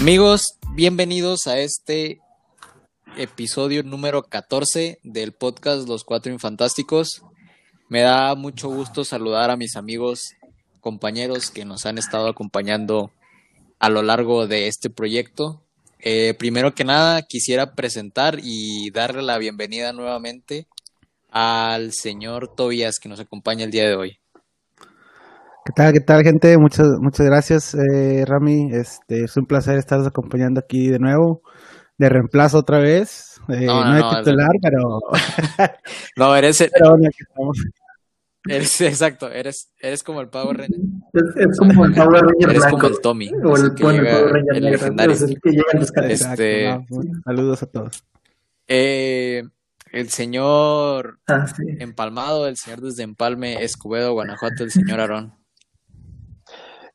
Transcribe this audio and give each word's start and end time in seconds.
Amigos, 0.00 0.58
bienvenidos 0.72 1.46
a 1.46 1.58
este 1.58 2.22
episodio 3.18 3.82
número 3.82 4.22
14 4.22 4.98
del 5.02 5.32
podcast 5.32 5.86
Los 5.86 6.04
Cuatro 6.04 6.32
Infantásticos. 6.32 7.22
Me 7.90 8.00
da 8.00 8.34
mucho 8.34 8.70
gusto 8.70 9.04
saludar 9.04 9.50
a 9.50 9.58
mis 9.58 9.76
amigos, 9.76 10.32
compañeros 10.80 11.50
que 11.50 11.66
nos 11.66 11.84
han 11.84 11.98
estado 11.98 12.28
acompañando 12.28 13.12
a 13.78 13.90
lo 13.90 14.00
largo 14.00 14.46
de 14.46 14.68
este 14.68 14.88
proyecto. 14.88 15.62
Eh, 15.98 16.34
primero 16.38 16.74
que 16.74 16.84
nada, 16.84 17.20
quisiera 17.20 17.74
presentar 17.74 18.40
y 18.42 18.90
darle 18.92 19.20
la 19.20 19.36
bienvenida 19.36 19.92
nuevamente 19.92 20.66
al 21.28 21.92
señor 21.92 22.54
Tobias 22.54 23.00
que 23.00 23.10
nos 23.10 23.20
acompaña 23.20 23.66
el 23.66 23.70
día 23.70 23.86
de 23.86 23.96
hoy. 23.96 24.19
¿Qué 25.70 25.74
tal, 25.82 25.92
qué 25.92 26.00
tal, 26.00 26.22
gente? 26.24 26.58
Muchas, 26.58 26.88
muchas 27.00 27.26
gracias, 27.26 27.74
eh, 27.76 28.24
Rami. 28.26 28.70
Este, 28.72 29.22
es 29.22 29.36
un 29.36 29.46
placer 29.46 29.78
estar 29.78 30.00
acompañando 30.04 30.58
aquí 30.58 30.88
de 30.88 30.98
nuevo, 30.98 31.42
de 31.96 32.08
reemplazo 32.08 32.58
otra 32.58 32.80
vez. 32.80 33.40
Eh, 33.48 33.66
no, 33.66 33.84
no, 33.84 33.96
no, 33.98 34.18
titular, 34.18 34.50
pero. 34.60 34.98
no, 36.16 36.34
eres. 36.34 36.60
El... 36.60 36.70
Pero 36.72 36.94
aquí 36.96 37.18
estamos. 37.20 37.58
Eres, 38.48 38.80
exacto, 38.80 39.30
eres, 39.30 39.72
eres 39.80 40.02
como 40.02 40.20
el 40.20 40.28
Power 40.28 40.56
Ranger. 40.56 40.80
Es, 41.12 41.22
es 41.50 41.58
como 41.58 41.84
el 41.84 41.92
Power 41.92 42.20
Ranger 42.22 42.50
Eres 42.50 42.62
blanco. 42.62 42.76
como 42.78 42.88
el 42.88 43.00
Tommy. 43.00 43.30
O 43.44 43.56
el, 43.56 43.74
que 43.74 43.82
bueno, 43.84 43.98
el 44.00 44.04
llega 44.06 44.18
Power 44.18 44.32
Ranger 44.32 44.56
el 44.56 44.64
legendario. 44.64 45.12
es 45.14 45.22
el 45.22 45.40
que 45.40 45.50
llega 45.50 45.64
carros. 45.94 46.10
Este- 46.10 46.64
Exacto, 46.68 46.84
no, 46.90 47.02
saludos 47.24 47.62
a 47.62 47.66
todos. 47.66 48.04
Eh, 48.66 49.42
el 49.92 50.08
señor 50.08 51.20
Ah, 51.28 51.46
sí. 51.46 51.62
Empalmado, 51.78 52.48
el 52.48 52.56
señor 52.56 52.80
desde 52.80 53.04
Empalme, 53.04 53.62
Escobedo, 53.62 54.14
Guanajuato, 54.14 54.64
el 54.64 54.72
señor 54.72 54.98
Aarón. 55.00 55.39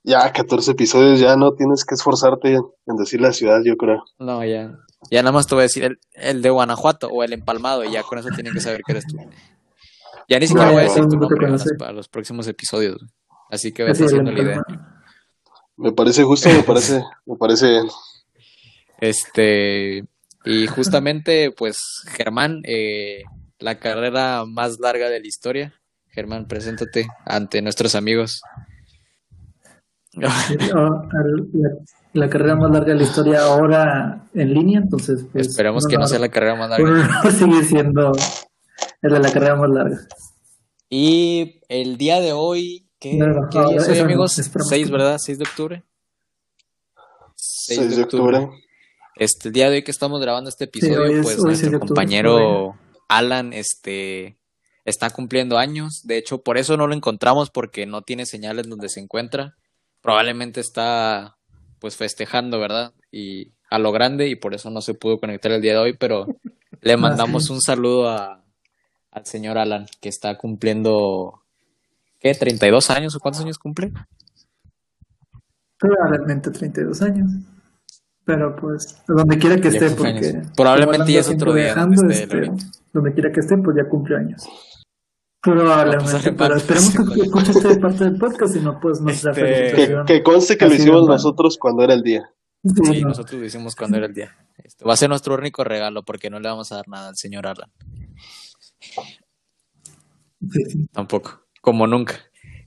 Ya 0.07 0.31
14 0.31 0.71
episodios, 0.71 1.19
ya 1.19 1.35
no 1.35 1.53
tienes 1.53 1.83
que 1.83 1.95
esforzarte 1.95 2.53
en 2.53 2.95
decir 2.95 3.19
la 3.19 3.33
ciudad, 3.33 3.61
yo 3.63 3.75
creo. 3.75 4.03
No, 4.19 4.45
ya. 4.45 4.77
Ya 5.09 5.21
nada 5.23 5.31
más 5.31 5.47
te 5.47 5.55
voy 5.55 5.63
a 5.63 5.63
decir 5.63 5.83
el, 5.83 5.99
el 6.13 6.41
de 6.43 6.49
Guanajuato 6.51 7.07
o 7.07 7.23
el 7.23 7.33
Empalmado, 7.33 7.83
y 7.83 7.91
ya 7.91 8.03
con 8.03 8.19
eso 8.19 8.29
tienen 8.29 8.53
que 8.53 8.59
saber 8.59 8.81
que 8.85 8.91
eres 8.91 9.05
tú. 9.07 9.17
Ya 10.29 10.39
ni 10.39 10.47
siquiera 10.47 10.67
No, 10.67 10.73
voy 10.73 10.81
a 10.81 10.83
decir 10.85 11.03
tu 11.03 11.17
mundo 11.17 11.27
te 11.27 11.47
nombre. 11.47 11.65
¿no? 11.71 11.77
para 11.77 11.91
los 11.91 12.07
próximos 12.07 12.47
episodios. 12.47 12.97
güey. 12.97 13.09
Así 13.49 13.71
que 13.71 13.83
el 13.83 13.91
haciendo 13.91 14.31
la 14.31 14.41
idea. 14.41 14.63
Me 15.77 15.91
parece 15.91 16.23
justo, 16.23 16.49
me 16.49 16.63
parece, 16.63 17.03
me 17.25 17.35
parece 17.35 17.69
bien. 17.69 17.87
Este, 18.99 20.05
y 20.45 20.67
justamente, 20.67 21.51
pues, 21.51 21.77
Germán, 22.15 22.61
eh, 22.63 23.23
la 23.59 23.79
carrera 23.79 24.45
más 24.45 24.79
larga 24.79 25.09
de 25.09 25.19
la 25.19 25.27
historia. 25.27 25.73
Germán, 26.09 26.47
preséntate 26.47 27.07
ante 27.25 27.61
nuestros 27.61 27.93
amigos. 27.95 28.41
La, 30.15 31.69
la 32.13 32.29
carrera 32.29 32.55
más 32.55 32.71
larga 32.71 32.93
de 32.93 32.95
la 32.95 33.03
historia 33.03 33.41
ahora 33.43 34.27
en 34.33 34.53
línea, 34.53 34.79
entonces 34.79 35.25
pues, 35.33 35.47
Esperemos 35.47 35.83
un 35.83 35.89
que 35.91 35.97
no 35.97 36.07
sea 36.07 36.19
la 36.19 36.29
carrera 36.29 36.55
más 36.55 36.69
larga. 36.69 37.31
sigue 37.31 37.63
siendo 37.63 38.11
de 39.01 39.19
la 39.19 39.31
carrera 39.31 39.55
más 39.55 39.69
larga. 39.69 39.97
Y 40.89 41.59
el 41.67 41.97
día 41.97 42.21
de 42.21 42.31
hoy, 42.31 42.87
¿qué, 42.99 43.15
No, 43.15 43.27
no, 43.27 43.49
qué 43.49 43.59
día 43.59 43.77
es 43.77 43.97
no, 43.99 44.05
amigos? 44.05 44.39
esperamos 44.39 44.69
6, 44.69 44.85
que- 44.87 44.91
¿verdad? 44.93 45.17
6 45.19 45.37
de 45.39 45.43
octubre. 45.43 45.83
6 47.35 47.95
de 47.97 48.03
octubre. 48.03 48.49
Este, 49.17 49.49
el 49.49 49.53
día 49.53 49.69
de 49.69 49.77
hoy 49.77 49.83
que 49.83 49.91
estamos 49.91 50.21
grabando 50.21 50.49
este 50.49 50.65
episodio, 50.65 51.05
es- 51.05 51.23
pues 51.23 51.35
es 51.37 51.41
6 51.43 51.45
nuestro 51.71 51.79
compañero 51.79 52.75
Alan, 53.09 53.53
este, 53.53 54.37
está 54.85 55.09
cumpliendo 55.09 55.57
años. 55.57 56.01
De 56.05 56.17
hecho, 56.17 56.41
por 56.41 56.57
eso 56.57 56.77
no 56.77 56.87
lo 56.87 56.93
encontramos 56.95 57.49
porque 57.49 57.85
no 57.85 58.01
tiene 58.01 58.25
señales 58.25 58.67
donde 58.69 58.89
se 58.89 58.99
encuentra. 58.99 59.55
Probablemente 60.05 60.61
está, 60.61 61.35
pues, 61.79 61.97
festejando, 61.97 62.59
¿verdad? 62.59 62.93
Y 63.11 63.53
a 63.71 63.79
lo 63.79 63.91
grande 63.91 64.27
y 64.27 64.35
por 64.35 64.53
eso 64.53 64.69
no 64.69 64.79
se 64.81 64.93
pudo 64.93 65.17
conectar 65.17 65.51
el 65.51 65.63
día 65.63 65.71
de 65.71 65.79
hoy, 65.79 65.97
pero 65.97 66.27
le 66.81 66.95
mandamos 66.97 67.49
un 67.49 67.59
saludo 67.59 68.07
a, 68.07 68.43
al 69.09 69.25
señor 69.25 69.57
Alan, 69.57 69.87
que 69.99 70.09
está 70.09 70.37
cumpliendo, 70.37 71.41
¿qué? 72.19 72.33
¿32 72.33 72.95
años 72.95 73.15
o 73.15 73.19
cuántos 73.19 73.41
años 73.41 73.57
cumple? 73.57 73.93
Probablemente 75.79 76.51
32 76.51 77.01
años. 77.01 77.31
Pero 78.25 78.55
pues, 78.55 79.01
donde 79.07 79.39
quiera 79.39 79.59
que 79.59 79.69
esté, 79.69 79.89
porque. 79.89 80.39
Probablemente 80.55 81.11
ya 81.11 81.21
es 81.21 81.29
otro 81.29 81.51
día 81.51 81.63
viajando, 81.63 81.95
donde 81.95 82.13
esté 82.13 82.41
este, 82.43 82.65
donde 82.93 83.11
quiera 83.11 83.31
que 83.31 83.39
esté, 83.39 83.57
pues 83.57 83.75
ya 83.75 83.89
cumple 83.89 84.17
años. 84.17 84.47
No, 85.45 85.53
Probablemente, 85.53 86.31
pero 86.33 86.55
esperemos 86.55 86.93
que 86.95 87.21
escuche 87.21 87.51
esta 87.51 87.79
parte 87.79 88.03
del 88.05 88.17
podcast 88.17 88.55
y 88.55 88.59
no 88.59 88.79
pues 88.79 88.99
nuestra 89.01 89.31
Este, 89.31 89.75
Que, 89.75 90.03
que 90.05 90.23
conste 90.23 90.57
que 90.57 90.67
lo 90.67 90.73
hicimos 90.73 91.01
normal. 91.01 91.15
nosotros 91.17 91.57
cuando 91.57 91.83
era 91.83 91.93
el 91.93 92.01
día. 92.01 92.29
Sí, 92.63 92.71
Sí, 92.83 93.01
no. 93.01 93.09
nosotros 93.09 93.39
lo 93.39 93.45
hicimos 93.45 93.75
cuando 93.75 93.97
era 93.97 94.07
el 94.07 94.13
día. 94.13 94.35
Este, 94.57 94.85
va 94.85 94.93
a 94.93 94.97
ser 94.97 95.09
nuestro 95.09 95.35
único 95.35 95.63
regalo 95.63 96.03
porque 96.03 96.29
no 96.29 96.39
le 96.39 96.49
vamos 96.49 96.71
a 96.71 96.77
dar 96.77 96.87
nada 96.87 97.09
al 97.09 97.15
señor 97.15 97.45
Alan. 97.45 97.71
Sí. 100.51 100.87
Tampoco. 100.91 101.45
Como 101.61 101.87
nunca. 101.87 102.15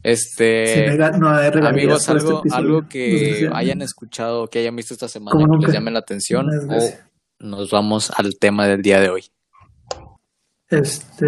Este, 0.02 0.96
no 1.18 1.28
amigos, 1.28 2.08
este 2.08 2.12
algo, 2.12 2.42
algo 2.52 2.88
que 2.88 3.50
hayan 3.52 3.82
escuchado, 3.82 4.46
que 4.46 4.60
hayan 4.60 4.76
visto 4.76 4.94
esta 4.94 5.08
semana, 5.08 5.44
que 5.58 5.66
les 5.66 5.74
llame 5.74 5.90
la 5.90 5.98
atención, 5.98 6.46
o 6.48 6.78
nos 7.40 7.70
vamos 7.70 8.12
al 8.16 8.38
tema 8.38 8.66
del 8.68 8.80
día 8.82 9.00
de 9.00 9.10
hoy. 9.10 9.24
Este, 10.70 11.26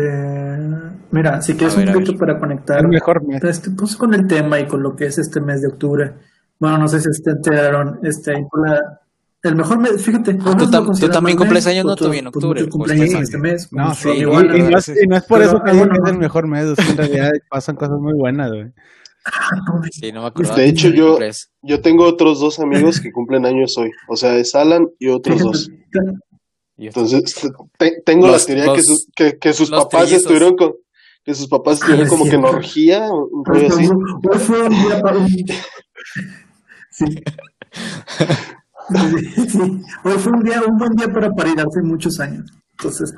mira, 1.11 1.41
si 1.41 1.55
quieres 1.55 1.77
ver, 1.77 1.89
un 1.89 1.95
poquito 1.95 2.19
para 2.19 2.39
conectar 2.39 2.79
El 2.81 2.89
mejor 2.89 3.27
mes. 3.27 3.43
este, 3.43 3.71
pues, 3.71 3.97
con 3.97 4.13
el 4.15 4.27
tema 4.27 4.61
y 4.61 4.67
con 4.67 4.83
lo 4.83 4.95
que 4.95 5.07
es 5.07 5.19
este 5.19 5.41
mes 5.41 5.63
de 5.63 5.69
octubre. 5.69 6.13
Bueno, 6.59 6.77
no 6.79 6.89
sé 6.89 7.01
si 7.01 7.09
se 7.13 7.31
enteraron, 7.31 7.99
este, 8.03 8.33
la- 8.35 9.01
el 9.43 9.57
mejor 9.57 9.79
mes, 9.79 10.05
fíjate. 10.05 10.37
Ah, 10.45 10.55
tú 10.59 10.67
tam- 10.67 11.01
tú 11.01 11.09
también 11.09 11.39
cumples 11.39 11.67
años, 11.67 11.87
¿no? 11.87 11.97
Tú 11.97 12.13
en 12.13 12.25
pues, 12.25 12.27
octubre, 12.37 12.61
pues, 12.61 12.71
cumplen 12.71 13.01
años 13.01 13.11
en 13.15 13.17
sí. 13.17 13.23
este 13.23 13.39
mes. 13.39 13.69
No, 13.73 13.95
su 13.95 14.11
sí, 14.13 14.19
y, 14.19 14.23
Alan, 14.25 14.57
y 14.57 14.63
¿no? 14.71 14.79
es, 14.79 14.89
y 14.89 15.07
no 15.07 15.17
es 15.17 15.23
por 15.25 15.39
Pero, 15.39 15.51
eso 15.51 15.63
que 15.65 15.71
ah, 15.71 15.75
bueno, 15.75 15.93
es 15.95 16.09
el 16.09 16.15
no. 16.15 16.21
mejor 16.21 16.47
mes, 16.47 16.65
es 16.67 16.77
que 16.85 16.91
en 16.93 16.97
realidad 16.99 17.31
pasan 17.49 17.77
cosas 17.77 17.99
muy 17.99 18.13
buenas, 18.13 18.51
güey. 18.51 18.67
Sí, 19.93 20.13
no 20.13 20.21
me 20.23 20.27
acordaba. 20.29 20.57
De 20.57 20.67
hecho, 20.67 20.89
yo, 20.89 21.19
yo 21.63 21.81
tengo 21.81 22.05
otros 22.05 22.41
dos 22.41 22.59
amigos 22.61 23.01
que 23.01 23.11
cumplen 23.13 23.47
años 23.47 23.77
hoy. 23.79 23.91
O 24.09 24.17
sea, 24.17 24.37
es 24.37 24.55
Alan 24.55 24.87
y 24.99 25.09
otros 25.09 25.41
dos. 25.41 25.71
Entonces, 26.89 27.23
te- 27.79 28.01
tengo 28.05 28.27
Los- 28.29 28.41
la 28.43 28.47
teoría 28.47 28.65
los- 28.67 28.77
que, 28.77 28.83
su- 28.83 29.05
que, 29.15 29.39
que 29.39 29.53
sus 29.53 29.71
papás 29.71 29.89
trillizos. 30.03 30.19
estuvieron 30.23 30.57
con, 30.57 30.73
que 31.25 31.35
sus 31.35 31.49
papás 31.49 31.75
estuvieron 31.75 32.05
es 32.05 32.09
como 32.11 32.25
que 32.25 32.37
en 32.37 32.45
orgía, 32.45 33.09
un 33.11 33.45
rollo 33.45 33.69
así. 33.69 33.87
Hoy 33.89 34.39
fue 34.39 34.63
un 34.63 34.71
día 34.71 35.01
para 35.01 35.19
un... 35.19 35.29
Sí. 36.91 37.05
Sí, 39.37 39.49
sí. 39.49 39.59
Hoy 40.05 40.13
fue 40.19 40.33
un 40.33 40.43
día, 40.43 40.61
un 40.67 40.77
buen 40.77 40.93
día 40.97 41.07
para 41.09 41.31
parir 41.31 41.55
hace 41.61 41.81
muchos 41.83 42.19
años. 42.19 42.51
Entonces, 42.73 43.13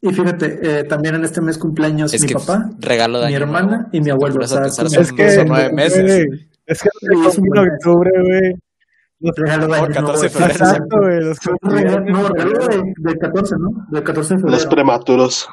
y 0.00 0.10
fíjate, 0.12 0.58
eh, 0.62 0.84
también 0.84 1.16
en 1.16 1.24
este 1.24 1.40
mes 1.42 1.58
cumpleaños 1.58 2.14
Es 2.14 2.22
mi 2.22 2.32
papá, 2.32 2.70
regalo 2.78 3.18
de 3.20 3.26
mi 3.26 3.34
año 3.34 3.44
hermana 3.44 3.88
y 3.92 4.00
mi 4.00 4.08
abuelo. 4.10 4.36
O 4.42 4.46
sea, 4.46 4.62
Es 4.64 5.12
que, 5.12 5.30
son 5.32 5.48
nueve 5.48 5.72
meses. 5.74 6.24
es 6.64 6.82
que 6.82 6.88
es 7.28 7.38
un 7.38 7.58
octubre, 7.58 8.10
güey. 8.22 8.54
Regalo 9.20 9.66
de 9.66 9.72
Oh, 9.72 9.74
año 9.84 9.94
14 9.94 9.98
de 9.98 10.00
nuevo, 10.02 10.18
febrero. 10.28 10.52
Exacto, 10.52 10.98
güey. 10.98 11.20
Los 11.20 11.38
No, 11.62 12.28
de, 12.28 12.82
del 12.98 13.18
14, 13.18 13.54
¿no? 13.58 13.86
Del 13.90 14.02
14 14.04 14.34
de 14.34 14.40
Los 14.42 14.50
febrero. 14.50 14.70
prematuros. 14.70 15.48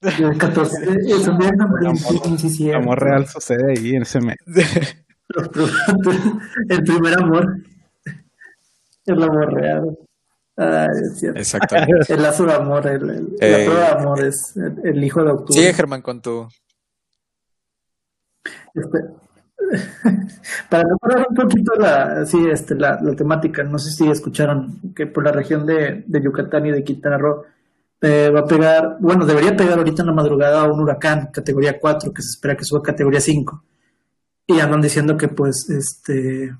Del 0.00 0.38
14. 0.38 0.76
Es 1.06 1.26
un 1.28 1.38
día 1.38 1.50
de 1.50 1.56
San 1.56 1.72
Valentín, 1.72 2.38
sí, 2.38 2.50
sí, 2.50 2.70
amor 2.72 3.00
real 3.02 3.26
sucede 3.26 3.72
ahí 3.78 3.94
en 3.96 4.02
ese 4.02 4.20
mes. 4.20 4.36
Los 5.28 5.50
El 6.68 6.82
primer 6.84 7.18
amor. 7.18 7.56
El 9.06 9.22
amor 9.22 9.52
real. 9.54 9.98
Ay, 10.58 10.86
es 11.02 11.18
cierto. 11.18 11.38
Exactamente. 11.40 12.12
El 12.14 12.22
lazo 12.22 12.44
de 12.46 12.52
amor, 12.54 12.86
el, 12.86 13.10
el- 13.10 13.36
Eh, 13.40 13.50
la 13.58 13.64
prueba 13.72 13.86
de 13.88 13.92
amor 14.02 14.24
es 14.24 14.56
el, 14.56 14.78
el 14.84 15.04
hijo 15.04 15.22
de 15.24 15.30
octubre. 15.32 15.52
Sigue, 15.60 15.74
Germán, 15.74 16.02
con 16.02 16.20
tu. 16.22 16.48
Este, 18.74 18.98
para 20.70 20.84
mejorar 20.84 21.26
un 21.28 21.34
poquito 21.34 21.72
la, 21.78 22.24
sí, 22.26 22.38
este, 22.50 22.74
la, 22.74 23.00
la 23.02 23.14
temática, 23.14 23.62
no 23.64 23.78
sé 23.78 23.90
si 23.90 24.08
escucharon 24.08 24.80
que 24.94 25.06
por 25.06 25.24
la 25.24 25.32
región 25.32 25.66
de, 25.66 26.04
de 26.06 26.22
Yucatán 26.22 26.66
y 26.66 26.72
de 26.72 26.84
Quintana 26.84 27.18
Roo 27.18 27.44
eh, 28.02 28.30
va 28.30 28.40
a 28.40 28.46
pegar, 28.46 28.98
bueno, 29.00 29.24
debería 29.24 29.56
pegar 29.56 29.78
ahorita 29.78 30.02
en 30.02 30.08
la 30.08 30.14
madrugada 30.14 30.64
un 30.70 30.80
huracán 30.80 31.30
categoría 31.32 31.78
4 31.80 32.12
que 32.12 32.22
se 32.22 32.30
espera 32.30 32.56
que 32.56 32.64
suba 32.64 32.80
a 32.80 32.82
categoría 32.82 33.20
5. 33.20 33.64
Y 34.48 34.60
andan 34.60 34.80
diciendo 34.80 35.16
que 35.16 35.28
pues 35.28 35.68
este 35.70 36.54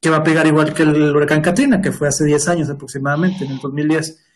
que 0.00 0.10
va 0.10 0.18
a 0.18 0.22
pegar 0.22 0.46
igual 0.46 0.74
que 0.74 0.82
el 0.82 1.14
huracán 1.14 1.42
Katrina, 1.42 1.80
que 1.80 1.92
fue 1.92 2.08
hace 2.08 2.24
10 2.24 2.48
años 2.48 2.70
aproximadamente, 2.70 3.44
en 3.44 3.52
el 3.52 3.58
2010. 3.58 4.26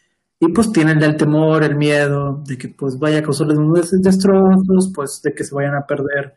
Y 0.41 0.49
pues 0.53 0.73
tienen 0.73 1.03
el 1.03 1.17
temor, 1.17 1.65
el 1.65 1.77
miedo 1.77 2.43
de 2.47 2.59
que 2.59 2.69
pues 2.69 2.99
vaya 2.99 3.21
a 3.21 3.23
causarles 3.23 3.59
unos 3.59 3.91
destrozos, 4.03 4.93
pues 4.95 5.21
de 5.23 5.35
que 5.35 5.45
se 5.45 5.55
vayan 5.55 5.75
a 5.77 5.87
perder 5.87 6.35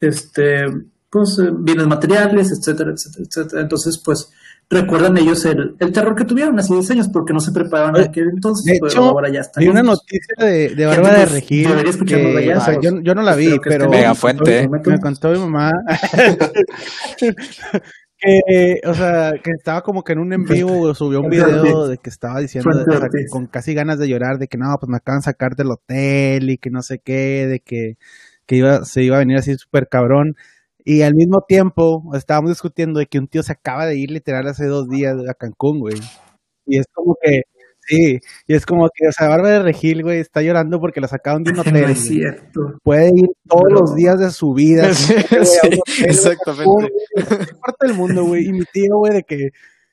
este 0.00 0.66
pues 1.10 1.38
eh, 1.38 1.50
bienes 1.52 1.86
materiales, 1.86 2.50
etcétera, 2.50 2.92
etcétera, 2.92 3.24
etcétera. 3.26 3.62
Entonces, 3.62 4.00
pues 4.04 4.30
recuerdan 4.70 5.16
ellos 5.16 5.44
el, 5.46 5.76
el 5.78 5.92
terror 5.92 6.14
que 6.14 6.24
tuvieron 6.24 6.58
hace 6.58 6.74
10 6.74 6.90
años 6.90 7.08
porque 7.08 7.32
no 7.32 7.40
se 7.40 7.52
preparaban 7.52 7.96
en 7.96 8.08
aquel 8.08 8.28
entonces, 8.34 8.66
de 8.66 8.78
pero 8.80 8.92
hecho, 8.92 9.04
ahora 9.04 9.30
ya 9.30 9.40
están. 9.40 9.62
Hay 9.62 9.68
una 9.68 9.82
noticia 9.82 10.34
de, 10.38 10.74
de 10.74 10.86
Bárbara 10.86 11.20
de 11.20 11.26
Regil. 11.26 11.68
debería 11.68 11.90
escucharnos 11.90 12.32
que, 12.32 12.38
allá, 12.38 12.58
o 12.58 12.60
sea, 12.60 12.80
yo, 12.80 13.00
yo 13.00 13.14
no 13.14 13.22
la 13.22 13.34
vi, 13.34 13.58
pero 13.62 13.88
Mega 13.88 14.14
fuente, 14.14 14.68
me 14.68 15.00
contó 15.00 15.30
mi 15.30 15.38
mamá. 15.38 15.72
que, 18.18 18.80
o 18.84 18.94
sea, 18.94 19.32
que 19.42 19.52
estaba 19.52 19.80
como 19.82 20.02
que 20.02 20.12
en 20.12 20.18
un 20.18 20.32
en 20.32 20.44
vivo, 20.44 20.94
subió 20.94 21.20
un 21.20 21.30
video 21.30 21.88
de 21.88 21.96
que 21.98 22.10
estaba 22.10 22.40
diciendo, 22.40 22.70
con 23.30 23.46
casi 23.46 23.72
ganas 23.72 23.98
de 23.98 24.08
llorar, 24.08 24.38
de 24.38 24.48
que 24.48 24.58
no, 24.58 24.76
pues 24.78 24.90
me 24.90 24.98
acaban 24.98 25.20
de 25.20 25.24
sacar 25.24 25.56
del 25.56 25.70
hotel 25.70 26.50
y 26.50 26.58
que 26.58 26.70
no 26.70 26.82
sé 26.82 26.98
qué, 26.98 27.46
de 27.46 27.60
que, 27.60 27.96
que 28.44 28.56
iba, 28.56 28.84
se 28.84 29.02
iba 29.02 29.16
a 29.16 29.20
venir 29.20 29.38
así 29.38 29.54
súper 29.54 29.88
cabrón. 29.88 30.36
Y 30.88 31.02
al 31.02 31.14
mismo 31.14 31.42
tiempo 31.46 32.02
estábamos 32.14 32.52
discutiendo 32.52 32.98
de 32.98 33.04
que 33.04 33.18
un 33.18 33.28
tío 33.28 33.42
se 33.42 33.52
acaba 33.52 33.84
de 33.84 33.98
ir 33.98 34.10
literal 34.10 34.46
hace 34.46 34.64
dos 34.64 34.88
días 34.88 35.16
a 35.28 35.34
Cancún, 35.34 35.80
güey. 35.80 35.96
Y 36.64 36.78
es 36.78 36.86
como 36.94 37.14
que, 37.22 37.42
Sí, 37.80 38.18
y 38.46 38.54
es 38.54 38.64
como 38.64 38.88
que, 38.94 39.08
o 39.08 39.12
sea, 39.12 39.28
Bárbara 39.28 39.58
de 39.58 39.62
Regil, 39.64 40.02
güey, 40.02 40.18
está 40.18 40.40
llorando 40.40 40.80
porque 40.80 41.02
la 41.02 41.08
sacaron 41.08 41.42
de 41.42 41.52
un 41.52 41.58
hotel. 41.84 41.90
es 41.90 42.06
cierto. 42.06 42.78
Puede 42.82 43.08
ir 43.08 43.28
todos 43.46 43.70
los 43.70 43.94
días 43.94 44.18
de 44.18 44.30
su 44.30 44.54
vida. 44.54 44.88
Sí, 44.94 45.14
exactamente. 46.06 46.90
Es 47.16 47.26
parte 47.26 47.86
del 47.86 47.94
mundo, 47.94 48.24
güey. 48.24 48.46
Y 48.46 48.52
mi 48.52 48.64
tío, 48.72 48.96
güey, 48.96 49.12
de 49.12 49.22
que, 49.24 49.50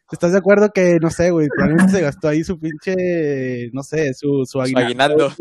¿estás 0.10 0.32
de 0.32 0.38
acuerdo 0.38 0.70
que, 0.74 0.98
no 1.02 1.10
sé, 1.10 1.32
güey, 1.32 1.50
probablemente 1.50 1.92
se 1.92 2.02
gastó 2.02 2.30
ahí 2.30 2.46
su 2.46 2.58
pinche, 2.58 3.70
no 3.74 3.84
sé, 3.84 4.14
su, 4.14 4.46
su 4.46 4.62
aguinaldo, 4.62 5.30
su, 5.30 5.36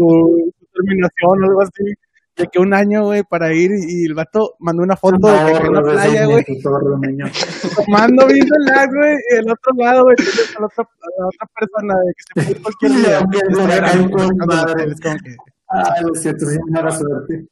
su 0.58 0.66
terminación 0.72 1.42
o 1.42 1.44
algo 1.44 1.62
así? 1.62 1.94
De 2.36 2.46
que 2.48 2.58
un 2.58 2.75
año, 2.75 3.04
güey, 3.04 3.22
para 3.22 3.52
ir 3.52 3.70
y 3.72 4.06
el 4.06 4.14
vato 4.14 4.56
mandó 4.58 4.82
una 4.82 4.96
foto 4.96 5.28
de 5.28 5.52
que 5.52 5.66
en 5.66 5.72
la 5.72 5.82
playa, 5.82 6.26
güey. 6.26 6.44
Tomando 6.62 8.26
viendo 8.26 8.56
el 8.56 8.64
lag, 8.64 8.90
güey, 8.92 9.16
y 9.31 9.34
el 9.36 9.50
otro 9.50 9.72
lado, 9.76 10.02
güey, 10.02 10.16
tienes 10.16 10.56
a 10.56 10.60
la 10.60 10.66
otra, 10.66 10.84
a 10.84 11.20
la 11.20 11.26
otra 11.26 11.48
persona 11.58 11.94
de 11.94 12.12
que 12.14 12.22
se 12.22 12.34
puede 12.34 12.62
cualquier 12.62 12.92
día. 12.92 13.19
Es 13.19 15.00
como 15.00 15.16
que... 15.19 15.36
Ah, 15.69 16.00
lo 16.02 16.14
siento, 16.14 16.46
sí, 16.46 16.58
mala 16.70 16.90
suerte. 16.90 17.46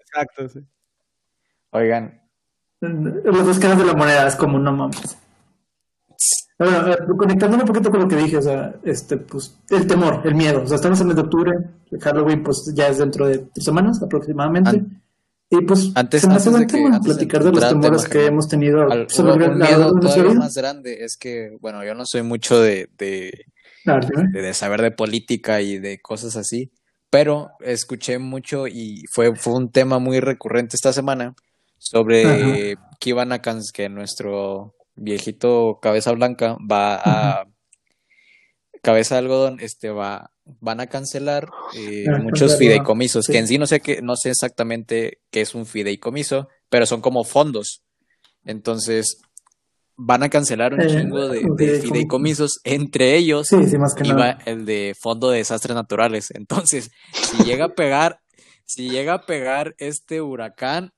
Exacto, 0.00 0.48
sí. 0.48 0.60
Oigan. 1.70 2.20
Los 2.80 3.46
dos 3.46 3.58
caras 3.58 3.78
de 3.78 3.84
la 3.84 3.94
moneda 3.94 4.28
es 4.28 4.36
como, 4.36 4.58
no 4.58 4.72
mames. 4.72 5.18
Bueno, 6.56 7.16
conectándome 7.18 7.64
un 7.64 7.68
poquito 7.68 7.90
con 7.90 8.00
lo 8.00 8.08
que 8.08 8.16
dije, 8.16 8.36
o 8.36 8.42
sea, 8.42 8.74
este, 8.84 9.16
pues, 9.16 9.58
el 9.70 9.86
temor, 9.86 10.22
el 10.24 10.34
miedo. 10.36 10.62
O 10.62 10.66
sea, 10.66 10.76
estamos 10.76 11.00
en 11.00 11.10
el 11.10 11.16
de 11.16 11.22
octubre, 11.22 11.52
Halloween, 12.00 12.44
pues 12.44 12.72
ya 12.74 12.88
es 12.88 12.98
dentro 12.98 13.26
de 13.26 13.38
tres 13.38 13.64
semanas 13.64 14.00
aproximadamente. 14.00 14.84
y 15.50 15.60
pues, 15.62 15.90
antes, 15.96 16.20
se 16.20 16.28
me 16.28 16.34
hace 16.34 16.50
buen 16.50 16.66
tema 16.68 17.00
platicar 17.00 17.42
de, 17.42 17.50
los 17.50 17.68
temores 17.68 18.08
que 18.08 18.26
hemos 18.26 18.48
tenido. 18.48 18.82
Al, 18.82 19.08
un 19.18 19.58
miedo 19.58 19.92
todavía 20.00 20.34
más 20.34 20.54
grande 20.54 21.04
es 21.04 21.16
que, 21.16 21.56
bueno, 21.60 21.84
yo 21.84 21.94
no 21.94 22.06
soy 22.06 22.22
mucho 22.22 22.60
de, 22.60 22.88
de, 22.98 23.46
de, 24.32 24.54
saber 24.54 24.80
de 24.80 24.92
política 24.92 25.60
y 25.60 25.80
de 25.80 26.00
cosas 26.00 26.36
así, 26.36 26.70
pero 27.10 27.50
escuché 27.60 28.20
mucho 28.20 28.68
y 28.68 29.02
fue, 29.10 29.34
fue 29.34 29.54
un 29.54 29.72
tema 29.72 29.98
muy 29.98 30.20
recurrente 30.20 30.76
esta 30.76 30.92
semana 30.92 31.34
sobre 31.78 32.76
que 33.00 33.10
iban 33.10 33.32
a 33.32 33.42
que 33.42 33.88
nuestro 33.88 34.76
viejito 34.96 35.78
cabeza 35.80 36.12
blanca 36.12 36.56
va 36.70 36.96
a 36.96 37.46
cabeza 38.82 39.14
de 39.14 39.20
algodón 39.20 39.58
este 39.60 39.90
va 39.90 40.30
van 40.60 40.80
a 40.80 40.86
cancelar 40.86 41.48
eh, 41.76 42.04
ah, 42.08 42.18
muchos 42.18 42.58
fideicomisos 42.58 43.26
que 43.26 43.38
en 43.38 43.48
sí 43.48 43.58
no 43.58 43.66
sé 43.66 43.80
qué 43.80 44.02
no 44.02 44.14
sé 44.16 44.30
exactamente 44.30 45.20
qué 45.30 45.40
es 45.40 45.54
un 45.54 45.66
fideicomiso 45.66 46.48
pero 46.68 46.86
son 46.86 47.00
como 47.00 47.22
fondos. 47.22 47.84
Entonces 48.44 49.18
van 49.96 50.24
a 50.24 50.28
cancelar 50.28 50.74
un 50.74 50.80
eh, 50.80 50.88
chingo 50.88 51.28
de, 51.28 51.80
fideicomisos 51.80 52.58
entre 52.64 53.14
ellos 53.14 53.46
iba 54.02 54.30
el 54.44 54.64
de 54.64 54.94
fondo 55.00 55.30
de 55.30 55.38
desastres 55.38 55.76
naturales. 55.76 56.32
Entonces 56.34 56.90
si 57.12 57.44
llega 57.44 57.66
a 57.66 57.74
pegar 57.74 58.20
si 58.64 58.90
llega 58.90 59.14
a 59.14 59.26
pegar 59.26 59.74
este 59.78 60.20
huracán 60.20 60.92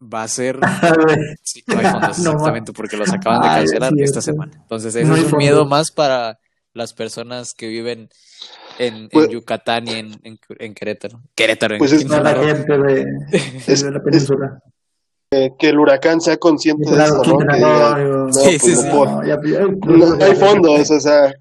va 0.00 0.22
a 0.22 0.28
ser 0.28 0.58
sí, 1.42 1.64
no 1.66 1.78
hay 1.78 1.86
fondos 1.92 2.18
exactamente 2.18 2.72
porque 2.72 2.96
los 2.96 3.12
acaban 3.12 3.42
de 3.42 3.48
cancelar 3.48 3.92
esta 3.98 4.22
semana. 4.22 4.52
Entonces 4.54 4.94
ese 4.94 5.12
es 5.12 5.32
un 5.32 5.38
miedo 5.38 5.66
más 5.66 5.90
para 5.90 6.38
las 6.74 6.92
personas 6.92 7.54
que 7.54 7.68
viven 7.68 8.08
en, 8.78 9.08
pues 9.08 9.28
Yucatán 9.28 9.88
y 9.88 9.92
en, 9.92 10.20
en, 10.22 10.74
Querétaro. 10.74 11.20
Querétaro, 11.34 11.78
pues 11.78 11.92
es 11.92 12.08
la 12.08 12.34
gente 12.34 12.78
de, 12.78 13.04
de 13.66 13.90
la 13.90 14.02
península. 14.02 14.62
que 15.30 15.68
el 15.68 15.78
huracán 15.78 16.20
sea 16.20 16.36
consciente 16.36 16.88
de 16.88 17.04
eso, 17.04 17.22
¿no? 17.24 18.32
sí, 18.32 18.58
sí, 18.58 18.76
sí. 18.76 18.88
No, 18.88 19.20
hay 20.24 20.34
fondos, 20.36 20.90
o 20.90 21.00
sea, 21.00 21.34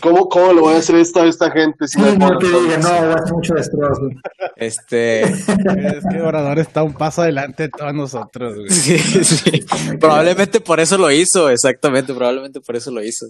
¿Cómo, 0.00 0.28
¿Cómo 0.28 0.52
lo 0.52 0.62
voy 0.62 0.74
a 0.74 0.78
hacer 0.78 0.96
esto 0.96 1.20
a 1.20 1.26
esta 1.26 1.50
gente? 1.50 1.86
Si 1.86 1.98
no, 1.98 2.10
diga, 2.12 2.78
no, 2.78 2.88
a 2.88 3.24
mucho 3.32 3.54
destrozo. 3.54 4.08
Este. 4.56 5.22
es 5.22 6.04
que 6.10 6.20
Orador 6.20 6.58
está 6.58 6.82
un 6.82 6.94
paso 6.94 7.22
adelante 7.22 7.64
de 7.64 7.68
todos 7.68 7.94
nosotros. 7.94 8.58
Sí, 8.68 8.98
sí. 8.98 9.64
Probablemente 10.00 10.60
por 10.60 10.80
eso 10.80 10.98
lo 10.98 11.10
hizo, 11.10 11.48
exactamente, 11.50 12.12
probablemente 12.12 12.60
por 12.60 12.76
eso 12.76 12.90
lo 12.90 13.02
hizo. 13.02 13.26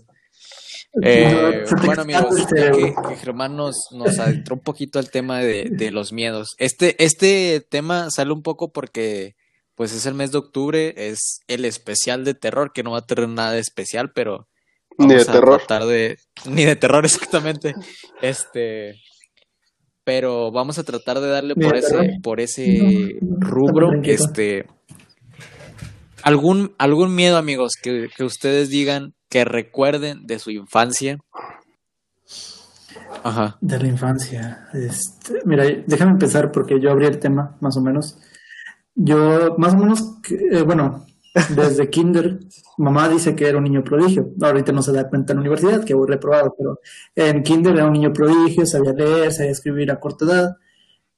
Eh, 1.03 1.65
bueno, 1.85 2.03
amigos, 2.03 2.47
ya 2.57 2.71
que, 2.71 2.95
Germán 3.17 3.57
nos, 3.57 3.89
nos 3.91 4.19
adentró 4.19 4.55
un 4.55 4.63
poquito 4.63 4.99
al 4.99 5.11
tema 5.11 5.41
de, 5.41 5.69
de 5.71 5.91
los 5.91 6.13
miedos. 6.13 6.55
Este, 6.59 7.03
este 7.05 7.61
tema 7.69 8.11
sale 8.11 8.33
un 8.33 8.43
poco 8.43 8.73
porque 8.73 9.35
pues 9.75 9.93
es 9.93 10.07
el 10.07 10.15
mes 10.15 10.31
de 10.31 10.39
octubre, 10.39 10.95
es 10.97 11.41
el 11.49 11.65
especial 11.65 12.25
de 12.25 12.35
terror, 12.35 12.73
que 12.73 12.83
no 12.83 12.93
va 12.93 12.99
a 12.99 13.07
tener 13.07 13.29
nada 13.29 13.53
de 13.53 13.61
especial, 13.61 14.13
pero 14.13 14.47
ni 14.99 15.15
de 15.15 15.25
terror. 15.25 15.63
De, 15.67 16.19
ni 16.47 16.65
de 16.65 16.77
terror, 16.77 17.05
exactamente. 17.05 17.75
Este. 18.21 19.01
Pero 20.05 20.53
vamos 20.53 20.79
a 20.79 20.85
tratar 20.85 21.21
de 21.21 21.29
darle 21.29 21.55
por 21.55 21.77
ese, 21.77 22.19
por 22.23 22.41
ese 22.41 23.19
rubro. 23.21 23.91
Este. 24.03 24.67
¿Algún, 26.23 26.75
algún 26.79 27.15
miedo, 27.15 27.37
amigos, 27.37 27.75
que, 27.81 28.09
que 28.15 28.25
ustedes 28.25 28.71
digan 28.71 29.15
que 29.35 29.45
recuerden 29.45 30.29
de 30.29 30.39
su 30.39 30.53
infancia. 30.53 31.19
Ajá. 33.25 33.59
De 33.61 33.81
la 33.81 33.89
infancia. 33.89 34.69
Este, 34.73 35.41
mira, 35.45 35.65
déjame 35.89 36.13
empezar 36.13 36.53
porque 36.53 36.81
yo 36.81 36.93
abrí 36.93 37.07
el 37.07 37.19
tema, 37.19 37.57
más 37.61 37.77
o 37.77 37.81
menos. 37.81 38.17
Yo, 38.95 39.57
más 39.59 39.75
o 39.75 39.77
menos, 39.77 40.21
eh, 40.31 40.63
bueno, 40.63 41.05
desde 41.35 41.91
kinder, 41.91 42.39
mamá 42.79 43.09
dice 43.09 43.35
que 43.35 43.49
era 43.49 43.59
un 43.59 43.65
niño 43.65 43.83
prodigio. 43.83 44.31
Ahorita 44.41 44.73
no 44.73 44.83
se 44.83 44.93
da 44.93 45.09
cuenta 45.09 45.33
en 45.33 45.39
la 45.39 45.41
universidad, 45.43 45.85
que 45.85 45.95
voy 45.95 46.07
reprobado, 46.09 46.55
pero 46.57 46.81
en 47.15 47.43
kinder 47.43 47.75
era 47.75 47.87
un 47.87 47.93
niño 47.93 48.13
prodigio, 48.13 48.65
sabía 48.67 48.93
leer, 48.93 49.33
sabía 49.33 49.53
escribir 49.53 49.91
a 49.91 49.99
corta 50.01 50.25
edad. 50.25 50.57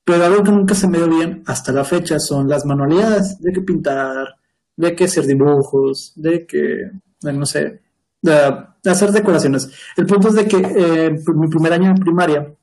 Pero 0.05 0.25
algo 0.25 0.43
que 0.43 0.53
nunca 0.53 0.75
se 0.75 0.89
me 0.89 0.99
dio 0.99 1.09
bien 1.09 1.43
hasta 1.47 1.73
la 1.73 1.85
fecha 1.85 2.19
son 2.19 2.49
las 2.49 2.65
manualidades, 2.65 3.39
de 3.41 3.53
que 3.53 3.61
pintar, 3.61 4.37
de 4.77 4.95
que 4.95 5.05
hacer 5.05 5.27
dibujos, 5.27 6.13
de 6.17 6.47
que, 6.47 6.91
no 7.23 7.45
sé, 7.45 7.83
de, 8.23 8.91
hacer 8.91 9.11
decoraciones. 9.11 9.69
El 9.97 10.07
punto 10.07 10.29
es 10.29 10.35
de 10.35 10.47
que 10.47 10.57
eh, 10.59 11.11
mi 11.35 11.49
primer 11.49 11.73
año 11.73 11.91
en 11.91 11.97
primaria 11.97 12.55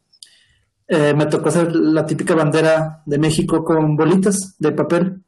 eh, 0.87 1.13
me 1.13 1.25
tocó 1.25 1.49
hacer 1.49 1.75
la 1.75 2.05
típica 2.05 2.33
bandera 2.33 3.03
de 3.05 3.17
México 3.17 3.63
con 3.63 3.95
bolitas 3.95 4.55
de 4.59 4.71
papel 4.71 5.23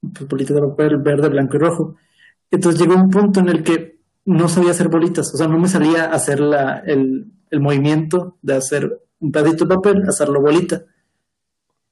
bolitas 0.00 0.56
de 0.56 0.62
papel 0.62 0.96
verde, 0.98 1.28
blanco 1.28 1.56
y 1.56 1.60
rojo. 1.60 1.96
Entonces 2.50 2.80
llegó 2.80 2.94
un 2.94 3.10
punto 3.10 3.40
en 3.40 3.48
el 3.48 3.62
que 3.62 3.98
no 4.24 4.48
sabía 4.48 4.70
hacer 4.70 4.88
bolitas, 4.88 5.32
o 5.34 5.36
sea, 5.36 5.48
no 5.48 5.58
me 5.58 5.68
salía 5.68 6.06
hacer 6.06 6.40
la, 6.40 6.78
el, 6.78 7.26
el 7.50 7.60
movimiento 7.60 8.36
de 8.42 8.54
hacer 8.54 9.00
un 9.18 9.32
pedacito 9.32 9.64
de 9.64 9.74
papel, 9.74 10.02
hacerlo 10.08 10.40
bolita. 10.40 10.82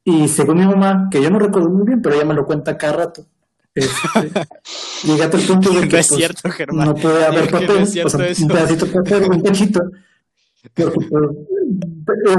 Y 0.05 0.29
según 0.29 0.59
mi 0.59 0.67
mamá, 0.67 1.09
que 1.11 1.23
yo 1.23 1.31
no 1.31 1.39
recuerdo 1.39 1.69
muy 1.69 1.87
bien, 1.87 2.01
pero 2.01 2.15
ella 2.15 2.25
me 2.25 2.35
lo 2.35 2.47
cuenta 2.47 2.79
cada 2.79 2.95
rato. 2.95 3.27
Este, 3.75 4.31
llegué 5.05 5.23
hasta 5.23 5.37
el 5.37 5.47
punto 5.47 5.71
de 5.71 5.89
que 5.89 5.97
no, 5.97 5.99
es 5.99 6.09
pues, 6.09 6.67
no 6.73 6.95
puede 6.95 7.25
haber 7.25 7.51
papel, 7.51 7.69
no 7.69 7.79
es 7.79 8.05
o 8.05 8.09
sea, 8.09 8.27
un 8.41 8.49
pedacito 8.49 8.87
de 8.87 8.93
papel, 8.93 9.23
un. 9.31 9.43
Porque, 10.75 11.09
pues, 11.09 11.31
es 11.69 12.37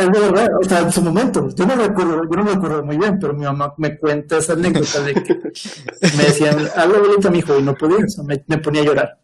es 0.00 0.10
verdad, 0.10 0.48
o 0.60 0.64
sea, 0.64 0.80
en 0.80 0.92
su 0.92 1.02
momento, 1.02 1.48
yo 1.54 1.66
no 1.66 1.74
recuerdo, 1.74 2.22
yo 2.22 2.36
no 2.36 2.44
me 2.44 2.52
acuerdo 2.52 2.84
muy 2.84 2.98
bien, 2.98 3.18
pero 3.18 3.34
mi 3.34 3.44
mamá 3.44 3.74
me 3.78 3.98
cuenta 3.98 4.38
esa 4.38 4.52
anécdota 4.52 5.02
de 5.02 5.14
que 5.14 5.34
me 6.16 6.24
decían, 6.24 6.56
algo 6.76 7.00
bonito, 7.00 7.30
mi 7.30 7.38
hijo, 7.38 7.58
y 7.58 7.62
no 7.62 7.74
podía, 7.74 8.04
o 8.04 8.08
sea, 8.08 8.24
me, 8.24 8.42
me 8.46 8.58
ponía 8.58 8.82
a 8.82 8.84
llorar. 8.84 9.18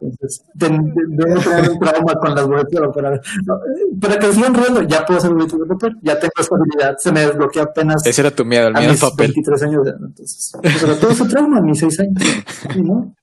Entonces, 0.00 0.44
debo 0.54 1.40
tener 1.40 1.70
un 1.70 1.78
trauma 1.78 2.14
con 2.14 2.34
las 2.34 2.46
boletas 2.46 2.80
para, 2.92 3.20
para 4.00 4.18
que 4.18 4.32
sigan 4.32 4.54
riendo, 4.54 4.82
ya 4.82 5.06
puedo 5.06 5.18
hacer 5.18 5.32
boletos 5.32 5.60
de 5.60 5.66
papel, 5.66 5.96
ya 6.02 6.18
tengo 6.18 6.32
esa 6.38 6.54
habilidad, 6.56 6.96
se 6.98 7.12
me 7.12 7.20
desbloqueó 7.20 7.62
apenas. 7.62 8.04
Ese 8.04 8.20
era 8.20 8.30
tu 8.32 8.44
miedo, 8.44 8.68
el 8.68 8.74
miedo 8.74 8.90
al 8.90 8.98
papel. 8.98 9.28
23 9.28 9.62
años 9.62 9.84
de 9.84 9.90
edad, 9.90 10.00
entonces, 10.04 10.52
pero 10.62 10.96
todo 10.96 11.10
ese 11.12 11.24
trauma 11.26 11.58
a 11.58 11.62
mis 11.62 11.78
6 11.78 12.00
años, 12.00 12.22
¿no? 12.76 13.14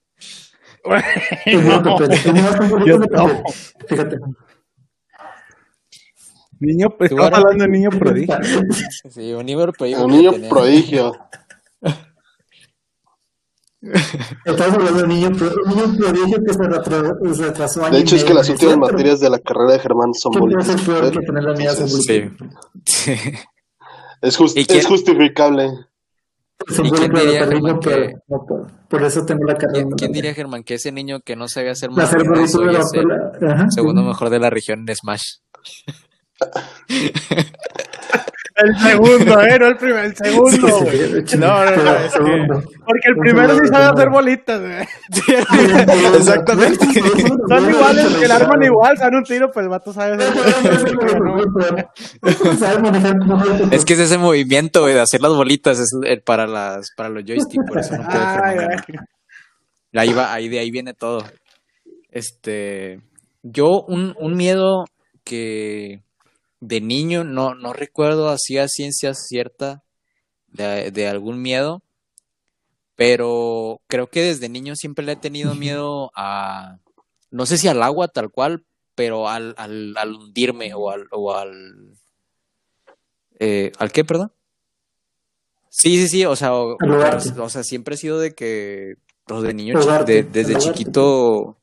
Fíjate. 3.88 4.18
Niño, 6.60 6.94
estamos 7.00 7.32
hablando 7.32 7.64
de 7.64 7.70
niño 7.70 7.90
prodigio. 7.90 8.38
Sí, 9.10 9.34
un 9.34 9.46
niño 9.46 9.72
prodigio. 9.72 10.06
Un 10.06 10.12
niño 10.12 10.32
prodigio. 10.50 11.14
Estamos 13.82 14.76
hablando 14.76 15.02
de 15.02 15.08
niño, 15.08 15.30
niño 15.30 15.98
prodigio 15.98 16.38
que 16.46 16.54
se 16.54 17.44
retrasó 17.44 17.86
años. 17.86 17.96
De 17.96 18.00
hecho, 18.02 18.16
es 18.18 18.24
que 18.26 18.34
las 18.34 18.50
últimas 18.50 18.78
materias 18.78 19.22
de 19.22 19.30
la 19.30 19.40
carrera 19.40 19.74
de 19.74 19.80
Germán 19.80 20.14
son 20.14 20.34
bonitas. 20.34 20.82
Sí. 21.88 22.30
sí. 22.86 23.14
Es, 24.22 24.36
just, 24.36 24.58
es 24.58 24.86
justificable. 24.86 25.70
¿Y 26.68 26.92
quién 26.92 27.14
diría, 27.14 27.48
Germán, 27.48 27.80
que... 27.80 28.16
por, 28.90 29.04
eso 29.06 29.26
tengo 29.26 29.46
la 29.46 29.56
carrera. 29.56 29.88
¿Quién, 29.96 30.12
diría, 30.12 30.34
Germán, 30.34 30.66
que 30.66 30.74
ese 30.74 30.92
niño 30.92 31.22
que 31.22 31.38
no 31.38 31.48
sabía 31.48 31.72
hacer 31.72 31.90
más 31.90 32.10
segundo 33.70 34.04
mejor 34.04 34.30
de 34.30 34.40
la 34.40 34.50
región 34.50 34.84
en 34.86 34.94
Smash? 34.94 35.36
El 38.62 38.78
segundo, 38.78 39.42
¿eh? 39.42 39.58
No 39.58 39.68
el 39.68 39.78
primer, 39.78 40.06
el 40.06 40.16
segundo, 40.18 40.68
no, 41.38 41.66
no, 41.66 41.84
no, 41.84 41.96
es 41.96 42.12
que... 42.12 42.20
Porque 42.20 43.08
el 43.08 43.16
primero 43.16 43.54
sí 43.54 43.68
sabe 43.72 43.86
hacer 43.86 44.10
bolitas, 44.10 44.60
güey. 44.60 44.86
Exactamente. 46.18 46.86
Son 47.48 47.70
iguales, 47.70 48.22
el 48.22 48.32
arman 48.32 48.62
igual, 48.64 48.98
dan 48.98 49.16
un 49.16 49.24
tiro, 49.24 49.50
pues 49.52 49.64
el 49.64 49.70
vato 49.70 49.94
sabe 49.94 50.22
hacer 50.22 50.34
Es 53.72 53.86
que 53.86 53.94
es 53.94 54.00
ese 54.00 54.18
movimiento, 54.18 54.82
güey, 54.82 54.94
de 54.94 55.02
hacer 55.02 55.22
las 55.22 55.32
bolitas, 55.32 55.80
es 55.80 55.92
para, 56.26 56.46
las, 56.46 56.90
para 56.98 57.08
los 57.10 57.24
joysticks, 57.24 57.66
por 57.66 57.80
eso 57.80 57.98
no 57.98 58.04
puede 58.10 58.78
Ahí 59.96 60.14
va, 60.14 60.34
ahí 60.34 60.50
de 60.50 60.60
ahí 60.60 60.70
viene 60.70 60.94
todo. 60.94 61.24
Este, 62.12 63.00
yo 63.42 63.84
un, 63.88 64.14
un 64.20 64.36
miedo 64.36 64.84
que 65.24 66.02
de 66.60 66.82
niño 66.82 67.24
no, 67.24 67.56
no 67.56 67.74
recuerdo 67.74 68.30
así 68.30 68.58
a 68.58 68.68
ciencia 68.68 69.14
cierta 69.14 69.84
de, 70.48 71.08
algún 71.08 71.42
miedo, 71.42 71.84
pero 72.96 73.82
creo 73.88 74.10
que 74.10 74.24
desde 74.24 74.50
niño 74.50 74.76
siempre 74.76 75.06
le 75.06 75.14
he 75.14 75.16
tenido 75.16 75.56
miedo 75.56 76.12
a, 76.16 76.80
no 77.32 77.46
sé 77.46 77.58
si 77.58 77.68
al 77.68 77.84
agua 77.84 78.08
tal 78.08 78.32
cual, 78.32 78.66
pero 78.96 79.30
al, 79.30 79.54
al, 79.58 79.96
al 79.96 80.14
hundirme 80.16 80.74
o 80.74 80.90
al, 80.90 81.08
o 81.12 81.34
al, 81.34 81.98
eh, 83.40 83.72
¿al 83.78 83.92
qué, 83.92 84.04
perdón? 84.04 84.34
Sí, 85.70 85.98
sí, 85.98 86.08
sí, 86.08 86.26
o 86.26 86.36
sea, 86.36 86.54
o, 86.56 87.50
sea, 87.50 87.64
siempre 87.64 87.96
he 87.96 87.98
sido 87.98 88.20
de 88.20 88.34
que, 88.34 88.96
pues, 89.26 89.44
de 89.44 89.54
niño, 89.54 89.80
desde 90.06 90.58
chiquito, 90.58 91.59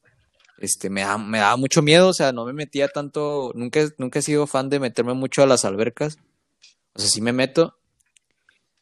este, 0.58 0.90
me, 0.90 1.02
da, 1.02 1.18
me 1.18 1.38
daba 1.38 1.56
mucho 1.56 1.82
miedo, 1.82 2.08
o 2.08 2.12
sea, 2.12 2.32
no 2.32 2.44
me 2.44 2.52
metía 2.52 2.88
tanto, 2.88 3.52
nunca, 3.54 3.80
nunca 3.98 4.18
he 4.18 4.22
sido 4.22 4.46
fan 4.46 4.68
de 4.70 4.80
meterme 4.80 5.14
mucho 5.14 5.42
a 5.42 5.46
las 5.46 5.64
albercas, 5.64 6.18
o 6.94 6.98
sea, 6.98 7.08
sí 7.08 7.20
me 7.20 7.32
meto, 7.32 7.76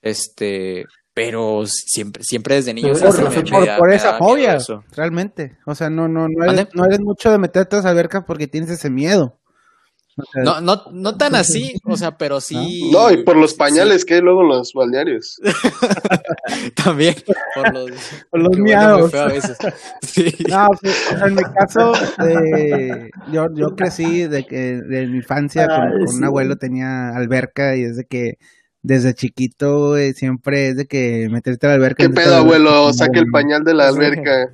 este, 0.02 0.84
pero 1.14 1.64
siempre, 1.66 2.22
siempre 2.22 2.56
desde 2.56 2.74
niño. 2.74 2.92
por, 3.78 3.92
esa 3.92 4.18
fobia, 4.18 4.58
realmente, 4.92 5.56
o 5.66 5.74
sea, 5.74 5.90
no, 5.90 6.08
no, 6.08 6.28
no 6.28 6.44
eres, 6.44 6.68
no 6.74 6.84
eres 6.84 7.00
mucho 7.00 7.30
de 7.30 7.38
meterte 7.38 7.76
a 7.76 7.78
las 7.78 7.86
albercas 7.86 8.24
porque 8.26 8.46
tienes 8.46 8.70
ese 8.70 8.90
miedo. 8.90 9.38
No, 10.36 10.60
no, 10.60 10.84
no 10.92 11.16
tan 11.16 11.34
así, 11.34 11.74
o 11.84 11.96
sea, 11.96 12.16
pero 12.16 12.40
sí. 12.40 12.90
No, 12.92 13.10
y 13.10 13.24
por 13.24 13.36
los 13.36 13.54
pañales 13.54 14.04
que 14.04 14.14
hay 14.14 14.20
luego 14.20 14.42
en 14.42 14.48
los 14.48 14.72
balnearios. 14.72 15.40
También, 16.84 17.16
por 17.54 17.72
los, 17.72 17.90
por 18.30 18.40
los 18.40 18.58
miados. 18.58 19.12
No, 20.48 20.68
pues, 20.80 21.12
en 21.24 21.34
mi 21.34 21.42
caso, 21.42 21.92
eh, 22.26 23.10
yo, 23.32 23.48
yo 23.54 23.74
crecí 23.74 24.26
de 24.26 24.46
que 24.46 24.80
de 24.80 25.06
mi 25.06 25.18
infancia 25.18 25.66
con, 25.66 26.16
un 26.16 26.24
abuelo 26.24 26.56
tenía 26.56 27.10
alberca 27.10 27.76
y 27.76 27.82
es 27.82 27.96
de 27.96 28.04
que 28.04 28.38
desde 28.84 29.14
chiquito 29.14 29.96
siempre 30.12 30.68
es 30.68 30.76
de 30.76 30.86
que 30.86 31.28
meterte 31.30 31.66
a 31.66 31.70
la 31.70 31.76
alberca. 31.76 32.04
¿Qué 32.04 32.10
pedo, 32.10 32.36
abuelo? 32.36 32.92
Saque 32.92 33.18
el 33.18 33.30
pañal 33.32 33.64
de 33.64 33.72
la 33.72 33.88
alberca. 33.88 34.50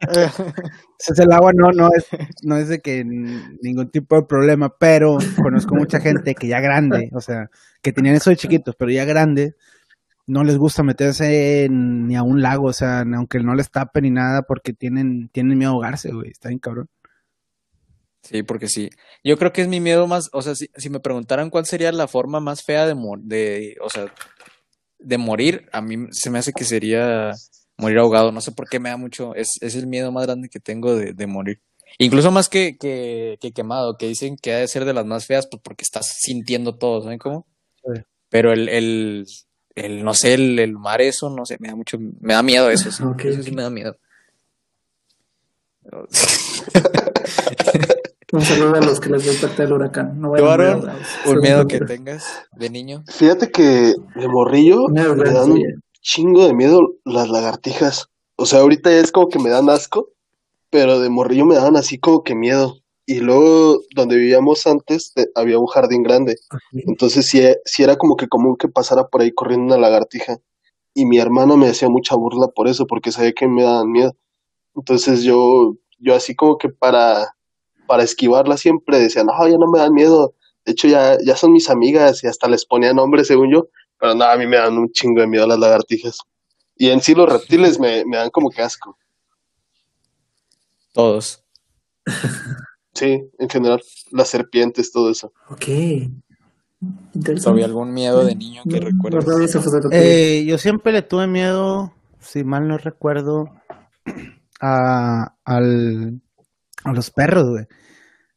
es 0.98 1.18
el 1.18 1.30
agua 1.30 1.52
no, 1.54 1.70
no 1.70 1.88
es, 1.96 2.08
no 2.42 2.56
es 2.56 2.68
de 2.68 2.80
que 2.80 3.04
ningún 3.04 3.88
tipo 3.90 4.16
de 4.16 4.26
problema, 4.26 4.74
pero 4.80 5.18
conozco 5.40 5.76
mucha 5.76 6.00
gente 6.00 6.34
que 6.34 6.48
ya 6.48 6.58
grande, 6.58 7.08
o 7.14 7.20
sea, 7.20 7.50
que 7.80 7.92
tenían 7.92 8.16
eso 8.16 8.30
de 8.30 8.36
chiquitos, 8.36 8.74
pero 8.76 8.90
ya 8.90 9.04
grande, 9.04 9.54
no 10.26 10.42
les 10.42 10.58
gusta 10.58 10.82
meterse 10.82 11.68
ni 11.70 12.16
a 12.16 12.24
un 12.24 12.42
lago, 12.42 12.66
o 12.66 12.72
sea, 12.72 13.04
aunque 13.14 13.38
no 13.38 13.54
les 13.54 13.70
tapen 13.70 14.02
ni 14.02 14.10
nada, 14.10 14.42
porque 14.42 14.72
tienen, 14.72 15.28
tienen 15.28 15.56
miedo 15.56 15.70
a 15.70 15.74
ahogarse, 15.74 16.12
güey, 16.12 16.30
está 16.30 16.48
bien 16.48 16.58
cabrón. 16.58 16.88
Sí, 18.22 18.42
porque 18.42 18.68
sí. 18.68 18.90
Yo 19.24 19.38
creo 19.38 19.52
que 19.52 19.62
es 19.62 19.68
mi 19.68 19.80
miedo 19.80 20.06
más, 20.06 20.28
o 20.32 20.42
sea, 20.42 20.54
si, 20.54 20.68
si 20.76 20.90
me 20.90 21.00
preguntaran 21.00 21.50
cuál 21.50 21.66
sería 21.66 21.92
la 21.92 22.08
forma 22.08 22.40
más 22.40 22.62
fea 22.62 22.86
de, 22.86 22.94
de, 23.22 23.76
o 23.80 23.88
sea, 23.88 24.12
de 24.98 25.18
morir, 25.18 25.68
a 25.72 25.80
mí 25.80 26.08
se 26.10 26.30
me 26.30 26.38
hace 26.38 26.52
que 26.52 26.64
sería 26.64 27.32
morir 27.76 27.98
ahogado. 27.98 28.32
No 28.32 28.40
sé 28.40 28.52
por 28.52 28.68
qué 28.68 28.80
me 28.80 28.90
da 28.90 28.96
mucho, 28.96 29.34
es, 29.34 29.58
es 29.60 29.74
el 29.76 29.86
miedo 29.86 30.12
más 30.12 30.26
grande 30.26 30.48
que 30.48 30.60
tengo 30.60 30.94
de, 30.94 31.12
de 31.12 31.26
morir. 31.26 31.60
Incluso 31.98 32.30
más 32.30 32.48
que, 32.48 32.76
que, 32.76 33.38
que, 33.40 33.52
quemado, 33.52 33.96
que 33.96 34.06
dicen 34.06 34.36
que 34.36 34.52
ha 34.52 34.58
de 34.58 34.68
ser 34.68 34.84
de 34.84 34.92
las 34.92 35.06
más 35.06 35.26
feas, 35.26 35.46
pues 35.46 35.62
porque 35.62 35.82
estás 35.82 36.06
sintiendo 36.20 36.76
todo, 36.76 37.02
¿saben 37.02 37.18
cómo? 37.18 37.46
Pero 38.28 38.52
el, 38.52 38.68
el, 38.68 39.26
el, 39.74 40.04
no 40.04 40.12
sé, 40.12 40.34
el, 40.34 40.58
el, 40.58 40.74
mar, 40.74 41.00
eso, 41.00 41.30
no 41.30 41.46
sé, 41.46 41.56
me 41.60 41.68
da 41.68 41.76
mucho, 41.76 41.98
me 41.98 42.34
da 42.34 42.42
miedo 42.42 42.70
eso, 42.70 42.90
eso 42.90 43.14
sí 43.42 43.52
me 43.52 43.62
da 43.62 43.70
miedo. 43.70 43.96
Un 48.30 48.42
saludo 48.42 48.74
a 48.74 48.80
los 48.80 49.00
que 49.00 49.08
les 49.08 49.24
desperté 49.24 49.62
el 49.62 49.72
huracán. 49.72 50.20
No 50.20 50.32
un 50.32 51.40
miedo 51.40 51.66
que 51.66 51.80
tengas 51.80 52.46
de 52.52 52.68
niño. 52.68 53.02
Fíjate 53.10 53.50
que 53.50 53.62
de 53.62 54.28
morrillo 54.28 54.88
me 54.88 55.02
dan 55.02 55.52
un 55.52 55.62
chingo 56.02 56.46
de 56.46 56.52
miedo 56.52 56.80
las 57.04 57.30
lagartijas. 57.30 58.08
O 58.36 58.44
sea, 58.44 58.60
ahorita 58.60 58.92
es 58.92 59.12
como 59.12 59.28
que 59.28 59.38
me 59.38 59.48
dan 59.48 59.70
asco, 59.70 60.10
pero 60.68 61.00
de 61.00 61.08
morrillo 61.08 61.46
me 61.46 61.54
daban 61.54 61.76
así 61.76 61.98
como 61.98 62.22
que 62.22 62.34
miedo. 62.34 62.76
Y 63.06 63.20
luego, 63.20 63.80
donde 63.96 64.16
vivíamos 64.16 64.66
antes, 64.66 65.14
había 65.34 65.58
un 65.58 65.66
jardín 65.66 66.02
grande. 66.02 66.36
Entonces, 66.72 67.26
sí, 67.26 67.42
sí 67.64 67.82
era 67.82 67.96
como 67.96 68.16
que 68.16 68.28
común 68.28 68.56
que 68.58 68.68
pasara 68.68 69.08
por 69.08 69.22
ahí 69.22 69.32
corriendo 69.32 69.74
una 69.74 69.78
lagartija. 69.78 70.36
Y 70.92 71.06
mi 71.06 71.18
hermana 71.18 71.56
me 71.56 71.68
hacía 71.68 71.88
mucha 71.88 72.14
burla 72.14 72.48
por 72.48 72.68
eso, 72.68 72.86
porque 72.86 73.10
sabía 73.10 73.32
que 73.32 73.48
me 73.48 73.62
daban 73.62 73.90
miedo. 73.90 74.14
Entonces, 74.74 75.22
yo, 75.22 75.76
yo 75.98 76.14
así 76.14 76.36
como 76.36 76.58
que 76.58 76.68
para 76.68 77.34
para 77.88 78.04
esquivarla 78.04 78.56
siempre 78.58 79.00
decían, 79.00 79.26
no, 79.26 79.48
ya 79.48 79.56
no 79.56 79.66
me 79.72 79.78
dan 79.78 79.94
miedo, 79.94 80.34
de 80.64 80.72
hecho 80.72 80.86
ya, 80.86 81.16
ya 81.24 81.34
son 81.34 81.52
mis 81.52 81.70
amigas 81.70 82.22
y 82.22 82.26
hasta 82.26 82.46
les 82.46 82.66
ponía 82.66 82.92
nombre 82.92 83.24
según 83.24 83.50
yo, 83.50 83.68
pero 83.98 84.14
no, 84.14 84.24
a 84.24 84.36
mí 84.36 84.46
me 84.46 84.58
dan 84.58 84.76
un 84.76 84.92
chingo 84.92 85.22
de 85.22 85.26
miedo 85.26 85.46
las 85.46 85.58
lagartijas. 85.58 86.18
Y 86.76 86.90
en 86.90 87.00
sí 87.00 87.14
los 87.14 87.28
reptiles 87.28 87.80
me, 87.80 88.04
me 88.04 88.18
dan 88.18 88.30
como 88.30 88.50
que 88.50 88.62
asco. 88.62 88.96
Todos. 90.92 91.42
Sí, 92.92 93.30
en 93.38 93.48
general, 93.48 93.80
las 94.10 94.28
serpientes, 94.28 94.92
todo 94.92 95.10
eso. 95.10 95.32
Ok. 95.48 95.64
¿Había 97.46 97.64
algún 97.64 97.92
miedo 97.92 98.24
de 98.24 98.34
niño 98.34 98.62
que 98.68 98.80
recuerdes? 98.80 99.56
Eh, 99.92 100.44
yo 100.46 100.58
siempre 100.58 100.92
le 100.92 101.02
tuve 101.02 101.26
miedo, 101.26 101.92
si 102.20 102.44
mal 102.44 102.68
no 102.68 102.76
recuerdo, 102.76 103.50
a, 104.60 105.34
al, 105.44 106.20
a 106.90 106.94
los 106.94 107.10
perros, 107.10 107.44
güey. 107.48 107.66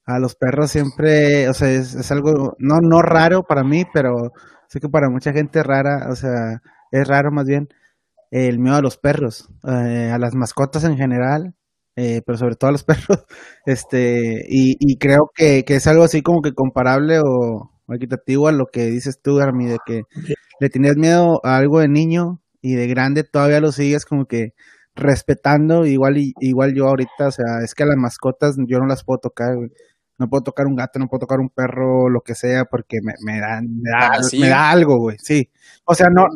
A 0.06 0.20
los 0.20 0.36
perros 0.36 0.72
siempre, 0.72 1.48
o 1.50 1.54
sea, 1.54 1.70
es, 1.72 2.12
algo, 2.12 2.56
no, 2.60 2.80
no 2.82 3.02
raro 3.02 3.44
para 3.44 3.64
mí, 3.64 3.86
pero 3.94 4.34
sé 4.68 4.80
que 4.80 4.90
para 4.90 5.10
mucha 5.10 5.34
gente 5.34 5.64
rara, 5.64 6.08
o 6.12 6.16
sea, 6.16 6.62
es 6.92 7.08
raro 7.08 7.32
más 7.32 7.46
bien 7.46 7.70
el 8.32 8.60
miedo 8.60 8.78
a 8.78 8.82
los 8.82 8.98
perros, 8.98 9.50
eh, 9.68 10.12
a 10.14 10.18
las 10.18 10.36
mascotas 10.36 10.84
en 10.86 10.98
general, 10.98 11.54
eh, 11.96 12.22
pero 12.26 12.38
sobre 12.38 12.56
todo 12.56 12.70
a 12.70 12.72
los 12.74 12.84
perros, 12.86 13.26
este, 13.66 14.46
y, 14.50 14.76
y 14.80 14.98
creo 14.98 15.30
que, 15.36 15.64
que, 15.66 15.76
es 15.76 15.88
algo 15.88 16.04
así 16.04 16.22
como 16.22 16.42
que 16.42 16.54
comparable 16.54 17.20
o, 17.24 17.72
equitativo 17.94 18.48
a 18.48 18.52
lo 18.52 18.68
que 18.68 18.86
dices 18.86 19.22
tú, 19.22 19.40
Armi, 19.40 19.66
de 19.68 19.78
que 19.86 20.04
le 20.60 20.70
tenías 20.70 20.96
miedo 20.96 21.42
a 21.44 21.58
algo 21.58 21.80
de 21.80 21.90
niño 21.90 22.42
y 22.62 22.76
de 22.76 22.88
grande 22.88 23.24
todavía 23.24 23.60
lo 23.60 23.72
sigues 23.72 24.06
como 24.06 24.26
que 24.26 24.54
respetando, 25.02 25.86
igual 25.86 26.18
igual 26.40 26.74
yo 26.74 26.88
ahorita, 26.88 27.28
o 27.28 27.32
sea, 27.32 27.62
es 27.64 27.76
que 27.76 27.84
a 27.84 27.88
las 27.88 27.98
mascotas 27.98 28.56
yo 28.68 28.80
no 28.80 28.88
las 28.88 29.04
puedo 29.04 29.20
tocar, 29.20 29.56
No 30.18 30.30
puedo 30.30 30.44
tocar 30.44 30.68
un 30.68 30.76
gato, 30.76 31.00
no 31.00 31.08
puedo 31.08 31.22
tocar 31.22 31.40
un 31.40 31.50
perro, 31.50 32.10
lo 32.10 32.22
que 32.22 32.36
sea, 32.36 32.66
porque 32.66 33.00
me, 33.02 33.14
me, 33.26 33.40
da, 33.40 33.62
me, 33.62 33.90
da, 33.90 34.12
ah, 34.14 34.20
me 34.40 34.50
da 34.50 34.70
algo, 34.70 34.98
güey, 35.00 35.18
sí. 35.20 35.50
O 35.86 35.96
sea, 35.96 36.08
no, 36.10 36.28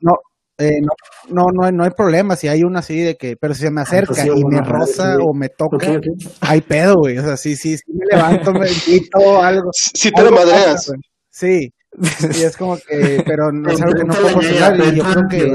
no, 0.00 0.14
eh, 0.60 0.80
no, 0.80 0.88
no, 1.28 1.52
no, 1.52 1.64
hay, 1.64 1.72
no 1.72 1.84
hay 1.84 1.90
problema 1.90 2.34
si 2.34 2.48
hay 2.48 2.64
uno 2.64 2.80
así 2.80 3.00
de 3.00 3.16
que, 3.16 3.36
pero 3.36 3.54
si 3.54 3.62
se 3.62 3.70
me 3.70 3.82
acerca 3.82 4.26
y 4.26 4.44
me 4.44 4.60
roza 4.60 5.16
o 5.18 5.32
me 5.32 5.50
toca, 5.50 6.00
hay 6.40 6.60
pedo, 6.62 6.96
güey. 6.96 7.16
O 7.18 7.22
sea, 7.22 7.36
sí, 7.36 7.54
sí, 7.54 7.78
sí 7.78 7.84
me 7.92 8.06
levanto, 8.06 8.52
me 8.52 8.66
quito 8.66 9.40
algo. 9.40 9.70
Si 9.72 10.10
te 10.10 10.22
lo 10.22 10.32
madreas. 10.32 10.90
Sí, 11.30 11.72
y 12.00 12.42
es 12.42 12.56
como 12.56 12.76
que, 12.76 13.22
pero 13.26 13.52
no 13.52 13.70
es 13.70 13.80
algo 13.80 13.94
que 13.94 14.04
no 14.04 14.14
puedo 14.14 14.32
controlar. 14.34 14.76
Y 14.78 14.96
yo 14.96 15.04
creo 15.04 15.28
que, 15.28 15.52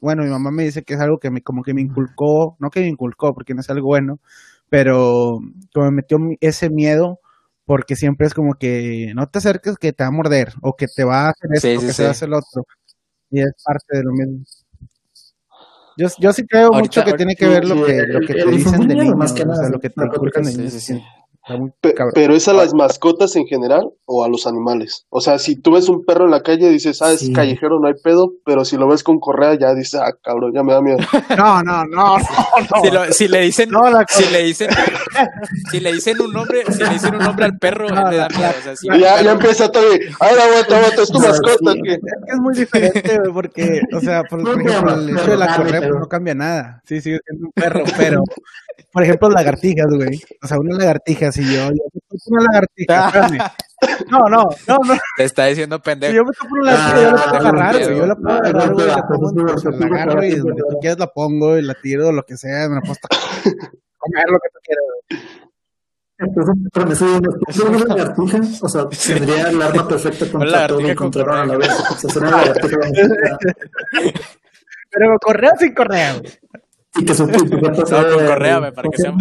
bueno, 0.00 0.24
mi 0.24 0.30
mamá 0.30 0.50
me 0.50 0.64
dice 0.64 0.82
que 0.82 0.94
es 0.94 1.00
algo 1.00 1.18
que 1.18 1.30
me, 1.30 1.42
como 1.42 1.62
que 1.62 1.74
me 1.74 1.80
inculcó, 1.80 2.56
no 2.58 2.70
que 2.70 2.80
me 2.80 2.88
inculcó, 2.88 3.34
porque 3.34 3.54
no 3.54 3.60
es 3.60 3.70
algo 3.70 3.86
bueno, 3.86 4.20
pero 4.68 5.38
como 5.72 5.86
me 5.86 5.96
metió 5.96 6.18
ese 6.40 6.70
miedo, 6.70 7.20
porque 7.64 7.96
siempre 7.96 8.26
es 8.26 8.34
como 8.34 8.54
que 8.54 9.12
no 9.14 9.26
te 9.26 9.38
acerques 9.38 9.76
que 9.76 9.92
te 9.92 10.04
va 10.04 10.08
a 10.08 10.12
morder, 10.12 10.52
o 10.62 10.74
que 10.76 10.86
te 10.94 11.04
va 11.04 11.26
a 11.26 11.30
hacer 11.30 11.50
esto, 11.52 11.68
o 11.68 11.86
que 11.86 11.92
te 11.92 12.02
va 12.02 12.08
a 12.08 12.12
hacer 12.12 12.28
lo 12.28 12.38
otro. 12.38 12.66
Y 13.30 13.40
es 13.40 13.52
parte 13.64 13.98
de 13.98 14.02
lo 14.04 14.12
mismo. 14.12 14.44
Yo, 15.96 16.06
yo 16.20 16.32
sí 16.32 16.46
creo 16.46 16.70
mucho 16.70 17.02
que 17.04 17.12
tiene 17.14 17.34
que 17.34 17.48
ver 17.48 17.64
lo 17.66 17.84
que, 17.84 18.06
lo 18.06 18.20
que 18.20 18.34
te 18.34 18.50
dicen 18.50 18.86
de 18.86 18.94
niño, 18.94 19.16
o 19.16 19.26
sea, 19.26 19.68
lo 19.68 19.80
que 19.80 19.90
te 19.90 20.04
inculcan 20.04 20.44
de 20.44 20.92
pero 22.14 22.34
es 22.34 22.48
a 22.48 22.52
las 22.52 22.74
mascotas 22.74 23.36
en 23.36 23.46
general 23.46 23.90
o 24.04 24.24
a 24.24 24.28
los 24.28 24.46
animales. 24.46 25.06
O 25.10 25.20
sea, 25.20 25.38
si 25.38 25.56
tú 25.56 25.72
ves 25.72 25.88
un 25.88 26.04
perro 26.04 26.24
en 26.24 26.30
la 26.30 26.42
calle 26.42 26.68
dices, 26.68 27.02
ah, 27.02 27.12
es 27.12 27.28
callejero, 27.34 27.80
no 27.80 27.88
hay 27.88 27.94
pedo, 28.02 28.32
pero 28.44 28.64
si 28.64 28.76
lo 28.76 28.88
ves 28.88 29.02
con 29.02 29.18
correa 29.18 29.58
ya 29.58 29.74
dices, 29.74 30.00
ah, 30.00 30.12
cabrón, 30.22 30.52
ya 30.54 30.62
me 30.62 30.72
da 30.72 30.80
miedo. 30.80 30.98
No, 31.36 31.62
no, 31.62 31.84
no, 31.84 32.18
no. 32.18 33.12
Si, 33.12 33.28
le 33.28 33.42
dicen, 33.42 33.70
si 34.08 34.24
le 34.30 34.42
dicen, 34.42 34.68
si 35.70 35.80
le 35.80 35.92
dicen 35.92 36.20
un 36.20 36.32
nombre, 36.32 36.64
si 36.72 36.82
le 36.82 36.88
dicen 36.90 37.14
un 37.14 37.22
nombre 37.22 37.44
al 37.44 37.58
perro, 37.58 37.86
le 37.88 38.16
da 38.16 38.28
miedo. 38.28 38.50
O 38.72 38.76
sea, 38.76 38.96
ya, 38.98 39.22
ya 39.22 39.32
empieza 39.32 39.70
todo. 39.70 39.84
Ahora 40.20 40.44
aguanta, 40.44 40.76
aguanta, 40.78 41.02
es 41.02 41.10
tu 41.10 41.20
mascota. 41.20 41.74
que... 41.82 41.92
Es 41.92 42.38
muy 42.40 42.54
diferente, 42.54 43.20
porque, 43.32 43.82
o 43.94 44.00
sea, 44.00 44.24
por, 44.24 44.40
ejemplo, 44.40 44.94
el 44.94 45.10
hecho 45.10 45.30
de 45.30 45.36
la 45.36 45.56
correa 45.56 45.80
pues, 45.80 46.00
no 46.00 46.08
cambia 46.08 46.34
nada. 46.34 46.82
Sí, 46.84 47.00
sigue 47.00 47.20
siendo 47.24 47.46
un 47.46 47.52
perro, 47.52 47.84
pero 47.96 48.22
por 48.92 49.02
ejemplo, 49.02 49.28
lagartijas, 49.30 49.86
güey. 49.88 50.20
O 50.42 50.46
sea, 50.46 50.58
una 50.58 50.76
lagartija, 50.76 51.32
si 51.32 51.42
yo, 51.44 51.68
yo 51.70 51.82
una 52.26 52.44
lagartija, 52.44 53.54
No, 54.10 54.18
no, 54.28 54.48
no, 54.66 54.78
no. 54.84 54.94
Te 55.16 55.24
está 55.24 55.46
diciendo 55.46 55.80
pendejo. 55.80 56.10
Si 56.10 56.16
yo 56.16 56.24
me 56.24 56.32
topo 56.32 56.54
una 56.54 56.72
lagartija, 56.72 57.02
yo 57.02 57.10
la 57.10 57.16
puedo 57.24 57.36
agarrar, 57.36 57.84
güey. 57.84 57.96
Yo 57.96 58.06
la 58.06 58.16
puedo 58.16 58.36
agarrar, 58.36 58.72
güey. 58.72 58.86
La 58.86 59.06
pongo, 59.06 59.30
la 59.44 59.86
agarro 59.86 60.24
y 60.24 60.34
donde 60.34 60.62
tú 60.68 60.78
quieras 60.80 60.98
la 60.98 61.06
pongo 61.06 61.58
y 61.58 61.62
la 61.62 61.74
tiro 61.74 62.08
o 62.08 62.12
lo 62.12 62.24
que 62.24 62.36
sea. 62.36 62.68
Me 62.68 62.76
la 62.76 62.80
puedo 62.80 62.96
comer 63.98 64.24
lo 64.28 64.38
que 64.38 64.48
tú 64.52 64.58
quieras, 64.64 64.84
güey. 65.08 65.48
Entonces, 66.20 66.54
pero 66.72 66.86
me 66.86 66.92
estoy 66.94 67.08
viendo, 67.10 67.30
una 67.68 67.94
lagartija, 67.94 68.40
o 68.60 68.68
sea, 68.68 68.88
tendría 68.88 69.50
el 69.50 69.62
arma 69.62 69.86
perfecta 69.86 70.26
contra 70.28 70.66
todo 70.66 70.80
y 70.80 70.94
contra 70.96 71.42
a 71.42 71.46
la 71.46 71.56
vez. 71.56 71.70
O 71.70 71.94
sea, 71.94 72.10
es 72.10 72.16
una 72.16 72.30
lagartija. 72.30 72.78
Pero 74.90 75.18
correa 75.18 75.52
sin 75.58 75.74
correa, 75.74 76.14
güey. 76.14 76.32
Y 76.96 77.04
que 77.04 77.14
son 77.14 77.30
no, 77.30 77.38
con 77.38 78.26
correa, 78.26 78.60
me 78.60 78.72
parece 78.72 78.96
que 78.96 79.02
sea 79.02 79.14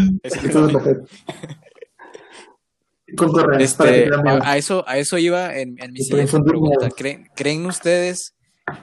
con 3.16 3.32
correa. 3.32 3.60
Este, 3.60 4.10
a, 4.26 4.58
eso, 4.58 4.84
a 4.88 4.98
eso 4.98 5.18
iba 5.18 5.58
en, 5.58 5.82
en 5.82 5.94
mi 5.94 6.02
siguiente 6.02 6.40
pregunta. 6.46 6.90
¿Creen, 6.90 7.30
¿Creen 7.36 7.66
ustedes 7.66 8.36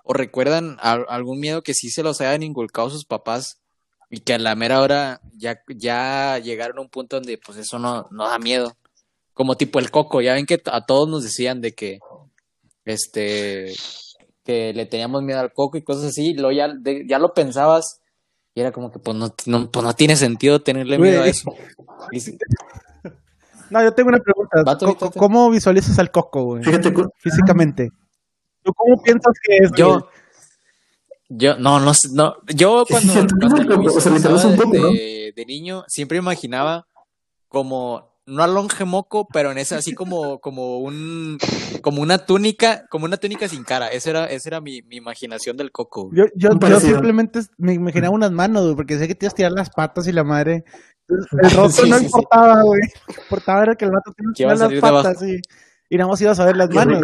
o 0.02 0.14
recuerdan 0.14 0.78
algún 0.80 1.40
miedo 1.40 1.62
que 1.62 1.74
sí 1.74 1.90
se 1.90 2.02
los 2.02 2.20
hayan 2.20 2.42
inculcado 2.42 2.88
sus 2.90 3.04
papás 3.04 3.60
y 4.10 4.20
que 4.20 4.34
a 4.34 4.38
la 4.38 4.54
mera 4.54 4.80
hora 4.80 5.20
ya, 5.36 5.60
ya 5.68 6.38
llegaron 6.38 6.78
a 6.78 6.82
un 6.82 6.88
punto 6.88 7.16
donde 7.16 7.38
pues 7.38 7.58
eso 7.58 7.78
no, 7.78 8.06
no 8.10 8.28
da 8.28 8.38
miedo? 8.38 8.76
Como 9.34 9.56
tipo 9.56 9.78
el 9.78 9.90
coco, 9.90 10.20
ya 10.20 10.34
ven 10.34 10.46
que 10.46 10.62
a 10.64 10.86
todos 10.86 11.08
nos 11.08 11.24
decían 11.24 11.60
de 11.60 11.74
que 11.74 11.98
este 12.84 13.74
que 14.44 14.72
le 14.74 14.86
teníamos 14.86 15.22
miedo 15.22 15.40
al 15.40 15.52
coco 15.52 15.78
y 15.78 15.82
cosas 15.82 16.04
así, 16.04 16.30
y 16.30 16.34
luego 16.34 16.52
ya, 16.52 16.72
ya 17.06 17.18
lo 17.18 17.32
pensabas 17.32 18.02
y 18.54 18.60
era 18.60 18.72
como 18.72 18.92
que 18.92 18.98
pues 18.98 19.16
no, 19.16 19.34
no, 19.46 19.70
pues 19.70 19.84
no 19.84 19.94
tiene 19.94 20.16
sentido 20.16 20.60
tenerle 20.62 20.98
miedo 20.98 21.22
a 21.22 21.26
eso. 21.26 21.54
No, 23.70 23.82
yo 23.82 23.92
tengo 23.92 24.10
una 24.10 24.18
pregunta. 24.18 24.62
¿Cómo, 25.16 25.50
visualizas 25.50 25.98
al 25.98 26.10
coco, 26.10 26.44
güey? 26.44 26.62
Físicamente. 27.16 27.90
¿Tú 28.62 28.72
cómo 28.74 29.02
piensas 29.02 29.32
que 29.42 29.56
es? 29.56 29.72
Yo, 29.72 30.06
yo, 31.28 31.56
no, 31.58 31.80
no, 31.80 31.92
no. 32.12 32.36
Yo 32.54 32.84
cuando, 32.88 33.14
de, 34.70 35.32
de 35.34 35.46
niño 35.46 35.84
siempre 35.88 36.18
imaginaba 36.18 36.86
como 37.48 38.13
no 38.26 38.42
a 38.42 38.46
longe 38.46 38.84
moco, 38.84 39.28
pero 39.32 39.52
en 39.52 39.58
ese 39.58 39.74
así 39.74 39.94
como, 39.94 40.40
como 40.40 40.78
un, 40.78 41.38
como 41.82 42.00
una 42.00 42.18
túnica, 42.18 42.86
como 42.88 43.04
una 43.04 43.16
túnica 43.16 43.48
sin 43.48 43.64
cara. 43.64 43.88
Esa 43.88 44.10
era, 44.10 44.26
esa 44.26 44.48
era 44.48 44.60
mi, 44.60 44.82
mi 44.82 44.96
imaginación 44.96 45.56
del 45.56 45.70
coco. 45.72 46.10
Yo, 46.12 46.24
yo, 46.34 46.50
yo 46.58 46.80
simplemente 46.80 47.40
me 47.58 47.74
imaginaba 47.74 48.14
unas 48.14 48.32
manos, 48.32 48.74
porque 48.74 48.98
sé 48.98 49.08
que 49.08 49.14
te 49.14 49.26
ibas 49.26 49.34
a 49.34 49.36
tirar 49.36 49.52
las 49.52 49.70
patas 49.70 50.06
y 50.06 50.12
la 50.12 50.24
madre. 50.24 50.64
El 51.08 51.50
rostro 51.56 51.86
no 51.86 51.98
importaba, 51.98 52.62
güey. 52.62 52.80
Importaba 53.08 53.62
era 53.62 53.74
que 53.74 53.84
el 53.84 53.90
vato 53.90 54.12
tenía 54.12 54.54
las 54.54 54.80
patas 54.80 55.22
y, 55.22 55.40
y 55.90 55.96
nada 55.96 56.08
más 56.08 56.20
ibas 56.20 56.40
a 56.40 56.46
ver 56.46 56.56
las 56.56 56.70
manos. 56.70 57.02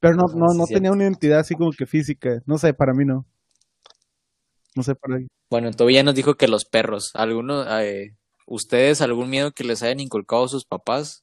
pero 0.00 0.14
no, 0.14 0.26
no, 0.34 0.54
no 0.54 0.66
tenía 0.66 0.92
una 0.92 1.04
identidad 1.04 1.40
así 1.40 1.54
como 1.54 1.72
que 1.72 1.86
física. 1.86 2.42
No 2.44 2.58
sé, 2.58 2.74
para 2.74 2.92
mí 2.92 3.04
no. 3.04 3.26
No 4.76 4.82
sé 4.82 4.94
para 4.94 5.18
mí. 5.18 5.26
Bueno, 5.50 5.70
todavía 5.70 6.02
nos 6.02 6.14
dijo 6.14 6.34
que 6.34 6.46
los 6.46 6.66
perros. 6.66 7.10
Algunos, 7.14 7.66
eh, 7.80 8.17
¿Ustedes 8.50 9.02
algún 9.02 9.28
miedo 9.28 9.52
que 9.52 9.62
les 9.62 9.82
hayan 9.82 10.00
inculcado 10.00 10.48
sus 10.48 10.64
papás? 10.64 11.22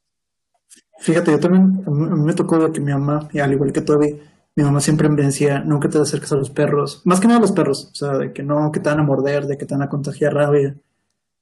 Fíjate, 0.99 1.31
yo 1.31 1.39
también, 1.39 1.83
a 1.85 1.89
me 1.89 2.33
tocó 2.33 2.71
que 2.71 2.79
mi 2.79 2.91
mamá, 2.91 3.27
y 3.33 3.39
al 3.39 3.51
igual 3.51 3.73
que 3.73 3.81
Toby, 3.81 4.19
mi 4.55 4.63
mamá 4.63 4.79
siempre 4.79 5.09
me 5.09 5.23
decía, 5.23 5.59
nunca 5.59 5.89
te 5.89 5.97
acerques 5.97 6.31
a 6.31 6.35
los 6.35 6.51
perros, 6.51 7.01
más 7.03 7.19
que 7.19 7.27
nada 7.27 7.39
a 7.39 7.41
los 7.41 7.51
perros, 7.51 7.89
o 7.91 7.95
sea, 7.95 8.17
de 8.19 8.31
que 8.31 8.43
no, 8.43 8.71
que 8.71 8.79
te 8.79 8.89
van 8.89 8.99
a 8.99 9.03
morder, 9.03 9.47
de 9.47 9.57
que 9.57 9.65
te 9.65 9.73
van 9.73 9.81
a 9.81 9.89
contagiar 9.89 10.33
rabia. 10.33 10.75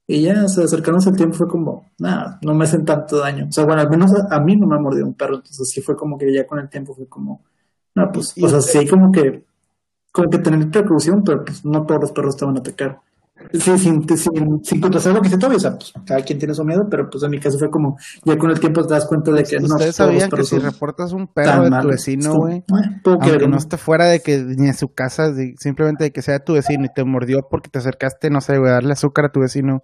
Y 0.07 0.21
ya, 0.21 0.45
o 0.45 0.47
sea, 0.47 0.63
acercarnos 0.63 1.05
al 1.07 1.17
tiempo 1.17 1.35
fue 1.35 1.47
como, 1.47 1.91
nada, 1.99 2.39
no 2.41 2.53
me 2.53 2.63
hacen 2.63 2.85
tanto 2.85 3.19
daño. 3.19 3.47
O 3.49 3.51
sea, 3.51 3.65
bueno, 3.65 3.81
al 3.81 3.89
menos 3.89 4.11
a, 4.29 4.39
mí 4.39 4.55
no 4.55 4.67
me 4.67 4.75
ha 4.75 4.79
mordido 4.79 5.05
un 5.05 5.13
perro, 5.13 5.35
entonces 5.35 5.69
sí 5.69 5.81
fue 5.81 5.95
como 5.97 6.17
que 6.17 6.33
ya 6.33 6.47
con 6.47 6.59
el 6.59 6.69
tiempo 6.69 6.95
fue 6.95 7.07
como, 7.07 7.43
no, 7.95 8.11
pues, 8.11 8.33
o 8.41 8.47
sea, 8.49 8.61
sí 8.61 8.87
como 8.87 9.11
que, 9.11 9.43
como 10.13 10.29
que 10.29 10.37
tener 10.39 10.69
precaución, 10.71 11.23
pero 11.23 11.43
pues 11.43 11.65
no 11.65 11.85
todos 11.85 12.01
los 12.01 12.11
perros 12.13 12.37
te 12.37 12.45
van 12.45 12.57
a 12.57 12.59
atacar. 12.61 13.01
Sí, 13.51 13.77
sin, 13.77 14.07
sin, 14.07 14.63
sin 14.63 14.79
contrastar 14.79 15.13
lo 15.13 15.21
que 15.21 15.29
se 15.29 15.37
todavía, 15.37 15.57
o 15.57 15.59
sea, 15.59 15.71
pues, 15.71 15.91
cada 16.05 16.21
quien 16.21 16.37
tiene 16.37 16.53
su 16.53 16.63
miedo, 16.63 16.87
pero 16.89 17.09
pues 17.09 17.23
en 17.23 17.31
mi 17.31 17.39
caso 17.39 17.57
fue 17.57 17.69
como, 17.69 17.97
ya 18.23 18.37
con 18.37 18.51
el 18.51 18.59
tiempo 18.59 18.85
te 18.85 18.93
das 18.93 19.07
cuenta 19.07 19.31
de 19.31 19.43
que 19.43 19.59
no. 19.59 19.65
Ustedes 19.65 19.95
sabían 19.95 20.29
que 20.29 20.43
si 20.43 20.59
reportas 20.59 21.13
un 21.13 21.27
perro 21.27 21.63
de 21.63 21.81
tu 21.81 21.87
vecino, 21.87 22.35
güey, 22.35 22.63
aunque 23.05 23.47
no 23.47 23.57
esté 23.57 23.77
fuera 23.77 24.05
de 24.05 24.21
que 24.21 24.37
ni 24.37 24.67
en 24.67 24.75
su 24.75 24.93
casa, 24.93 25.33
simplemente 25.57 26.05
de 26.05 26.11
que 26.11 26.21
sea 26.21 26.43
tu 26.43 26.53
vecino 26.53 26.85
y 26.85 26.93
te 26.93 27.03
mordió 27.03 27.47
porque 27.49 27.69
te 27.69 27.79
acercaste, 27.79 28.29
no 28.29 28.39
sé, 28.39 28.57
güey, 28.57 28.71
darle 28.71 28.93
azúcar 28.93 29.25
a 29.25 29.31
tu 29.31 29.39
vecino, 29.39 29.81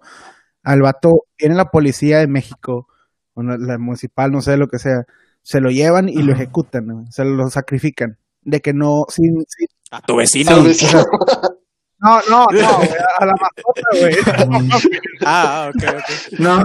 al 0.62 0.82
vato, 0.82 1.24
viene 1.38 1.56
la 1.56 1.66
policía 1.66 2.18
de 2.18 2.28
México, 2.28 2.86
o 3.34 3.42
la 3.42 3.78
municipal, 3.78 4.30
no 4.30 4.42
sé, 4.42 4.56
lo 4.56 4.68
que 4.68 4.78
sea, 4.78 5.04
se 5.42 5.60
lo 5.60 5.70
llevan 5.70 6.08
y 6.08 6.22
lo 6.22 6.32
ejecutan, 6.32 7.06
se 7.10 7.24
lo 7.24 7.48
sacrifican, 7.50 8.16
de 8.42 8.60
que 8.60 8.72
no, 8.72 9.04
sin, 9.08 9.44
a 9.90 10.00
tu 10.02 10.16
vecino. 10.16 10.50
No, 12.02 12.18
no, 12.30 12.46
no, 12.46 12.80
a 13.18 13.26
la 13.26 13.34
mascota, 13.38 13.82
güey. 13.92 14.14
ah, 15.26 15.70
ok, 15.70 15.82
ok. 15.84 16.38
No. 16.38 16.64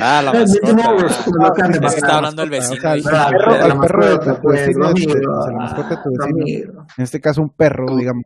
ah, 0.00 0.22
la 0.22 0.32
mascota. 0.32 1.86
Es 1.86 1.92
que 1.92 2.00
está 2.00 2.16
hablando 2.16 2.42
el 2.42 2.50
vecino. 2.50 2.76
O 2.76 2.80
sea, 2.80 2.94
el 2.94 3.02
perro, 3.02 3.54
el 3.54 3.78
perro 3.78 4.18
de 4.18 4.36
tu 4.36 4.48
vecino, 4.48 4.90
la 4.90 5.52
mascota 5.52 5.88
de 5.90 5.96
tu 5.96 6.10
vecino. 6.10 6.86
En 6.96 7.04
este 7.04 7.20
caso, 7.20 7.42
un 7.42 7.50
perro, 7.50 7.94
digamos, 7.94 8.24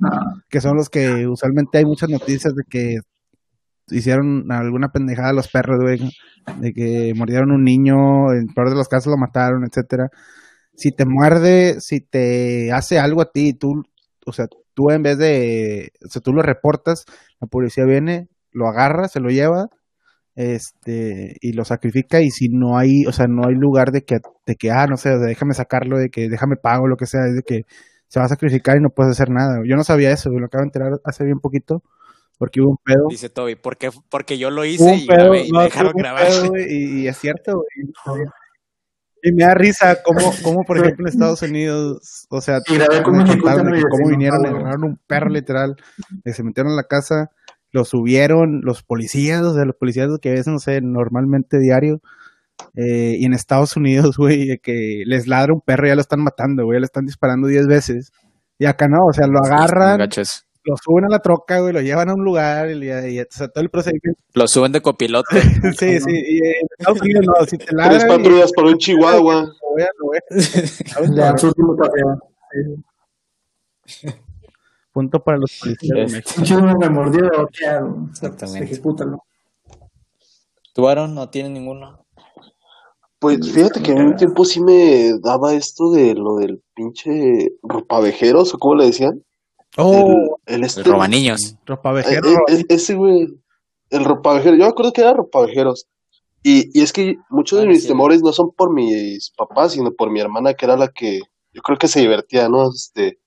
que 0.49 0.61
son 0.61 0.77
los 0.77 0.89
que 0.89 1.27
usualmente 1.27 1.79
hay 1.79 1.85
muchas 1.85 2.09
noticias 2.09 2.55
de 2.55 2.63
que 2.69 2.99
hicieron 3.91 4.51
alguna 4.53 4.91
pendejada 4.91 5.31
a 5.31 5.33
los 5.33 5.49
perros, 5.49 5.81
güey, 5.81 5.99
de 6.61 6.73
que 6.73 7.13
mordieron 7.17 7.51
un 7.51 7.65
niño, 7.65 8.33
en 8.33 8.47
peor 8.55 8.71
de 8.71 8.77
los 8.77 8.89
casos 8.89 9.11
lo 9.11 9.17
mataron, 9.17 9.65
etcétera. 9.65 10.09
Si 10.77 10.93
te 10.93 11.05
muerde, 11.05 11.81
si 11.81 12.01
te 12.01 12.71
hace 12.73 13.01
algo 13.01 13.23
a 13.23 13.33
ti, 13.33 13.55
tú, 13.55 13.83
o 14.25 14.33
sea, 14.33 14.47
tú 14.79 14.93
en 14.93 15.03
vez 15.03 15.19
de, 15.19 15.91
o 16.07 16.09
sea, 16.09 16.23
tú 16.23 16.33
lo 16.33 16.41
reportas, 16.41 17.05
la 17.41 17.49
policía 17.49 17.85
viene, 17.85 18.29
lo 18.53 18.69
agarra, 18.69 19.09
se 19.09 19.19
lo 19.19 19.29
lleva, 19.29 19.67
este, 20.37 21.35
y 21.41 21.53
lo 21.53 21.65
sacrifica, 21.65 22.21
y 22.21 22.31
si 22.31 22.49
no 22.49 22.79
hay, 22.79 23.05
o 23.09 23.13
sea, 23.13 23.27
no 23.27 23.49
hay 23.49 23.57
lugar 23.57 23.91
de 23.91 24.03
que, 24.03 24.19
de 24.47 24.55
que, 24.55 24.71
ah, 24.71 24.87
no 24.87 24.97
sé, 24.97 25.19
déjame 25.19 25.55
sacarlo, 25.55 25.99
de 25.99 26.11
que 26.11 26.29
déjame 26.29 26.55
pago, 26.55 26.87
lo 26.87 26.97
que 26.97 27.07
sea, 27.07 27.27
es 27.27 27.35
de 27.35 27.43
que 27.43 27.63
se 28.07 28.21
va 28.21 28.27
a 28.27 28.29
sacrificar 28.29 28.77
y 28.77 28.81
no 28.81 28.91
puedes 28.91 29.11
hacer 29.11 29.31
nada. 29.31 29.59
Yo 29.69 29.75
no 29.75 29.83
sabía 29.83 30.13
eso, 30.13 30.31
lo 30.31 30.47
acabo 30.47 30.63
de 30.63 30.69
enterar 30.69 30.93
hace 31.03 31.25
bien 31.25 31.41
poquito, 31.41 31.83
porque 32.39 32.61
hubo 32.61 32.71
un 32.71 32.79
pedo. 32.85 33.09
Dice 33.11 33.31
Toby, 33.31 33.57
porque, 33.57 33.91
porque 34.09 34.39
yo 34.39 34.51
lo 34.51 34.65
hice 34.65 34.95
y, 34.95 35.09
y, 35.09 35.53
me 35.53 35.65
dejaron 35.65 35.93
grabar. 35.97 36.31
y, 36.57 37.03
y, 37.03 37.09
es 37.09 37.17
cierto, 37.19 37.65
y 39.23 39.33
me 39.33 39.45
da 39.45 39.55
risa 39.55 39.99
cómo, 40.03 40.33
cómo 40.43 40.63
por 40.67 40.79
ejemplo, 40.79 41.07
en 41.07 41.13
Estados 41.13 41.43
Unidos, 41.43 42.27
o 42.31 42.41
sea, 42.41 42.61
cómo, 43.05 43.25
cómo 43.25 44.09
vinieron, 44.11 44.47
agarraron 44.47 44.85
un 44.85 45.01
perro 45.07 45.31
literal, 45.31 45.77
se 46.25 46.43
metieron 46.43 46.73
en 46.73 46.77
la 46.77 46.85
casa, 46.85 47.31
lo 47.73 47.85
subieron, 47.85 48.61
los 48.63 48.83
policías, 48.83 49.43
o 49.43 49.55
sea, 49.55 49.65
los 49.65 49.77
policías 49.77 50.09
que 50.21 50.31
ves, 50.31 50.47
no 50.47 50.59
sé, 50.59 50.81
normalmente 50.81 51.59
diario, 51.59 52.01
eh, 52.75 53.17
y 53.19 53.25
en 53.25 53.35
Estados 53.35 53.77
Unidos, 53.77 54.17
güey, 54.19 54.59
que 54.63 55.03
les 55.07 55.27
ladra 55.27 55.55
un 55.55 55.61
perro 55.61 55.87
y 55.87 55.91
ya 55.91 55.95
lo 55.95 56.01
están 56.01 56.23
matando, 56.23 56.65
güey, 56.65 56.77
ya 56.77 56.81
le 56.81 56.87
están 56.87 57.05
disparando 57.05 57.49
diez 57.49 57.67
veces. 57.67 58.13
Y 58.59 58.67
acá 58.67 58.89
no, 58.89 58.99
o 59.09 59.13
sea, 59.13 59.27
lo 59.29 59.39
agarran, 59.39 60.09
lo 60.69 60.77
suben 60.77 61.07
a 61.07 61.09
la 61.09 61.21
troca, 61.21 61.61
güey, 61.61 61.73
lo 61.73 61.81
llevan 61.81 62.11
a 62.11 62.15
un 62.15 62.23
lugar 62.23 62.71
y, 62.71 62.75
y, 62.75 63.25
todo 63.25 63.51
el 63.57 63.71
procedimiento. 63.71 64.21
Lo 64.35 64.47
suben 64.47 64.73
de 64.73 64.83
copilote. 64.83 65.41
sí, 65.79 65.99
sí, 65.99 66.11
y 66.11 66.37
en 66.37 66.67
Estados 66.79 67.01
Unidos 67.01 67.25
no, 67.27 67.33
si 67.47 67.57
te 67.57 67.65
Tres 67.65 68.05
patrullas 68.05 68.53
por 68.53 68.67
un 68.67 68.77
chihuahua. 68.77 69.51
Punto 74.93 75.25
para 75.25 75.39
los 75.39 75.59
policías. 75.59 76.13
Me 76.79 76.91
mordió, 76.91 77.31
¿qué 77.51 77.67
hago? 77.67 78.09
Exactamente. 78.11 78.65
Ejecútalo. 78.65 79.25
¿Tú, 80.75 80.87
Aaron, 80.87 81.15
no 81.15 81.31
tienes 81.31 81.53
ninguno? 81.53 82.05
Pues 83.19 83.51
fíjate 83.53 83.83
que 83.83 83.93
en 83.93 84.03
un 84.03 84.17
tiempo 84.17 84.45
sí 84.45 84.61
me 84.61 85.19
daba 85.21 85.55
esto 85.55 85.93
de 85.93 86.15
lo 86.15 86.37
del 86.37 86.63
pinche 86.75 87.57
ropavejeros, 87.63 88.53
o 88.55 88.59
cómo 88.59 88.75
le 88.75 88.85
decían. 88.87 89.23
Oh, 89.77 90.39
el, 90.47 90.65
este, 90.65 90.83
robaniños. 90.83 91.57
Ropavejero. 91.65 92.29
E, 92.49 92.55
e, 92.55 92.67
ese 92.69 92.95
güey, 92.95 93.29
el 93.91 94.05
ropavejero. 94.05 94.57
Yo 94.57 94.65
me 94.65 94.71
acuerdo 94.71 94.93
que 94.93 95.03
era 95.03 95.15
ropavejeros. 95.15 95.87
Y, 96.43 96.71
y 96.79 96.83
es 96.83 96.93
que 96.93 97.17
muchos 97.31 97.61
de 97.61 97.67
mis 97.67 97.87
temores 97.87 98.23
no 98.23 98.33
son 98.33 98.53
por 98.53 98.73
mis 98.73 99.31
papás, 99.37 99.73
sino 99.73 99.93
por 99.93 100.11
mi 100.11 100.21
hermana, 100.21 100.55
que 100.55 100.67
era 100.67 100.77
la 100.77 100.89
que 100.89 101.21
yo 101.53 101.63
creo 101.63 101.79
que 101.79 101.89
se 101.89 102.01
divertía, 102.01 102.49
¿no? 102.49 102.71
Este, 102.71 103.19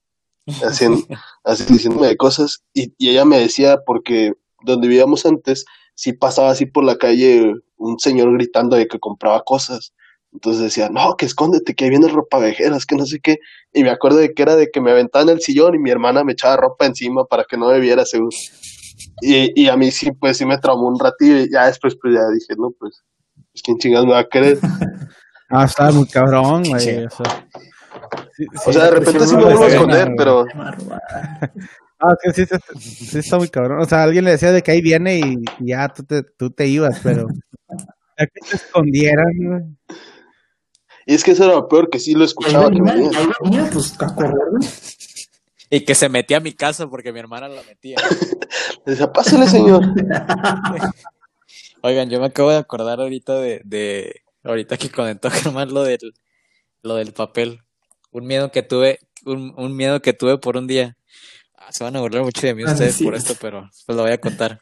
haciendo, 0.63 1.06
así 1.43 1.65
diciéndome 1.71 2.15
cosas. 2.17 2.63
Y, 2.73 2.93
y 2.97 3.10
ella 3.10 3.25
me 3.25 3.39
decía, 3.39 3.80
porque 3.86 4.34
donde 4.63 4.88
vivíamos 4.88 5.25
antes, 5.25 5.65
si 5.95 6.13
pasaba 6.13 6.51
así 6.51 6.65
por 6.65 6.84
la 6.84 6.97
calle 6.97 7.54
un 7.77 7.99
señor 7.99 8.34
gritando 8.34 8.75
de 8.75 8.88
que 8.88 8.99
compraba 8.99 9.43
cosas. 9.43 9.93
Entonces 10.34 10.63
decía, 10.63 10.89
no, 10.89 11.15
que 11.17 11.26
escóndete, 11.26 11.76
que 11.76 11.86
ahí 11.86 11.89
viene 11.89 12.08
ropa 12.08 12.39
vejeras, 12.39 12.86
que 12.86 12.96
no 12.96 13.06
sé 13.06 13.20
qué. 13.20 13.38
Y 13.74 13.84
me 13.84 13.89
acuerdo 13.89 14.17
de 14.17 14.34
que 14.34 14.41
era 14.41 14.56
de 14.56 14.72
que 14.72 14.80
me 14.80 14.91
aventaban 14.91 15.30
el 15.30 15.41
sillón 15.41 15.76
y 15.76 15.80
mi 15.80 15.91
hermana 15.91 16.24
me 16.24 16.34
echaba 16.34 16.58
ropa 16.58 16.86
encima 16.86 17.26
para 17.26 17.44
que 17.44 17.58
no 17.58 17.67
me 17.67 17.80
viera 17.80 18.06
seguro. 18.06 18.36
Y, 19.22 19.62
y 19.62 19.67
a 19.67 19.76
mí 19.76 19.91
sí, 19.91 20.12
pues 20.12 20.38
sí 20.38 20.46
me 20.46 20.58
traumó 20.58 20.88
un 20.88 21.00
ratillo 21.00 21.39
y 21.39 21.52
ya 21.52 21.67
después 21.67 21.96
pues 22.02 22.13
ya 22.13 22.28
dije, 22.30 22.54
no, 22.58 22.72
pues, 22.80 23.04
pues 23.52 23.62
quién 23.62 23.78
chingados 23.78 24.08
me 24.08 24.13
va 24.13 24.20
a 24.20 24.30
querer. 24.30 24.58
ah, 25.50 25.65
está 25.65 25.91
muy 25.91 26.08
cabrón, 26.08 26.63
güey. 26.63 27.06
O 28.65 28.74
sea, 28.74 28.86
de 28.86 28.91
repente 28.91 29.28
sí 29.28 29.36
me 29.36 29.44
vuelvo 29.44 29.63
a 29.63 29.67
esconder, 29.67 30.10
pero... 30.17 30.46
Ah, 32.04 32.15
sí, 32.34 32.48
sí, 32.48 32.56
sí, 32.80 33.20
está 33.20 33.38
muy 33.38 33.48
cabrón. 33.48 33.80
O 33.80 33.86
sea, 33.86 34.02
alguien 34.02 34.26
le 34.26 34.32
decía 34.32 34.52
de 34.52 34.63
que 34.63 34.72
ahí 34.72 34.82
viene 34.82 35.20
y 35.20 35.36
ya 35.60 35.88
tú 35.88 36.04
te, 36.04 36.24
tú 36.24 36.50
te 36.50 36.67
ibas, 36.67 37.00
pero... 37.04 37.28
Ya 38.17 38.26
que 38.28 38.41
te 38.50 38.56
escondieran, 38.56 39.78
Y 41.05 41.15
es 41.15 41.23
que 41.23 41.31
eso 41.31 41.45
era 41.45 41.53
lo 41.53 41.67
peor, 41.67 41.89
que 41.89 41.99
sí 41.99 42.13
lo 42.13 42.23
escuchaba. 42.23 42.69
pues, 43.71 43.97
y 45.73 45.85
que 45.85 45.95
se 45.95 46.09
metía 46.09 46.37
a 46.37 46.41
mi 46.41 46.51
casa 46.51 46.87
porque 46.87 47.13
mi 47.13 47.19
hermana 47.19 47.47
la 47.47 47.63
metía. 47.63 47.97
Le 48.85 48.91
decía, 48.91 49.11
pásale, 49.11 49.47
señor. 49.47 49.81
Oigan, 51.81 52.09
yo 52.09 52.19
me 52.19 52.27
acabo 52.27 52.51
de 52.51 52.57
acordar 52.57 52.99
ahorita 52.99 53.35
de, 53.35 53.61
de 53.63 54.21
ahorita 54.43 54.77
que 54.77 54.91
comentó 54.91 55.31
Germán 55.31 55.73
lo 55.73 55.83
del, 55.83 56.13
lo 56.83 56.95
del 56.95 57.13
papel. 57.13 57.61
Un 58.11 58.27
miedo 58.27 58.51
que 58.51 58.63
tuve, 58.63 58.99
un, 59.25 59.53
un 59.57 59.75
miedo 59.75 60.01
que 60.01 60.11
tuve 60.11 60.37
por 60.37 60.57
un 60.57 60.67
día. 60.67 60.97
Ah, 61.55 61.71
se 61.71 61.85
van 61.85 61.95
a 61.95 62.01
burlar 62.01 62.23
mucho 62.23 62.45
de 62.45 62.53
mí 62.53 62.63
ah, 62.67 62.73
ustedes 62.73 63.01
por 63.01 63.15
esto, 63.15 63.35
pero 63.39 63.69
pues 63.85 63.95
lo 63.95 64.03
voy 64.03 64.11
a 64.11 64.19
contar. 64.19 64.59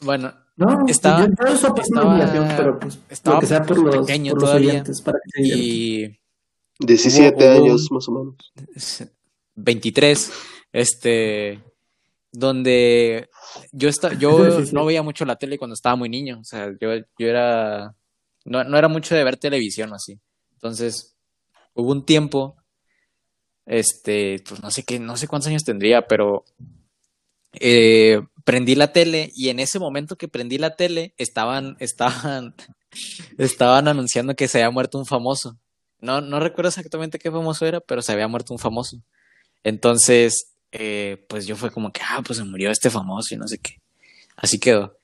Bueno, 0.00 0.34
no, 0.60 0.86
estaba, 0.86 1.26
yo, 1.26 1.74
estaba, 1.82 2.56
pero 2.56 2.78
pues, 2.78 2.98
estaba 3.08 3.40
que 3.40 3.46
sea 3.46 3.62
por 3.64 3.78
los, 3.78 4.06
pequeño 4.06 4.34
todavía 4.34 4.84
y 5.36 6.18
17 6.78 7.48
años 7.48 7.88
más 7.90 8.08
o 8.08 8.12
menos. 8.12 9.04
23, 9.56 10.32
este, 10.72 11.60
donde 12.30 13.28
yo 13.72 13.88
estaba, 13.88 14.14
yo 14.14 14.38
no 14.72 14.84
veía 14.84 15.02
mucho 15.02 15.24
la 15.24 15.36
tele 15.36 15.58
cuando 15.58 15.74
estaba 15.74 15.96
muy 15.96 16.08
niño, 16.08 16.38
o 16.40 16.44
sea, 16.44 16.70
yo, 16.80 16.94
yo 17.18 17.26
era, 17.26 17.94
no, 18.44 18.64
no 18.64 18.78
era 18.78 18.88
mucho 18.88 19.14
de 19.14 19.24
ver 19.24 19.36
televisión 19.36 19.92
así. 19.92 20.20
Entonces, 20.52 21.16
hubo 21.74 21.90
un 21.90 22.04
tiempo 22.04 22.56
este, 23.70 24.42
pues 24.48 24.62
no 24.62 24.70
sé 24.70 24.82
qué, 24.82 24.98
no 24.98 25.16
sé 25.16 25.28
cuántos 25.28 25.48
años 25.48 25.62
tendría, 25.62 26.02
pero 26.02 26.44
eh, 27.52 28.20
prendí 28.44 28.74
la 28.74 28.92
tele 28.92 29.30
y 29.34 29.48
en 29.48 29.60
ese 29.60 29.78
momento 29.78 30.16
que 30.16 30.28
prendí 30.28 30.58
la 30.58 30.76
tele 30.76 31.14
estaban, 31.18 31.76
estaban, 31.80 32.54
estaban 33.38 33.88
anunciando 33.88 34.34
que 34.34 34.48
se 34.48 34.58
había 34.58 34.70
muerto 34.70 34.98
un 34.98 35.06
famoso. 35.06 35.56
No, 36.00 36.20
no 36.20 36.40
recuerdo 36.40 36.68
exactamente 36.68 37.18
qué 37.18 37.30
famoso 37.30 37.66
era, 37.66 37.80
pero 37.80 38.02
se 38.02 38.12
había 38.12 38.28
muerto 38.28 38.54
un 38.54 38.58
famoso. 38.58 39.02
Entonces, 39.64 40.52
eh, 40.72 41.24
pues 41.28 41.46
yo 41.46 41.56
fue 41.56 41.70
como 41.70 41.92
que, 41.92 42.00
ah, 42.08 42.22
pues 42.24 42.38
se 42.38 42.44
murió 42.44 42.70
este 42.70 42.88
famoso 42.90 43.34
y 43.34 43.38
no 43.38 43.46
sé 43.46 43.58
qué. 43.58 43.76
Así 44.36 44.58
quedó. 44.58 44.96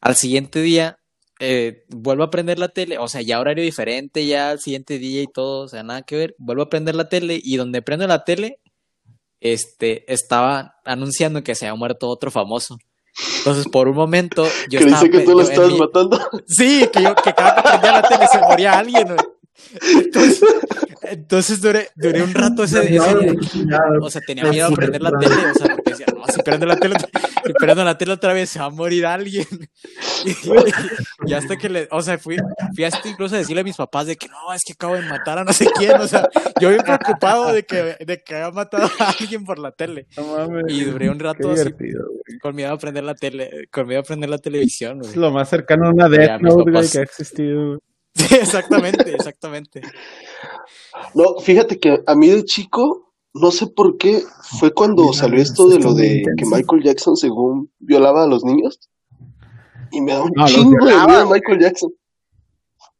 Al 0.00 0.16
siguiente 0.16 0.60
día 0.60 0.98
eh, 1.44 1.84
vuelvo 1.88 2.22
a 2.22 2.30
prender 2.30 2.60
la 2.60 2.68
tele, 2.68 2.98
o 2.98 3.08
sea, 3.08 3.20
ya 3.20 3.40
horario 3.40 3.64
diferente, 3.64 4.26
ya 4.26 4.52
el 4.52 4.60
siguiente 4.60 5.00
día 5.00 5.22
y 5.22 5.26
todo, 5.26 5.64
o 5.64 5.68
sea, 5.68 5.82
nada 5.82 6.02
que 6.02 6.14
ver, 6.14 6.36
vuelvo 6.38 6.62
a 6.62 6.70
prender 6.70 6.94
la 6.94 7.08
tele 7.08 7.40
y 7.42 7.56
donde 7.56 7.82
prendo 7.82 8.06
la 8.06 8.22
tele, 8.22 8.60
este, 9.42 10.10
estaba 10.12 10.76
anunciando 10.84 11.42
que 11.42 11.54
se 11.54 11.66
había 11.66 11.76
muerto 11.76 12.08
otro 12.08 12.30
famoso. 12.30 12.78
Entonces, 13.38 13.66
por 13.68 13.88
un 13.88 13.96
momento, 13.96 14.46
yo 14.70 14.78
que 14.78 14.86
estaba... 14.86 15.02
que 15.02 15.20
tú 15.20 15.32
lo 15.32 15.42
estabas 15.42 15.72
matando? 15.72 16.18
Sí, 16.46 16.88
que 16.92 17.02
yo, 17.02 17.14
que 17.14 17.34
cada 17.34 17.56
que 17.56 17.62
prendía 17.62 17.92
la 17.92 18.02
tele 18.02 18.26
se 18.30 18.38
moría 18.40 18.78
alguien, 18.78 19.16
Entonces, 19.96 20.40
entonces 21.02 21.60
duré, 21.60 21.90
duré 21.94 22.22
un 22.22 22.32
rato 22.32 22.64
ese, 22.64 22.80
día. 22.82 23.02
O 24.00 24.10
sea, 24.10 24.20
tenía 24.26 24.44
miedo 24.44 24.68
a 24.68 24.70
prender 24.70 25.02
la 25.02 25.10
tele, 25.18 25.34
o 25.50 25.54
sea, 25.54 25.76
decía, 25.92 26.06
no, 26.14 26.24
si 26.26 26.42
prendo 26.42 26.66
la 26.66 26.76
tele, 26.76 26.96
si 27.46 27.52
prendo 27.52 27.84
la 27.84 27.96
tele 27.96 28.12
otra 28.12 28.32
vez 28.32 28.50
se 28.50 28.58
va 28.58 28.66
a 28.66 28.70
morir 28.70 29.06
alguien. 29.06 29.46
Y, 31.26 31.32
hasta 31.34 31.56
que 31.56 31.68
le, 31.68 31.88
o 31.90 32.00
sea, 32.00 32.16
fui, 32.16 32.36
fui 32.74 32.84
hasta 32.84 33.08
incluso 33.08 33.34
a 33.34 33.38
decirle 33.38 33.62
a 33.62 33.64
mis 33.64 33.76
papás 33.76 34.06
de 34.06 34.16
que 34.16 34.28
no, 34.28 34.52
es 34.54 34.62
que 34.64 34.72
acabo 34.72 34.94
de 34.94 35.02
matar 35.02 35.38
a 35.38 35.44
no 35.44 35.52
sé 35.52 35.66
quién, 35.76 36.00
o 36.00 36.06
sea, 36.06 36.28
yo 36.60 36.68
bien 36.68 36.82
preocupado 36.82 37.52
de 37.52 37.64
que, 37.64 37.96
de 37.98 38.22
que 38.24 38.36
había 38.36 38.50
matado 38.52 38.88
a 39.00 39.10
alguien 39.10 39.44
por 39.44 39.58
la 39.58 39.72
tele. 39.72 40.06
y 40.68 40.84
duré 40.84 41.10
un 41.10 41.18
rato 41.18 41.50
así, 41.50 41.70
con 42.40 42.54
miedo 42.54 42.72
a 42.72 42.78
prender 42.78 43.04
la 43.04 43.14
tele, 43.14 43.66
con 43.70 43.86
miedo 43.86 44.00
a 44.00 44.04
prender 44.04 44.30
la 44.30 44.38
televisión. 44.38 45.00
Es 45.02 45.16
lo 45.16 45.30
más 45.32 45.48
cercano 45.48 45.88
a 45.88 45.90
una 45.90 46.08
Death 46.08 46.40
Note, 46.40 46.70
que 46.92 46.98
ha 46.98 47.02
existido. 47.02 47.78
Sí, 48.14 48.34
exactamente, 48.34 49.10
exactamente. 49.14 49.80
No, 51.14 51.40
fíjate 51.42 51.78
que 51.78 52.02
a 52.06 52.14
mí 52.14 52.28
de 52.28 52.44
chico, 52.44 53.11
no 53.34 53.50
sé 53.50 53.66
por 53.66 53.96
qué, 53.96 54.22
fue 54.58 54.72
cuando 54.72 55.12
salió 55.12 55.40
esto 55.40 55.68
de 55.68 55.78
lo 55.78 55.94
de 55.94 56.22
que 56.36 56.44
Michael 56.44 56.82
Jackson 56.84 57.16
según 57.16 57.70
violaba 57.78 58.24
a 58.24 58.26
los 58.26 58.44
niños. 58.44 58.78
Y 59.90 60.00
me 60.00 60.12
da 60.12 60.22
un 60.22 60.32
chingo 60.46 60.86
de 60.86 60.94
miedo 60.94 61.30
Michael 61.30 61.60
Jackson. 61.60 61.90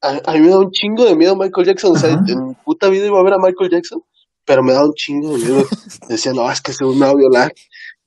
A, 0.01 0.33
mí 0.33 0.41
me 0.41 0.49
da 0.49 0.59
un 0.59 0.71
chingo 0.71 1.05
de 1.05 1.17
miedo 1.17 1.37
Michael 1.37 1.67
Jackson. 1.67 1.93
O 1.93 1.99
sea, 1.99 2.11
en 2.11 2.49
mi 2.49 2.55
puta 2.65 2.89
vida 2.89 3.07
iba 3.07 3.19
a 3.19 3.23
ver 3.23 3.35
a 3.35 3.39
Michael 3.39 3.71
Jackson, 3.71 4.03
pero 4.45 4.63
me 4.63 4.73
da 4.73 4.85
un 4.85 4.93
chingo 4.95 5.37
de 5.37 5.39
miedo. 5.39 5.65
Decía, 6.09 6.33
no, 6.33 6.51
es 6.51 6.61
que 6.61 6.73
según 6.73 6.99
me 6.99 7.07
va 7.07 7.13
a 7.13 7.17
violar. 7.17 7.53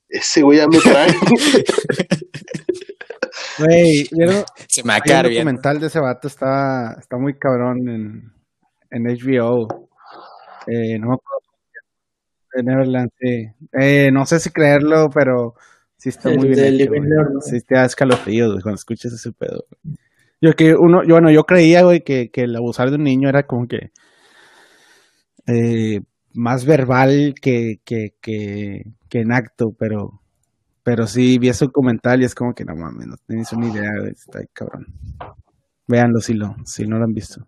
Ese 0.08 0.42
güey 0.42 0.58
ya 0.58 0.68
me 0.68 0.78
trae. 0.78 1.14
Güey, 3.58 4.04
se 4.68 4.82
me 4.82 4.92
va 4.92 4.98
El 5.04 5.34
documental 5.34 5.80
de 5.80 5.86
ese 5.86 6.00
vato 6.00 6.28
está, 6.28 6.96
está 6.98 7.16
muy 7.16 7.38
cabrón 7.38 7.88
en, 7.88 8.32
en 8.90 9.04
HBO. 9.04 9.88
Eh, 10.66 10.98
no 10.98 11.08
me 11.08 11.14
acuerdo. 11.14 11.45
Neverland, 12.62 13.10
sí. 13.20 13.48
Eh, 13.72 14.10
no 14.12 14.26
sé 14.26 14.40
si 14.40 14.50
creerlo, 14.50 15.10
pero 15.10 15.54
sí 15.96 16.10
está 16.10 16.30
muy 16.30 16.48
bien. 16.48 16.80
Hecho, 16.80 17.40
Sí 17.40 17.60
te 17.60 17.74
da 17.74 17.84
escalofríos 17.84 18.62
cuando 18.62 18.76
escuchas 18.76 19.12
ese 19.12 19.32
pedo. 19.32 19.66
Yo 20.40 20.52
que 20.54 20.74
uno, 20.74 21.02
yo, 21.02 21.14
bueno, 21.14 21.30
yo 21.30 21.44
creía, 21.44 21.82
güey, 21.82 22.02
que, 22.02 22.30
que 22.30 22.42
el 22.42 22.56
abusar 22.56 22.90
de 22.90 22.96
un 22.96 23.04
niño 23.04 23.28
era 23.28 23.46
como 23.46 23.66
que 23.66 23.90
eh, 25.46 26.00
más 26.34 26.64
verbal 26.64 27.34
que, 27.40 27.80
que, 27.84 28.14
que, 28.20 28.84
que 29.08 29.20
en 29.20 29.32
acto, 29.32 29.74
pero 29.78 30.20
pero 30.86 31.08
sí, 31.08 31.36
vi 31.38 31.48
ese 31.48 31.64
documental 31.64 32.22
y 32.22 32.26
es 32.26 32.34
como 32.36 32.54
que 32.54 32.64
no 32.64 32.76
mames, 32.76 33.08
no 33.08 33.16
tenéis 33.26 33.52
una 33.52 33.66
idea, 33.66 33.90
está 34.08 34.38
ahí, 34.38 34.46
cabrón. 34.52 34.86
Véanlo 35.88 36.20
si, 36.20 36.34
lo, 36.34 36.54
si 36.64 36.86
no 36.86 36.98
lo 36.98 37.04
han 37.06 37.12
visto. 37.12 37.44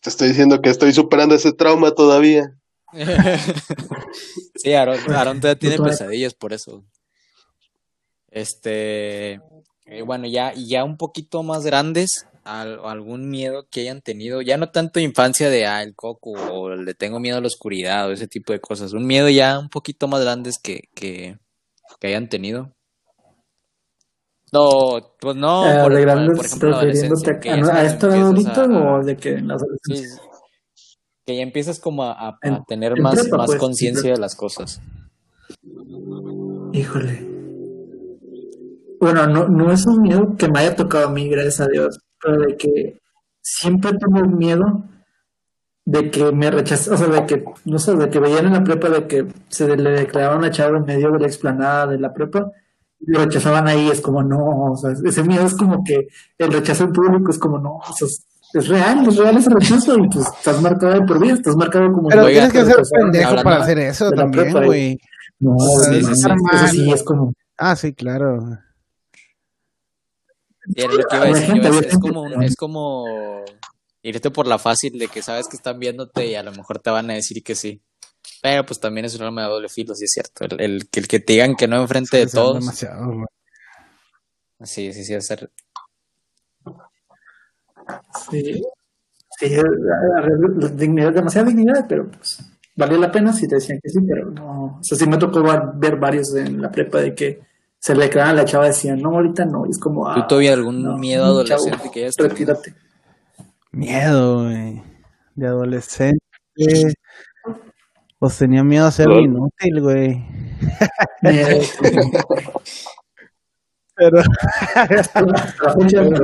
Te 0.00 0.08
estoy 0.08 0.28
diciendo 0.28 0.62
que 0.62 0.70
estoy 0.70 0.94
superando 0.94 1.34
ese 1.34 1.52
trauma 1.52 1.90
todavía. 1.90 2.56
sí, 4.56 4.72
Aaron, 4.72 4.98
Aaron 5.12 5.40
todavía 5.40 5.58
tiene 5.58 5.78
pesadillas 5.78 6.34
por 6.34 6.52
eso. 6.52 6.84
Este, 8.30 9.34
eh, 9.86 10.02
bueno, 10.04 10.26
ya, 10.26 10.52
ya 10.54 10.84
un 10.84 10.96
poquito 10.96 11.42
más 11.42 11.64
grandes, 11.64 12.26
algún 12.44 13.30
miedo 13.30 13.66
que 13.70 13.82
hayan 13.82 14.02
tenido, 14.02 14.42
ya 14.42 14.56
no 14.56 14.70
tanto 14.70 15.00
infancia 15.00 15.48
de 15.50 15.66
ah, 15.66 15.82
el 15.82 15.94
coco 15.94 16.32
o 16.32 16.74
le 16.74 16.94
tengo 16.94 17.20
miedo 17.20 17.38
a 17.38 17.40
la 17.40 17.46
oscuridad 17.46 18.08
o 18.08 18.12
ese 18.12 18.28
tipo 18.28 18.52
de 18.52 18.60
cosas, 18.60 18.92
un 18.92 19.06
miedo 19.06 19.28
ya 19.28 19.58
un 19.58 19.68
poquito 19.68 20.08
más 20.08 20.20
grandes 20.22 20.58
que, 20.58 20.88
que, 20.94 21.38
que 22.00 22.08
hayan 22.08 22.28
tenido. 22.28 22.72
No, 24.52 25.16
pues 25.18 25.34
no. 25.34 25.66
Eh, 25.66 25.82
por, 25.82 25.94
de 25.94 26.00
grandes, 26.00 26.36
por 26.36 26.46
ejemplo, 26.46 26.80
refiriéndote 26.80 27.50
a, 27.50 27.76
a 27.76 27.84
esto 27.84 28.12
ahorita 28.12 28.64
o 28.64 29.04
de 29.04 29.16
que 29.16 29.30
en 29.30 29.48
la 29.48 29.54
adolescencia. 29.54 30.22
Que 31.24 31.36
ya 31.36 31.42
empiezas 31.42 31.80
como 31.80 32.04
a, 32.04 32.38
a, 32.42 32.64
tener 32.66 33.00
más, 33.00 33.28
más 33.30 33.46
pues, 33.46 33.58
conciencia 33.58 34.12
de 34.12 34.18
las 34.18 34.34
cosas. 34.34 34.80
Híjole. 36.72 37.26
Bueno, 39.00 39.26
no, 39.26 39.48
no 39.48 39.72
es 39.72 39.86
un 39.86 40.02
miedo 40.02 40.34
que 40.36 40.48
me 40.48 40.60
haya 40.60 40.76
tocado 40.76 41.08
a 41.08 41.10
mí, 41.10 41.28
gracias 41.28 41.60
a 41.60 41.68
Dios, 41.68 41.98
pero 42.22 42.38
de 42.38 42.56
que 42.56 43.00
siempre 43.40 43.92
tengo 43.92 44.26
miedo 44.26 44.84
de 45.84 46.10
que 46.10 46.32
me 46.32 46.50
rechazó, 46.50 46.94
o 46.94 46.96
sea, 46.96 47.08
de 47.08 47.26
que, 47.26 47.44
no 47.66 47.78
sé, 47.78 47.94
de 47.94 48.08
que 48.08 48.18
veían 48.18 48.46
en 48.46 48.54
la 48.54 48.64
prepa 48.64 48.88
de 48.88 49.06
que 49.06 49.26
se 49.48 49.76
le 49.76 49.90
declaraban 49.90 50.44
a 50.44 50.50
Chavo 50.50 50.76
en 50.76 50.84
medio 50.84 51.10
de 51.12 51.20
la 51.20 51.26
explanada 51.26 51.86
de 51.86 51.98
la 51.98 52.14
prepa 52.14 52.50
y 53.00 53.10
lo 53.10 53.24
rechazaban 53.24 53.68
ahí, 53.68 53.90
es 53.90 54.00
como 54.00 54.22
no, 54.22 54.72
o 54.72 54.76
sea, 54.76 54.92
ese 54.92 55.22
miedo 55.22 55.44
es 55.44 55.54
como 55.54 55.84
que 55.84 56.08
el 56.38 56.52
rechazo 56.52 56.84
en 56.84 56.92
público 56.92 57.30
es 57.30 57.38
como 57.38 57.58
no, 57.58 57.76
o 57.76 57.92
sea, 57.92 58.08
es 58.54 58.68
real, 58.68 59.08
es 59.08 59.16
real 59.16 59.36
ese 59.36 59.50
rechazo 59.50 59.98
y 59.98 60.08
pues 60.08 60.26
estás 60.26 60.60
marcado 60.60 60.94
de 60.94 61.02
por 61.02 61.20
vida, 61.20 61.34
estás 61.34 61.56
marcado 61.56 61.92
como... 61.92 62.08
Pero 62.08 62.26
tienes 62.26 62.52
que 62.52 62.64
ser 62.64 62.76
pendejo 62.90 63.36
para 63.42 63.62
hacer 63.62 63.78
eso 63.78 64.10
también, 64.10 64.52
güey. 64.52 64.98
No, 65.40 65.56
sí, 65.58 66.02
sí, 66.02 66.14
sí, 66.14 66.28
eso 66.52 66.66
sí 66.68 66.92
es 66.92 67.02
como... 67.02 67.32
Ah, 67.56 67.76
sí, 67.76 67.92
claro. 67.92 68.58
es, 70.74 71.98
como, 71.98 72.42
es 72.42 72.56
como 72.56 73.04
irte 74.02 74.30
por 74.30 74.46
la 74.46 74.58
fácil 74.58 74.98
de 74.98 75.08
que 75.08 75.22
sabes 75.22 75.48
que 75.48 75.56
están 75.56 75.78
viéndote 75.78 76.26
y 76.26 76.34
a 76.34 76.42
lo 76.42 76.52
mejor 76.52 76.78
te 76.78 76.90
van 76.90 77.10
a 77.10 77.14
decir 77.14 77.42
que 77.42 77.54
sí. 77.54 77.80
Pero 78.42 78.64
pues 78.66 78.78
también 78.78 79.06
es 79.06 79.14
un 79.14 79.22
arma 79.22 79.42
de 79.42 79.48
doble 79.48 79.68
filo, 79.68 79.94
sí 79.94 80.04
es 80.04 80.12
cierto. 80.12 80.44
El, 80.44 80.60
el, 80.60 80.88
el 80.92 81.08
que 81.08 81.20
te 81.20 81.32
digan 81.32 81.56
que 81.56 81.66
no 81.66 81.80
enfrente 81.80 82.18
de 82.18 82.26
todos. 82.26 82.60
Demasiado, 82.60 83.26
Sí, 84.62 84.92
sí, 84.92 85.04
sí, 85.04 85.14
hacer. 85.14 85.50
Sí, 88.30 88.62
sí, 89.38 89.56
dignidad, 90.74 91.12
demasiada 91.12 91.48
dignidad, 91.48 91.86
pero 91.88 92.10
pues 92.10 92.38
valió 92.76 92.98
la 92.98 93.10
pena 93.10 93.32
si 93.32 93.46
te 93.46 93.56
decían 93.56 93.78
que 93.82 93.90
sí, 93.90 93.98
pero 94.06 94.30
no. 94.30 94.78
O 94.80 94.82
sea, 94.82 94.98
sí 94.98 95.06
me 95.06 95.18
tocó 95.18 95.42
ver 95.76 95.96
varios 95.96 96.34
en 96.34 96.60
la 96.60 96.70
prepa 96.70 97.00
de 97.00 97.14
que 97.14 97.40
se 97.78 97.94
le 97.94 98.08
quedaban 98.08 98.30
a 98.30 98.40
la 98.40 98.44
chava 98.46 98.64
y 98.64 98.68
decían, 98.68 98.98
no, 98.98 99.10
ahorita 99.10 99.44
no. 99.44 99.66
Y 99.66 99.70
es 99.70 99.78
como. 99.78 100.12
¿Tú 100.14 100.26
todavía 100.26 100.54
algún 100.54 100.98
miedo 100.98 101.24
adolescente 101.24 101.90
que 101.92 102.00
ya 102.00 102.10
Retírate. 102.16 102.74
Miedo, 103.72 104.44
güey. 104.44 104.82
De 105.34 105.46
adolescente. 105.46 106.24
Pues 108.18 108.38
tenía 108.38 108.64
miedo 108.64 108.86
a 108.86 108.90
ser 108.90 109.10
inútil, 109.10 109.82
güey. 109.82 110.24
pero, 113.96 114.18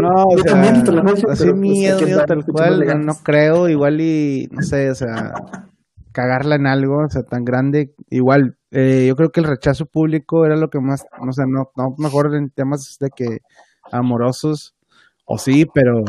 no, 0.00 0.24
o 0.24 0.38
sea, 0.38 1.30
así 1.30 1.52
miedo, 1.52 2.00
miedo 2.00 2.24
tal 2.26 2.44
cual, 2.44 3.04
no 3.04 3.14
creo, 3.22 3.68
igual 3.68 4.00
y, 4.00 4.48
no 4.50 4.62
sé, 4.62 4.90
o 4.90 4.94
sea, 4.94 5.35
cagarla 6.12 6.56
en 6.56 6.66
algo, 6.66 7.04
o 7.04 7.09
sea, 7.09 7.22
tan 7.22 7.44
grande, 7.44 7.94
igual, 8.11 8.56
eh, 8.70 9.06
yo 9.09 9.16
creo 9.16 9.30
que 9.30 9.40
el 9.40 9.46
rechazo 9.46 9.87
público 9.87 10.44
era 10.44 10.56
lo 10.56 10.68
que 10.68 10.80
más, 10.80 11.04
no 11.24 11.33
sé, 11.33 11.44
no, 11.46 11.70
no 11.76 11.94
mejor 11.98 12.35
en 12.35 12.50
temas 12.50 12.96
de 13.00 13.11
que 13.11 13.38
amorosos, 13.92 14.74
o 15.24 15.38
sí, 15.38 15.66
pero, 15.72 16.02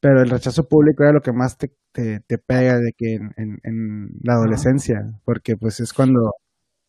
pero 0.00 0.22
el 0.22 0.30
rechazo 0.30 0.68
público 0.68 1.04
era 1.04 1.12
lo 1.12 1.20
que 1.20 1.32
más 1.32 1.56
te, 1.56 1.72
te, 1.92 2.20
te 2.20 2.38
pega 2.38 2.78
de 2.78 2.92
que 2.96 3.14
en, 3.14 3.60
en, 3.62 4.10
la 4.22 4.34
adolescencia, 4.34 5.12
porque 5.24 5.56
pues 5.56 5.78
es 5.80 5.92
cuando, 5.92 6.34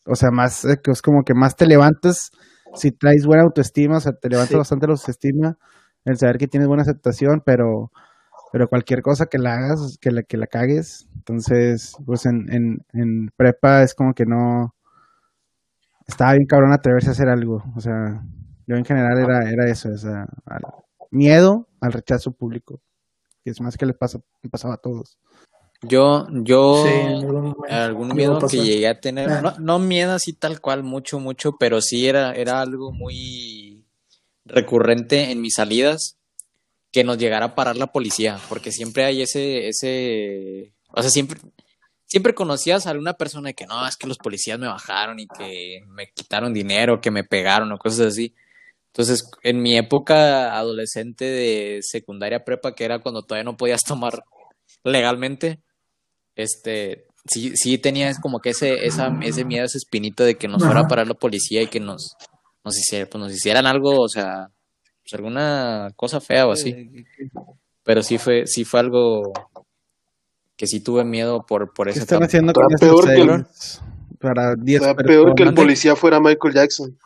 o 0.07 0.15
sea, 0.15 0.31
más, 0.31 0.65
es 0.65 1.01
como 1.03 1.23
que 1.23 1.35
más 1.35 1.55
te 1.55 1.67
levantas 1.67 2.31
si 2.75 2.91
traes 2.91 3.25
buena 3.25 3.43
autoestima, 3.43 3.97
o 3.97 3.99
sea, 3.99 4.13
te 4.13 4.29
levanta 4.29 4.57
bastante 4.57 4.87
la 4.87 4.93
autoestima, 4.93 5.57
el 6.05 6.17
saber 6.17 6.37
que 6.37 6.47
tienes 6.47 6.67
buena 6.67 6.83
aceptación, 6.83 7.41
pero, 7.45 7.91
pero 8.51 8.67
cualquier 8.67 9.01
cosa 9.01 9.27
que 9.27 9.37
la 9.37 9.55
hagas, 9.55 9.97
que 9.99 10.11
la, 10.11 10.23
que 10.23 10.37
la 10.37 10.47
cagues, 10.47 11.07
entonces, 11.15 11.95
pues 12.05 12.25
en, 12.25 12.51
en, 12.53 12.85
en 12.93 13.29
prepa 13.35 13.83
es 13.83 13.93
como 13.95 14.13
que 14.13 14.25
no, 14.25 14.75
estaba 16.07 16.33
bien 16.33 16.45
cabrón 16.45 16.73
atreverse 16.73 17.09
a 17.09 17.11
hacer 17.11 17.29
algo, 17.29 17.63
o 17.75 17.79
sea, 17.81 18.23
yo 18.67 18.75
en 18.75 18.85
general 18.85 19.19
era, 19.19 19.49
era 19.49 19.69
eso, 19.69 19.89
o 19.89 19.97
sea, 19.97 20.25
miedo 21.11 21.67
al 21.81 21.93
rechazo 21.93 22.31
público, 22.31 22.81
que 23.43 23.51
es 23.51 23.61
más 23.61 23.77
que 23.77 23.85
le 23.85 23.93
pasa, 23.93 24.19
le 24.41 24.49
pasaba 24.49 24.75
a 24.75 24.77
todos. 24.77 25.17
Yo, 25.83 26.27
yo, 26.29 26.85
algún, 27.69 28.09
miedo 28.09 28.39
que 28.47 28.57
llegué 28.57 28.87
a 28.87 28.99
tener, 28.99 29.29
ah. 29.29 29.41
no, 29.41 29.55
no, 29.57 29.79
miedo 29.79 30.13
así 30.13 30.31
tal 30.31 30.61
cual, 30.61 30.83
mucho, 30.83 31.19
mucho, 31.19 31.53
pero 31.59 31.81
sí 31.81 32.07
era, 32.07 32.33
era 32.33 32.61
algo 32.61 32.91
muy 32.91 33.83
recurrente 34.45 35.31
en 35.31 35.41
mis 35.41 35.55
salidas, 35.55 36.17
que 36.91 37.03
nos 37.03 37.17
llegara 37.17 37.47
a 37.47 37.55
parar 37.55 37.77
la 37.77 37.91
policía, 37.91 38.39
porque 38.47 38.71
siempre 38.71 39.05
hay 39.05 39.23
ese, 39.23 39.69
ese, 39.69 40.73
o 40.89 41.01
sea, 41.01 41.09
siempre, 41.09 41.39
siempre 42.05 42.35
conocías 42.35 42.85
a 42.85 42.91
alguna 42.91 43.13
persona 43.13 43.53
que 43.53 43.65
no, 43.65 43.87
es 43.87 43.97
que 43.97 44.07
los 44.07 44.19
policías 44.19 44.59
me 44.59 44.67
bajaron 44.67 45.19
y 45.19 45.27
que 45.27 45.83
me 45.87 46.11
quitaron 46.11 46.53
dinero, 46.53 47.01
que 47.01 47.09
me 47.09 47.23
pegaron 47.23 47.71
o 47.71 47.79
cosas 47.79 48.07
así. 48.07 48.35
Entonces, 48.87 49.23
en 49.41 49.61
mi 49.61 49.77
época 49.77 50.55
adolescente 50.55 51.25
de 51.25 51.79
secundaria 51.81 52.43
prepa, 52.43 52.75
que 52.75 52.83
era 52.83 52.99
cuando 52.99 53.23
todavía 53.23 53.45
no 53.45 53.57
podías 53.57 53.83
tomar 53.83 54.25
legalmente, 54.83 55.61
este, 56.35 57.05
sí, 57.25 57.55
sí 57.55 57.77
tenía 57.77 58.11
como 58.21 58.39
que 58.39 58.51
ese, 58.51 58.85
esa, 58.85 59.11
ese 59.21 59.45
miedo, 59.45 59.65
ese 59.65 59.77
espinito 59.77 60.23
de 60.23 60.35
que 60.35 60.47
nos 60.47 60.63
fuera 60.63 60.81
a 60.81 60.87
parar 60.87 61.07
la 61.07 61.13
policía 61.13 61.61
y 61.61 61.67
que 61.67 61.79
nos, 61.79 62.15
nos, 62.63 62.77
hiciera, 62.77 63.09
pues 63.09 63.21
nos 63.21 63.33
hicieran 63.33 63.65
algo, 63.65 63.99
o 63.99 64.07
sea, 64.07 64.47
pues 65.03 65.13
alguna 65.13 65.89
cosa 65.95 66.19
fea 66.21 66.47
o 66.47 66.51
así. 66.51 67.05
Pero 67.83 68.03
sí 68.03 68.17
fue, 68.17 68.45
sí 68.47 68.63
fue 68.63 68.79
algo 68.79 69.33
que 70.55 70.67
sí 70.67 70.79
tuve 70.79 71.03
miedo 71.03 71.43
por, 71.47 71.73
por 71.73 71.89
ese 71.89 72.01
están 72.01 72.21
haciendo 72.21 72.53
con 72.53 72.67
peor 72.79 73.05
que 73.07 73.21
el, 73.21 73.45
para 74.19 74.55
peor 74.95 75.33
que 75.33 75.43
el 75.43 75.53
policía 75.55 75.95
fuera 75.95 76.19
Michael 76.19 76.53
Jackson. 76.53 76.97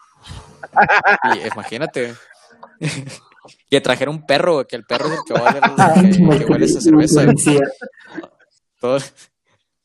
imagínate. 1.54 2.14
que 3.70 3.82
trajera 3.82 4.12
un 4.12 4.26
perro, 4.26 4.66
que 4.68 4.76
el 4.76 4.84
perro 4.84 5.08
es 5.08 5.14
el 5.14 5.20
que 5.26 5.34
va 5.34 5.50
a 5.50 5.94
que, 6.02 6.46
que 6.46 6.52
huele 6.52 6.66
esa 6.66 6.82
cerveza. 6.82 7.26
Todo, 8.80 8.98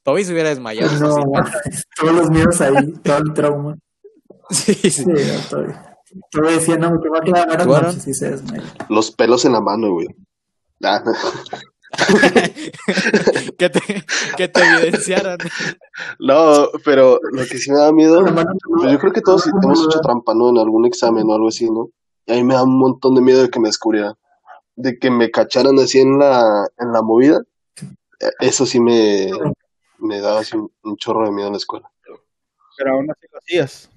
Toby 0.03 0.25
se 0.25 0.33
hubiera 0.33 0.49
desmayado. 0.49 0.91
No, 0.99 1.15
todos 1.97 2.15
los 2.15 2.31
miedos 2.31 2.61
ahí, 2.61 2.93
todo 3.03 3.19
el 3.19 3.33
trauma. 3.33 3.77
Sí, 4.51 4.75
sí. 4.75 4.91
sí 4.91 5.05
Toby. 5.49 5.73
Toby 6.33 6.55
decía, 6.55 6.77
no, 6.77 6.91
me 6.91 7.09
va 7.09 7.19
a 7.19 7.21
quedar 7.21 7.61
ahora 7.63 7.93
sí 7.93 8.13
se 8.13 8.31
desmayó. 8.31 8.65
Los 8.89 9.13
pelos 9.13 9.45
en 9.45 9.53
la 9.53 9.61
mano, 9.61 9.93
güey. 9.93 10.09
Ah. 10.83 11.01
que, 13.57 13.71
te, 13.71 13.81
que 14.37 14.49
te 14.49 14.61
evidenciaran. 14.61 15.39
No, 16.19 16.69
pero 16.85 17.21
lo 17.31 17.45
que 17.45 17.59
sí 17.59 17.71
me 17.71 17.79
da 17.79 17.93
miedo, 17.93 18.25
pues 18.25 18.91
yo 18.91 18.99
creo 18.99 19.13
que 19.13 19.21
todos 19.21 19.47
hemos 19.47 19.85
hecho 19.85 20.01
trampa, 20.01 20.35
¿no? 20.35 20.51
En 20.51 20.59
algún 20.59 20.85
examen 20.85 21.29
o 21.29 21.35
algo 21.35 21.47
así, 21.47 21.71
¿no? 21.71 21.91
Y 22.27 22.33
a 22.33 22.35
mí 22.35 22.43
me 22.43 22.55
da 22.55 22.65
un 22.65 22.77
montón 22.77 23.15
de 23.15 23.21
miedo 23.21 23.43
de 23.43 23.51
que 23.51 23.61
me 23.61 23.69
descubrieran. 23.69 24.15
De 24.75 24.99
que 24.99 25.13
me 25.13 25.31
cacharan 25.31 25.79
así 25.79 26.01
en 26.01 26.19
la, 26.19 26.43
en 26.79 26.93
la 26.93 27.03
movida 27.03 27.41
eso 28.41 28.67
sí 28.67 28.81
me, 28.81 29.31
me 29.99 30.21
daba 30.21 30.41
así 30.41 30.57
un, 30.57 30.97
chorro 30.97 31.27
de 31.27 31.33
miedo 31.33 31.49
en 31.49 31.55
la 31.55 31.59
escuela. 31.59 31.91
Pero 32.77 32.93
aún 32.93 33.11
así 33.11 33.27
lo 33.31 33.39
hacías. 33.39 33.91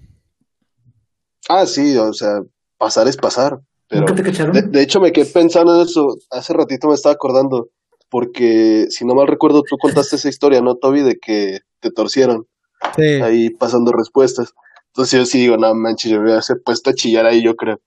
Ah, 1.49 1.65
sí, 1.65 1.97
o 1.97 2.13
sea, 2.13 2.41
pasar 2.77 3.07
es 3.07 3.17
pasar. 3.17 3.59
Pero 3.87 4.05
de, 4.05 4.81
hecho 4.81 4.99
me 4.99 5.11
quedé 5.11 5.25
pensando 5.25 5.75
en 5.75 5.81
eso. 5.81 6.17
Hace 6.31 6.53
ratito 6.53 6.87
me 6.87 6.95
estaba 6.95 7.13
acordando. 7.13 7.69
Porque 8.09 8.87
si 8.89 9.05
no 9.05 9.15
mal 9.15 9.27
recuerdo, 9.27 9.63
tú 9.63 9.77
contaste 9.77 10.17
esa 10.17 10.29
historia, 10.29 10.61
¿no, 10.61 10.75
Toby? 10.75 11.01
De 11.01 11.17
que 11.17 11.59
te 11.79 11.91
torcieron. 11.91 12.47
Sí. 12.95 13.21
Ahí 13.21 13.49
pasando 13.49 13.91
respuestas. 13.91 14.53
Entonces 14.87 15.19
yo 15.19 15.25
sí 15.25 15.39
digo, 15.39 15.57
no 15.57 15.73
manches, 15.73 16.11
yo 16.11 16.17
me 16.17 16.25
hubiera 16.25 16.41
puesto 16.63 16.91
a 16.91 16.93
chillar 16.93 17.25
ahí, 17.25 17.43
yo 17.43 17.55
creo. 17.55 17.79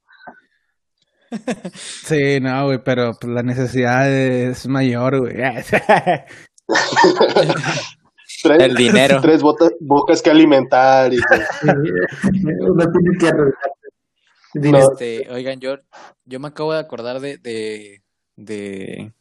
Sí, 1.75 2.41
no, 2.41 2.67
güey, 2.67 2.83
pero 2.83 3.13
pues, 3.21 3.33
la 3.33 3.43
necesidad 3.43 4.11
es 4.11 4.67
mayor, 4.69 5.21
güey. 5.21 5.37
el 8.59 8.75
dinero. 8.75 9.21
Tres 9.21 9.43
bocas 9.81 10.23
que 10.23 10.31
alimentar 10.31 11.13
y 11.13 11.19
este, 14.55 15.29
oigan, 15.31 15.61
yo, 15.61 15.77
yo 16.25 16.41
me 16.41 16.49
acabo 16.49 16.73
de 16.73 16.81
acordar 16.81 17.21
de, 17.21 17.39
de, 17.39 18.03
de, 18.37 19.13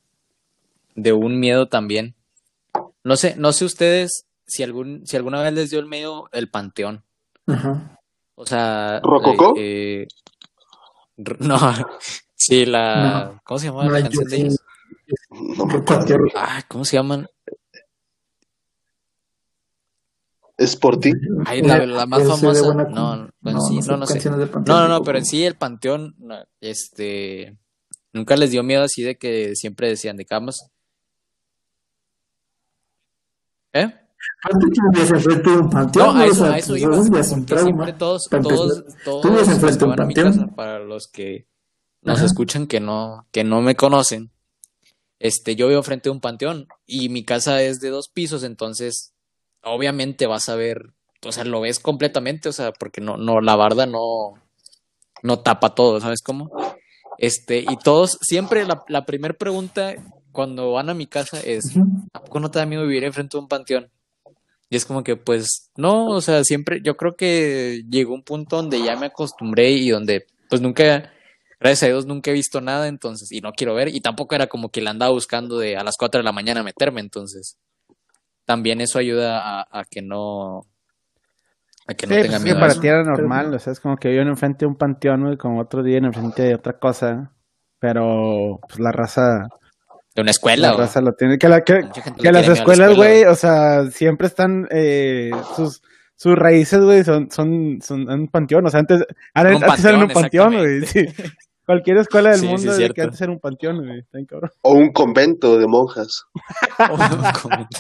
de 0.95 1.13
un 1.13 1.39
miedo 1.39 1.67
también. 1.67 2.15
No 3.04 3.15
sé, 3.15 3.36
no 3.38 3.51
sé 3.51 3.65
ustedes 3.65 4.25
si 4.47 4.63
algún, 4.63 5.06
si 5.06 5.17
alguna 5.17 5.41
vez 5.41 5.54
les 5.54 5.69
dio 5.69 5.80
el 5.80 5.88
miedo 5.88 6.30
el 6.32 6.49
panteón. 6.49 7.04
O 8.36 8.45
sea, 8.45 8.99
¿Rococó? 9.04 9.54
Eh, 9.58 10.08
no, 11.39 11.60
sí, 12.36 12.65
la. 12.65 13.39
¿Cómo 13.43 13.60
se 13.60 13.67
llama 13.67 13.86
la 13.86 14.01
canción 14.01 14.25
de 14.25 14.36
ellos? 14.38 14.58
No. 14.58 15.67
Ah, 16.36 16.63
¿cómo 16.67 16.84
se 16.84 16.97
llaman? 16.97 17.28
¿Es 20.58 20.75
por 20.75 20.99
ti? 20.99 21.12
Ay, 21.45 21.62
la, 21.62 21.86
la 21.86 22.06
más 22.06 22.28
famosa. 22.28 22.73
No, 22.73 23.30
no, 23.41 23.62
sí, 23.62 23.80
no, 23.88 23.97
no 23.97 24.06
sé. 24.06 24.30
No, 24.30 24.62
no, 24.65 24.88
no, 24.88 25.04
pero 25.04 25.17
en 25.17 25.25
sí 25.25 25.43
el 25.43 25.56
panteón, 25.56 26.15
este. 26.62 27.58
Nunca 28.13 28.38
les 28.38 28.51
dio 28.51 28.63
miedo 28.63 28.84
así 28.84 29.04
de 29.04 29.17
que 29.17 29.56
siempre 29.56 29.89
decían 29.89 30.15
de 30.15 30.25
camas. 30.25 30.71
¿Eh? 33.73 34.05
No, 35.96 36.12
a 36.12 36.26
eso, 36.26 36.46
a 36.46 36.58
eso 36.58 36.78
iba. 36.78 37.24
Siempre 37.24 37.94
todos, 37.94 38.28
todos, 38.30 38.84
todos 39.04 39.80
van 39.80 40.02
a 40.02 40.06
mi 40.06 40.14
casa, 40.14 40.48
para 40.56 40.80
los 40.80 41.08
que 41.08 41.48
nos 42.02 42.22
escuchan 42.22 42.68
que 42.68 42.80
no, 42.80 43.28
que 43.32 43.44
no 43.44 43.62
me 43.62 43.76
conocen. 43.76 44.32
Este, 45.20 45.56
yo 45.56 45.68
vivo 45.68 45.82
frente 45.82 46.10
a 46.10 46.12
un 46.12 46.20
panteón 46.20 46.68
y 46.86 47.10
mi 47.10 47.24
casa 47.24 47.62
es 47.62 47.80
de 47.80 47.90
dos 47.90 48.10
pisos, 48.10 48.44
entonces 48.44 49.14
obviamente 49.64 50.28
vas 50.28 50.50
a 50.50 50.56
ver, 50.56 50.94
o 51.26 51.32
sea, 51.32 51.46
lo 51.46 51.62
ves 51.62 51.80
completamente, 51.80 52.50
o 52.50 52.52
sea, 52.52 52.72
porque 52.74 53.02
no, 53.02 53.18
no, 53.18 53.42
la 53.42 53.56
barda 53.56 53.86
no, 53.86 54.34
no 55.24 55.40
tapa 55.40 55.74
todo, 55.74 56.00
¿sabes 56.00 56.22
cómo? 56.22 56.52
Este, 57.18 57.60
y 57.60 57.78
todos, 57.78 58.20
siempre 58.22 58.66
la, 58.66 58.84
la 58.88 59.06
primera 59.06 59.34
pregunta 59.34 59.96
cuando 60.32 60.74
van 60.74 60.90
a 60.90 60.94
mi 60.94 61.08
casa 61.08 61.40
es, 61.40 61.76
¿a 62.14 62.22
poco 62.22 62.40
no 62.40 62.52
te 62.52 62.60
da 62.60 62.66
miedo 62.66 62.84
vivir 62.84 63.06
enfrente 63.06 63.38
de 63.38 63.42
un 63.42 63.48
panteón? 63.48 63.90
Y 64.69 64.75
es 64.75 64.86
como 64.86 65.04
que, 65.04 65.15
pues, 65.15 65.71
no, 65.78 66.08
o 66.08 66.21
sea, 66.21 66.43
siempre, 66.43 66.82
yo 66.82 66.97
creo 66.97 67.15
que 67.15 67.84
llegó 67.89 68.13
un 68.13 68.23
punto 68.23 68.56
donde 68.56 68.82
ya 68.82 68.95
me 68.95 69.08
acostumbré 69.08 69.71
y 69.71 69.89
donde, 69.89 70.25
pues, 70.49 70.62
nunca, 70.62 71.12
gracias 71.60 71.84
a 71.84 71.88
Dios 71.88 72.06
nunca 72.06 72.32
he 72.32 72.34
visto 72.34 72.62
nada, 72.62 72.88
entonces, 72.88 73.32
y 73.32 73.41
no 73.41 73.51
quiero 73.54 73.75
ver, 73.75 73.89
y 73.89 74.01
tampoco 74.01 74.34
era 74.34 74.47
como 74.47 74.69
que 74.69 74.82
la 74.82 74.89
andaba 74.89 75.12
buscando 75.12 75.60
de 75.60 75.78
a 75.78 75.84
las 75.84 75.97
4 75.97 76.19
de 76.19 76.23
la 76.25 76.32
mañana 76.32 76.63
meterme, 76.63 77.01
entonces, 77.01 77.58
también 78.45 78.82
eso 78.82 78.97
ayuda 78.97 79.67
a, 79.71 79.86
que 79.86 80.01
no, 80.01 80.65
a 81.88 81.93
que 81.93 82.08
no 82.08 82.15
tenga 82.15 82.30
pues 82.30 82.43
miedo. 82.43 82.56
Que 82.56 82.62
para 82.62 82.80
ti 82.80 82.88
era 82.88 83.04
normal, 83.04 83.54
o 83.54 83.60
sea, 83.60 83.71
es 83.71 83.80
como 83.80 83.97
que 83.97 84.15
yo 84.15 84.21
en 84.21 84.30
enfrente 84.30 84.60
de 84.65 84.67
un 84.67 84.78
panteón, 84.78 85.32
y 85.32 85.38
como 85.38 85.62
otro 85.62 85.84
día 85.84 85.99
en 85.99 86.06
enfrente 86.06 86.41
de 86.41 86.56
otra 86.56 86.80
cosa, 86.80 87.32
pero 87.78 88.60
pues 88.67 88.80
la 88.80 88.91
raza 88.91 89.47
de 90.15 90.21
una 90.21 90.32
escuela. 90.32 90.71
La 90.71 90.78
raza 90.78 91.01
lo 91.01 91.13
tiene. 91.13 91.38
Que, 91.38 91.47
que, 91.65 92.32
las 92.32 92.47
escuelas, 92.47 92.95
güey, 92.95 93.25
o 93.25 93.36
sea, 93.36 93.91
siempre 93.91 94.28
están 94.28 94.67
eh, 94.71 95.32
sus, 95.56 95.82
sus 96.15 96.36
raíces, 96.36 96.80
güey, 96.80 97.04
son, 97.04 97.30
son, 97.30 97.80
son 97.82 98.10
un 98.10 98.28
panteón. 98.30 98.65
O 98.65 98.69
sea, 98.69 98.80
antes, 98.80 99.06
antes, 99.34 99.86
era 99.86 99.97
un 99.97 100.08
panteón, 100.08 100.58
güey. 100.58 100.86
Sí. 100.86 101.06
Cualquier 101.65 101.97
escuela 101.97 102.30
del 102.30 102.43
mundo 102.43 102.73
sí, 102.73 102.88
que 102.91 103.01
antes 103.01 103.19
era 103.19 103.32
un 103.32 103.39
panteón, 103.39 103.86
güey. 103.86 104.06
O 104.62 104.73
un 104.73 104.93
convento 104.93 105.58
de 105.58 105.67
monjas. 105.67 106.23
o 106.89 106.93
un 106.93 107.32
convento. 107.41 107.80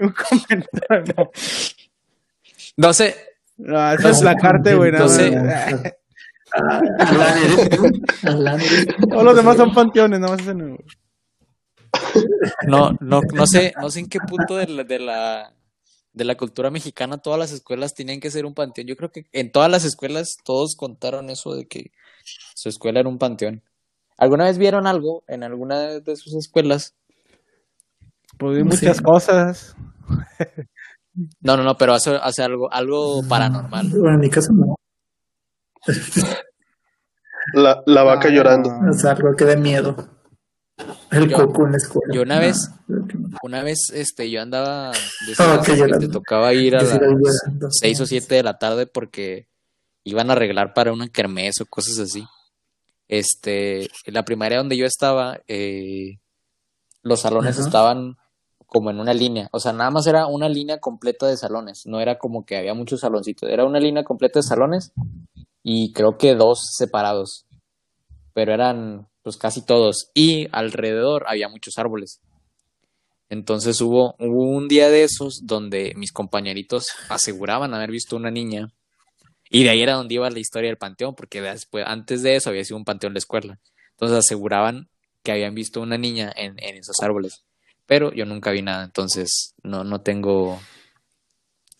un 0.00 0.12
convento, 0.12 1.14
no. 1.16 1.30
No 2.76 2.92
sé. 2.92 3.14
No, 3.56 3.92
eso 3.92 4.08
es 4.08 4.22
la 4.22 4.34
carta, 4.34 4.74
güey. 4.74 4.90
No 4.90 5.08
sé. 5.08 5.30
Todos 9.08 9.24
los 9.24 9.36
demás 9.36 9.56
son 9.56 9.72
panteones, 9.72 10.20
no 10.20 10.28
más 10.28 10.40
ese 10.40 10.54
no. 10.54 10.76
No, 12.66 12.96
no, 13.00 13.20
no 13.32 13.46
sé, 13.46 13.72
no 13.80 13.90
sé 13.90 14.00
en 14.00 14.08
qué 14.08 14.18
punto 14.20 14.56
de 14.56 14.66
la, 14.66 14.84
de 14.84 14.98
la, 14.98 15.54
de 16.12 16.24
la 16.24 16.36
cultura 16.36 16.70
mexicana 16.70 17.18
todas 17.18 17.38
las 17.38 17.52
escuelas 17.52 17.94
tienen 17.94 18.20
que 18.20 18.30
ser 18.30 18.46
un 18.46 18.54
panteón. 18.54 18.86
Yo 18.86 18.96
creo 18.96 19.10
que 19.10 19.26
en 19.32 19.50
todas 19.52 19.70
las 19.70 19.84
escuelas 19.84 20.36
todos 20.44 20.76
contaron 20.76 21.30
eso 21.30 21.54
de 21.54 21.66
que 21.66 21.92
su 22.54 22.68
escuela 22.68 23.00
era 23.00 23.08
un 23.08 23.18
panteón. 23.18 23.62
¿Alguna 24.16 24.44
vez 24.44 24.58
vieron 24.58 24.86
algo 24.86 25.24
en 25.26 25.42
alguna 25.42 25.98
de 26.00 26.16
sus 26.16 26.34
escuelas? 26.34 26.94
Pues 28.38 28.64
muchas 28.64 29.00
cosas. 29.00 29.76
No, 31.40 31.56
no, 31.56 31.62
no, 31.62 31.76
pero 31.76 31.94
hace, 31.94 32.16
hace 32.16 32.42
algo, 32.42 32.72
algo 32.72 33.22
paranormal. 33.28 33.88
Bueno, 33.90 34.14
en 34.14 34.20
mi 34.20 34.30
caso 34.30 34.52
no. 34.52 34.76
La, 37.52 37.82
la 37.86 38.02
vaca 38.02 38.30
llorando. 38.30 38.70
Es 38.90 39.04
algo 39.04 39.34
que 39.36 39.44
de 39.44 39.56
miedo. 39.56 40.13
El 41.10 41.32
coco 41.32 41.66
en 41.66 41.72
la 41.72 41.78
escuela. 41.78 42.12
Yo 42.12 42.22
una 42.22 42.40
vez, 42.40 42.70
una 43.42 43.62
vez, 43.62 43.90
este, 43.92 44.30
yo 44.30 44.42
andaba 44.42 44.90
ah, 45.38 45.62
te 45.62 46.08
tocaba 46.08 46.52
ir 46.52 46.76
a 46.76 46.82
las 46.82 46.98
seis 47.70 48.00
o 48.00 48.06
siete 48.06 48.34
de 48.34 48.42
la 48.42 48.58
tarde 48.58 48.86
porque 48.86 49.48
iban 50.02 50.30
a 50.30 50.32
arreglar 50.32 50.74
para 50.74 50.92
una 50.92 51.08
kermés 51.08 51.60
o 51.60 51.66
cosas 51.66 51.98
así. 51.98 52.26
Este, 53.06 53.84
en 54.04 54.14
la 54.14 54.24
primaria 54.24 54.58
donde 54.58 54.76
yo 54.76 54.86
estaba, 54.86 55.40
eh, 55.46 56.18
los 57.02 57.20
salones 57.20 57.58
estaban 57.58 58.16
como 58.66 58.90
en 58.90 58.98
una 58.98 59.14
línea, 59.14 59.48
o 59.52 59.60
sea, 59.60 59.72
nada 59.72 59.92
más 59.92 60.04
era 60.08 60.26
una 60.26 60.48
línea 60.48 60.80
completa 60.80 61.28
de 61.28 61.36
salones, 61.36 61.82
no 61.86 62.00
era 62.00 62.18
como 62.18 62.44
que 62.44 62.56
había 62.56 62.74
muchos 62.74 63.00
saloncitos, 63.00 63.48
era 63.48 63.64
una 63.64 63.78
línea 63.78 64.02
completa 64.02 64.40
de 64.40 64.42
salones 64.42 64.92
y 65.62 65.92
creo 65.92 66.18
que 66.18 66.34
dos 66.34 66.72
separados, 66.76 67.46
pero 68.32 68.52
eran 68.52 69.06
pues 69.24 69.38
casi 69.38 69.64
todos, 69.64 70.10
y 70.14 70.48
alrededor 70.52 71.24
había 71.26 71.48
muchos 71.48 71.78
árboles. 71.78 72.20
Entonces 73.30 73.80
hubo, 73.80 74.14
un 74.18 74.68
día 74.68 74.90
de 74.90 75.02
esos 75.02 75.40
donde 75.44 75.94
mis 75.96 76.12
compañeritos 76.12 76.88
aseguraban 77.08 77.72
haber 77.72 77.90
visto 77.90 78.16
una 78.16 78.30
niña, 78.30 78.68
y 79.48 79.64
de 79.64 79.70
ahí 79.70 79.82
era 79.82 79.94
donde 79.94 80.14
iba 80.14 80.28
la 80.28 80.38
historia 80.38 80.68
del 80.68 80.76
panteón, 80.76 81.14
porque 81.14 81.40
después, 81.40 81.84
antes 81.88 82.22
de 82.22 82.36
eso 82.36 82.50
había 82.50 82.64
sido 82.64 82.76
un 82.76 82.84
panteón 82.84 83.14
de 83.14 83.18
escuela. 83.18 83.58
Entonces 83.92 84.18
aseguraban 84.18 84.88
que 85.22 85.32
habían 85.32 85.54
visto 85.54 85.80
una 85.80 85.96
niña 85.96 86.30
en, 86.36 86.58
esos 86.58 86.96
árboles. 87.02 87.44
Pero 87.86 88.12
yo 88.12 88.26
nunca 88.26 88.50
vi 88.50 88.60
nada, 88.60 88.84
entonces 88.84 89.54
no, 89.62 89.84
no 89.84 90.00
tengo 90.02 90.60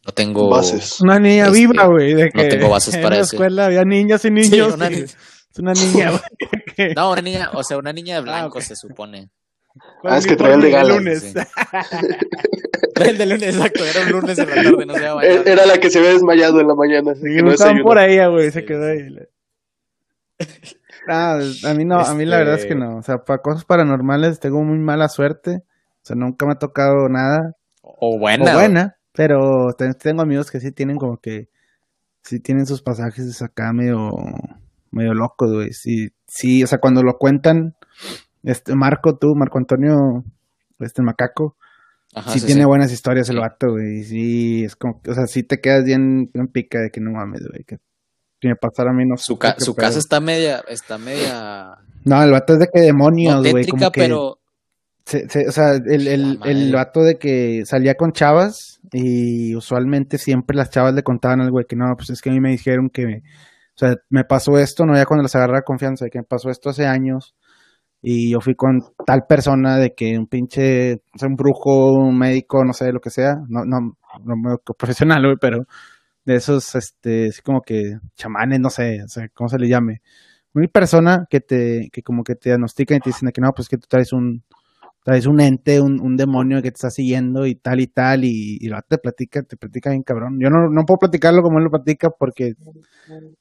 no 0.06 0.12
tengo 0.12 0.48
bases. 0.48 1.00
Una 1.00 1.18
niña 1.18 1.46
este, 1.46 1.58
viva, 1.58 1.86
güey. 1.86 2.14
No 2.14 2.48
tengo 2.48 2.70
bases 2.70 2.96
para 2.96 3.16
eso. 3.16 3.36
En 3.36 3.40
la 3.40 3.46
escuela 3.46 3.66
había 3.66 3.84
niñas 3.84 4.24
y 4.24 4.30
niños. 4.30 4.74
Es 4.80 5.58
una 5.58 5.72
niña, 5.72 6.10
güey. 6.10 6.22
No, 6.96 7.12
una 7.12 7.22
niña, 7.22 7.50
o 7.52 7.62
sea, 7.62 7.78
una 7.78 7.92
niña 7.92 8.14
de 8.14 8.20
ah, 8.20 8.22
blanco 8.22 8.60
se 8.60 8.76
supone. 8.76 9.30
Ah, 10.04 10.18
es 10.18 10.26
que 10.26 10.36
traía 10.36 10.54
el 10.54 10.60
de 10.62 10.70
gala. 10.70 10.94
lunes. 10.94 11.34
el 12.94 13.18
de 13.18 13.26
lunes, 13.26 13.56
exacto, 13.56 13.84
era 13.84 14.06
un 14.06 14.12
lunes 14.12 14.38
en 14.38 14.48
la 14.48 14.54
tarde, 14.54 14.86
no 14.86 14.94
se 14.94 15.02
iba 15.02 15.20
a 15.20 15.24
Era 15.24 15.66
la 15.66 15.78
que 15.78 15.90
se 15.90 15.98
había 15.98 16.12
desmayado 16.12 16.60
en 16.60 16.68
la 16.68 16.74
mañana. 16.74 17.14
Sí, 17.14 17.42
no 17.42 17.50
estaban 17.50 17.82
por 17.82 17.98
ahí, 17.98 18.18
güey, 18.30 18.50
se 18.50 18.64
quedó 18.64 18.86
ahí. 18.86 18.98
Ah, 21.06 21.36
a 21.36 21.74
mí 21.74 21.84
no, 21.84 21.98
a 21.98 22.14
mí 22.14 22.24
la 22.24 22.38
verdad 22.38 22.54
es 22.54 22.64
que 22.64 22.74
no. 22.74 22.96
O 22.96 23.02
sea, 23.02 23.18
para 23.18 23.42
cosas 23.42 23.66
paranormales 23.66 24.40
tengo 24.40 24.62
muy 24.62 24.78
mala 24.78 25.08
suerte. 25.08 25.58
O 25.58 26.00
sea, 26.00 26.16
nunca 26.16 26.46
me 26.46 26.52
ha 26.52 26.58
tocado 26.58 27.10
nada. 27.10 27.56
O 27.82 28.18
buena. 28.18 28.52
O 28.52 28.54
buena, 28.54 28.96
pero 29.12 29.38
tengo 29.98 30.22
amigos 30.22 30.50
que 30.50 30.60
sí 30.60 30.72
tienen 30.72 30.96
como 30.96 31.18
que, 31.18 31.48
sí 32.22 32.40
tienen 32.40 32.64
sus 32.64 32.80
pasajes 32.80 33.42
acá 33.42 33.70
medio 33.74 34.12
medio 34.90 35.12
loco, 35.12 35.46
güey. 35.46 35.72
Sí, 35.72 36.08
sí, 36.34 36.64
o 36.64 36.66
sea, 36.66 36.78
cuando 36.78 37.02
lo 37.02 37.16
cuentan, 37.16 37.76
este 38.42 38.74
Marco, 38.74 39.16
tú, 39.16 39.34
Marco 39.34 39.58
Antonio, 39.58 40.24
este 40.80 41.02
macaco, 41.02 41.56
sí, 42.28 42.40
tiene 42.40 42.64
buenas 42.64 42.92
historias 42.92 43.28
el 43.28 43.38
vato, 43.38 43.70
güey. 43.70 44.02
Sí, 44.02 44.64
es 44.64 44.74
como, 44.74 45.00
o 45.06 45.14
sea, 45.14 45.26
sí 45.26 45.44
te 45.44 45.60
quedas 45.60 45.84
bien, 45.84 46.30
en 46.34 46.48
pica 46.48 46.80
de 46.80 46.90
que 46.90 47.00
no 47.00 47.12
mames, 47.12 47.46
güey, 47.48 47.64
que 47.64 47.78
me 48.42 48.56
pasara 48.56 48.90
a 48.90 48.92
mí 48.92 49.06
no 49.06 49.16
Su, 49.16 49.38
su 49.58 49.74
casa 49.74 49.98
está 49.98 50.20
media, 50.20 50.62
está 50.68 50.98
media... 50.98 51.78
No, 52.04 52.22
el 52.22 52.32
vato 52.32 52.54
es 52.54 52.58
de 52.58 52.68
que 52.72 52.80
demonios, 52.80 53.40
güey. 53.48 53.66
Como 53.66 53.90
que... 53.90 54.00
pero... 54.00 54.22
o 54.28 55.52
sea, 55.52 55.76
el, 55.76 56.06
el, 56.06 56.38
el 56.44 56.72
vato 56.72 57.02
de 57.02 57.16
que 57.16 57.64
salía 57.64 57.94
con 57.94 58.12
chavas 58.12 58.80
y 58.92 59.54
usualmente 59.56 60.18
siempre 60.18 60.56
las 60.56 60.68
chavas 60.68 60.92
le 60.92 61.02
contaban 61.02 61.40
al 61.40 61.50
güey 61.50 61.64
que 61.64 61.76
no, 61.76 61.96
pues 61.96 62.10
es 62.10 62.20
que 62.20 62.28
a 62.28 62.32
mí 62.32 62.40
me 62.40 62.50
dijeron 62.50 62.90
que 62.90 63.22
o 63.74 63.78
sea, 63.78 63.96
me 64.10 64.24
pasó 64.24 64.58
esto, 64.58 64.84
no 64.86 64.94
ya 64.94 65.06
cuando 65.06 65.24
les 65.24 65.34
agarra 65.34 65.62
confianza, 65.62 66.04
de 66.04 66.10
que 66.10 66.18
me 66.18 66.24
pasó 66.24 66.50
esto 66.50 66.70
hace 66.70 66.86
años 66.86 67.34
y 68.02 68.30
yo 68.32 68.40
fui 68.40 68.54
con 68.54 68.80
tal 69.06 69.24
persona 69.28 69.78
de 69.78 69.94
que 69.94 70.18
un 70.18 70.26
pinche, 70.26 70.94
o 70.94 71.18
sea, 71.18 71.28
un 71.28 71.36
brujo, 71.36 71.92
un 71.94 72.18
médico, 72.18 72.64
no 72.64 72.72
sé, 72.74 72.92
lo 72.92 73.00
que 73.00 73.10
sea, 73.10 73.36
no, 73.48 73.64
no, 73.64 73.96
no 74.24 74.58
profesional, 74.78 75.22
pero 75.40 75.64
de 76.24 76.34
esos, 76.36 76.74
este, 76.74 77.28
así 77.28 77.42
como 77.42 77.62
que 77.62 77.98
chamanes, 78.14 78.60
no 78.60 78.70
sé, 78.70 79.02
o 79.02 79.08
sea, 79.08 79.28
cómo 79.34 79.48
se 79.48 79.58
le 79.58 79.68
llame. 79.68 80.02
Una 80.54 80.68
persona 80.68 81.26
que 81.30 81.40
te, 81.40 81.88
que 81.92 82.02
como 82.02 82.22
que 82.24 82.34
te 82.36 82.50
diagnostica 82.50 82.94
y 82.94 83.00
te 83.00 83.10
dicen 83.10 83.30
que 83.32 83.40
no, 83.40 83.52
pues 83.52 83.68
que 83.68 83.78
tú 83.78 83.86
traes 83.88 84.12
un, 84.12 84.44
traes 85.04 85.26
un 85.26 85.40
ente, 85.40 85.80
un, 85.80 86.00
un, 86.00 86.16
demonio 86.16 86.62
que 86.62 86.70
te 86.70 86.76
está 86.76 86.90
siguiendo 86.90 87.46
y 87.46 87.54
tal 87.54 87.80
y 87.80 87.86
tal, 87.86 88.24
y, 88.24 88.56
y 88.58 88.68
lo 88.68 88.80
te 88.88 88.96
platica, 88.96 89.42
te 89.42 89.56
platica 89.56 89.90
bien 89.90 90.02
cabrón. 90.02 90.38
Yo 90.40 90.48
no, 90.48 90.70
no 90.70 90.84
puedo 90.86 90.98
platicarlo 90.98 91.42
como 91.42 91.58
él 91.58 91.64
lo 91.64 91.70
platica 91.70 92.08
porque, 92.10 92.54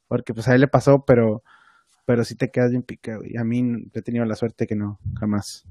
porque 0.10 0.34
pues 0.34 0.48
a 0.50 0.56
él 0.56 0.62
le 0.62 0.68
pasó, 0.68 1.06
pero, 1.08 1.42
pero 2.06 2.26
sí 2.26 2.36
te 2.36 2.50
quedas 2.50 2.72
bien 2.72 2.84
picado. 2.84 3.22
Y 3.24 3.38
a 3.38 3.46
mí 3.46 3.64
he 3.94 4.02
tenido 4.02 4.26
la 4.26 4.36
suerte 4.36 4.68
que 4.68 4.76
no, 4.76 5.00
jamás. 5.18 5.64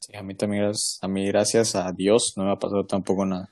Sí, 0.00 0.14
a 0.14 0.22
mí 0.22 0.34
también, 0.34 0.70
a 1.00 1.08
mí 1.08 1.26
gracias 1.26 1.74
a 1.76 1.90
Dios 1.92 2.34
no 2.36 2.44
me 2.44 2.52
ha 2.52 2.56
pasado 2.56 2.84
tampoco 2.84 3.24
nada. 3.24 3.48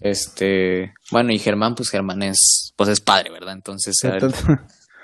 Este, 0.00 0.92
bueno, 1.10 1.32
y 1.32 1.38
Germán, 1.38 1.74
pues 1.74 1.88
Germán 1.88 2.22
es, 2.22 2.74
pues 2.76 2.90
es 2.90 3.00
padre, 3.00 3.30
¿verdad? 3.30 3.54
Entonces, 3.54 3.94
Entonces 4.02 4.44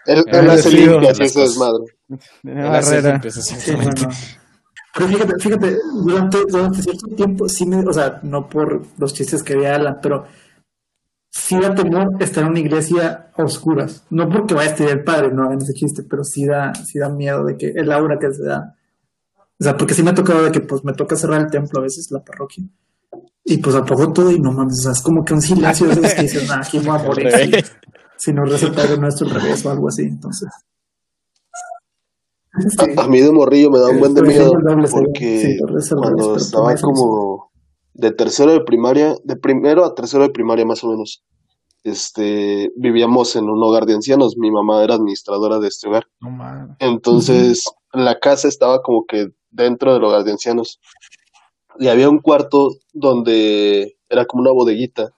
él, 0.04 0.24
él, 0.26 0.50
hace 0.50 0.70
limpias, 0.72 1.18
eso 1.20 1.42
es 1.42 1.56
madre. 1.56 1.84
Barrera. 2.42 3.20
Pero 4.98 5.10
fíjate, 5.10 5.34
fíjate, 5.38 5.78
durante, 6.02 6.38
durante 6.48 6.82
cierto 6.82 7.06
tiempo, 7.14 7.48
sí 7.48 7.64
me, 7.66 7.78
o 7.88 7.92
sea, 7.92 8.18
no 8.24 8.48
por 8.48 8.82
los 8.98 9.14
chistes 9.14 9.44
que 9.44 9.52
había 9.52 9.76
Alan, 9.76 9.98
pero 10.02 10.24
sí 11.30 11.56
da 11.60 11.72
temor 11.72 12.16
estar 12.18 12.42
en 12.42 12.50
una 12.50 12.58
iglesia 12.58 13.30
a 13.36 13.44
oscuras. 13.44 14.04
No 14.10 14.28
porque 14.28 14.54
vaya 14.54 14.70
a 14.70 14.72
estar 14.72 14.88
el 14.88 15.04
padre, 15.04 15.30
no 15.32 15.44
hagan 15.44 15.62
ese 15.62 15.72
chiste, 15.72 16.02
pero 16.02 16.24
sí 16.24 16.46
da, 16.46 16.74
sí 16.74 16.98
da 16.98 17.10
miedo 17.10 17.44
de 17.44 17.56
que 17.56 17.68
el 17.68 17.92
aura 17.92 18.18
que 18.18 18.32
se 18.32 18.42
da. 18.42 18.74
O 19.60 19.62
sea, 19.62 19.76
porque 19.76 19.94
sí 19.94 20.02
me 20.02 20.10
ha 20.10 20.14
tocado 20.14 20.42
de 20.42 20.50
que 20.50 20.62
pues 20.62 20.82
me 20.82 20.92
toca 20.94 21.14
cerrar 21.14 21.42
el 21.42 21.50
templo 21.50 21.78
a 21.78 21.82
veces, 21.84 22.10
la 22.10 22.24
parroquia. 22.24 22.64
Y 23.44 23.58
pues 23.58 23.76
apago 23.76 24.12
todo 24.12 24.32
y 24.32 24.40
no 24.40 24.50
mames, 24.50 24.80
o 24.80 24.82
sea, 24.82 24.92
es 24.92 25.00
como 25.00 25.24
que 25.24 25.34
un 25.34 25.42
silencio 25.42 25.86
de 25.86 25.92
esos 25.92 26.14
que 26.14 26.22
dicen, 26.22 26.50
ah, 26.50 26.60
aquí 26.64 26.80
voy 26.80 26.98
a 26.98 27.02
morir. 27.02 27.64
Si, 28.20 28.32
no 28.32 28.44
reza 28.44 28.66
el 28.66 28.74
Padre 28.74 28.98
Nuestro 28.98 29.28
revés 29.28 29.64
o 29.64 29.70
algo 29.70 29.86
así, 29.86 30.02
entonces. 30.02 30.48
A, 32.96 33.06
mí 33.06 33.20
de 33.20 33.30
morrillo 33.30 33.70
me 33.70 33.78
da 33.78 33.90
un 33.90 34.00
buen 34.00 34.14
de 34.14 34.22
miedo 34.22 34.50
porque 34.90 35.58
cuando 35.96 36.36
estaba 36.36 36.74
como 36.76 37.50
de 37.94 38.10
tercero 38.12 38.52
de 38.52 38.60
primaria, 38.60 39.16
de 39.24 39.36
primero 39.36 39.84
a 39.84 39.94
tercero 39.94 40.22
de 40.22 40.30
primaria 40.30 40.64
más 40.64 40.82
o 40.82 40.88
menos, 40.88 41.24
este, 41.84 42.70
vivíamos 42.76 43.36
en 43.36 43.44
un 43.44 43.62
hogar 43.62 43.86
de 43.86 43.94
ancianos, 43.94 44.36
mi 44.36 44.50
mamá 44.50 44.82
era 44.82 44.94
administradora 44.94 45.58
de 45.58 45.68
este 45.68 45.88
hogar. 45.88 46.06
Entonces, 46.78 47.64
la 47.92 48.18
casa 48.18 48.48
estaba 48.48 48.82
como 48.82 49.04
que 49.06 49.28
dentro 49.50 49.92
del 49.92 50.04
hogar 50.04 50.24
de 50.24 50.32
ancianos. 50.32 50.80
Y 51.78 51.88
había 51.88 52.08
un 52.08 52.18
cuarto 52.18 52.70
donde 52.92 53.96
era 54.08 54.24
como 54.26 54.42
una 54.42 54.52
bodeguita. 54.52 55.10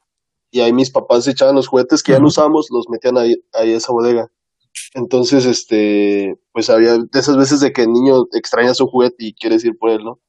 Y 0.50 0.60
ahí 0.60 0.72
mis 0.72 0.90
papás 0.90 1.26
echaban 1.28 1.54
los 1.54 1.68
juguetes 1.68 2.02
que 2.02 2.12
ya 2.12 2.18
no 2.18 2.26
usamos, 2.26 2.68
los 2.70 2.86
metían 2.88 3.16
ahí, 3.16 3.36
ahí 3.52 3.72
a 3.72 3.76
esa 3.76 3.92
bodega. 3.92 4.30
Entonces, 4.94 5.46
este, 5.46 6.36
pues 6.52 6.70
había 6.70 6.98
de 6.98 7.06
esas 7.14 7.36
veces 7.36 7.60
de 7.60 7.72
que 7.72 7.82
el 7.82 7.92
niño 7.92 8.24
extraña 8.32 8.74
su 8.74 8.86
juguete 8.86 9.24
y 9.24 9.34
quieres 9.34 9.64
ir 9.64 9.76
por 9.78 9.90
él, 9.90 10.04
¿no? 10.04 10.20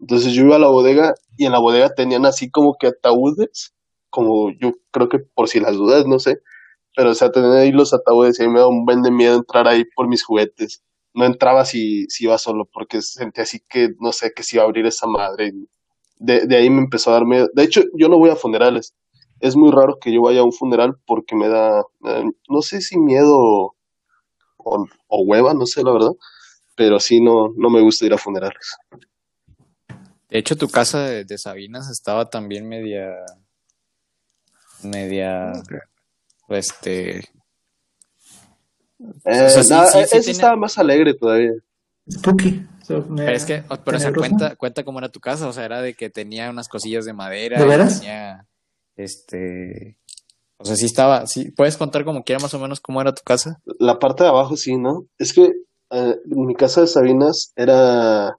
Entonces 0.00 0.32
yo 0.34 0.44
iba 0.44 0.56
a 0.56 0.58
la 0.58 0.68
bodega 0.68 1.14
y 1.36 1.46
en 1.46 1.52
la 1.52 1.58
bodega 1.58 1.94
tenían 1.94 2.26
así 2.26 2.50
como 2.50 2.76
que 2.78 2.88
ataúdes, 2.88 3.74
como 4.10 4.50
yo 4.60 4.72
creo 4.90 5.08
que 5.08 5.18
por 5.18 5.48
si 5.48 5.60
las 5.60 5.76
dudas, 5.76 6.06
no 6.06 6.18
sé, 6.18 6.40
pero 6.96 7.10
o 7.10 7.14
sea, 7.14 7.30
tenían 7.32 7.52
ahí 7.56 7.72
los 7.72 7.94
ataúdes 7.94 8.40
y 8.40 8.44
a 8.44 8.48
me 8.48 8.60
da 8.60 8.68
un 8.68 8.84
buen 8.86 9.02
de 9.02 9.10
miedo 9.10 9.36
entrar 9.36 9.68
ahí 9.68 9.84
por 9.94 10.08
mis 10.08 10.24
juguetes. 10.24 10.82
No 11.14 11.24
entraba 11.26 11.64
si, 11.64 12.06
si 12.08 12.24
iba 12.24 12.38
solo 12.38 12.66
porque 12.72 13.02
sentía 13.02 13.44
así 13.44 13.60
que, 13.68 13.90
no 14.00 14.12
sé, 14.12 14.32
que 14.34 14.42
se 14.42 14.56
iba 14.56 14.64
a 14.64 14.66
abrir 14.66 14.86
esa 14.86 15.06
madre. 15.06 15.52
De 16.18 16.56
ahí 16.56 16.70
me 16.70 16.80
empezó 16.80 17.10
a 17.10 17.14
dar 17.14 17.26
miedo. 17.26 17.48
De 17.54 17.64
hecho, 17.64 17.82
yo 17.98 18.08
no 18.08 18.18
voy 18.18 18.30
a 18.30 18.36
funerales. 18.36 18.94
Es 19.40 19.56
muy 19.56 19.70
raro 19.70 19.98
que 20.00 20.12
yo 20.12 20.22
vaya 20.22 20.40
a 20.40 20.44
un 20.44 20.52
funeral 20.52 20.94
porque 21.06 21.36
me 21.36 21.48
da, 21.48 21.82
no 22.48 22.62
sé 22.62 22.80
si 22.80 22.98
miedo 22.98 23.75
o, 24.66 24.86
o 25.06 25.22
hueva, 25.22 25.54
no 25.54 25.64
sé 25.64 25.82
la 25.82 25.92
verdad, 25.92 26.12
pero 26.74 26.98
sí 26.98 27.20
no, 27.20 27.52
no 27.56 27.70
me 27.70 27.80
gusta 27.80 28.04
ir 28.04 28.12
a 28.12 28.18
funerales. 28.18 28.76
De 30.28 30.38
hecho, 30.38 30.56
tu 30.56 30.68
casa 30.68 31.00
de, 31.02 31.38
Sabinas 31.38 31.88
estaba 31.88 32.28
también 32.28 32.68
media. 32.68 33.14
media. 34.82 35.52
Este. 36.48 37.18
Eh, 39.24 39.48
estaba 40.10 40.56
más 40.56 40.78
alegre 40.78 41.14
todavía. 41.14 41.52
Spooky. 42.10 42.66
pero 42.88 43.30
es 43.30 43.44
que, 43.44 43.62
pero 43.84 43.98
se 43.98 44.12
cuenta, 44.12 44.56
cuenta 44.56 44.84
cómo 44.84 44.98
era 44.98 45.08
tu 45.08 45.20
casa, 45.20 45.48
o 45.48 45.52
sea, 45.52 45.64
era 45.64 45.80
de 45.80 45.94
que 45.94 46.10
tenía 46.10 46.50
unas 46.50 46.68
cosillas 46.68 47.04
de 47.04 47.12
madera. 47.12 47.58
¿De 47.58 47.66
veras? 47.66 48.00
Tenía, 48.00 48.46
este, 48.96 49.96
o 50.58 50.64
sea, 50.64 50.76
sí 50.76 50.86
estaba, 50.86 51.26
sí, 51.26 51.50
¿puedes 51.50 51.76
contar 51.76 52.04
como 52.04 52.22
quiera 52.22 52.40
más 52.40 52.54
o 52.54 52.58
menos 52.58 52.80
cómo 52.80 53.00
era 53.00 53.14
tu 53.14 53.22
casa? 53.22 53.60
La 53.78 53.98
parte 53.98 54.24
de 54.24 54.30
abajo 54.30 54.56
sí, 54.56 54.76
¿no? 54.76 55.06
Es 55.18 55.32
que 55.32 55.52
eh, 55.90 56.16
mi 56.26 56.54
casa 56.54 56.80
de 56.80 56.86
Sabinas 56.86 57.52
era 57.56 58.36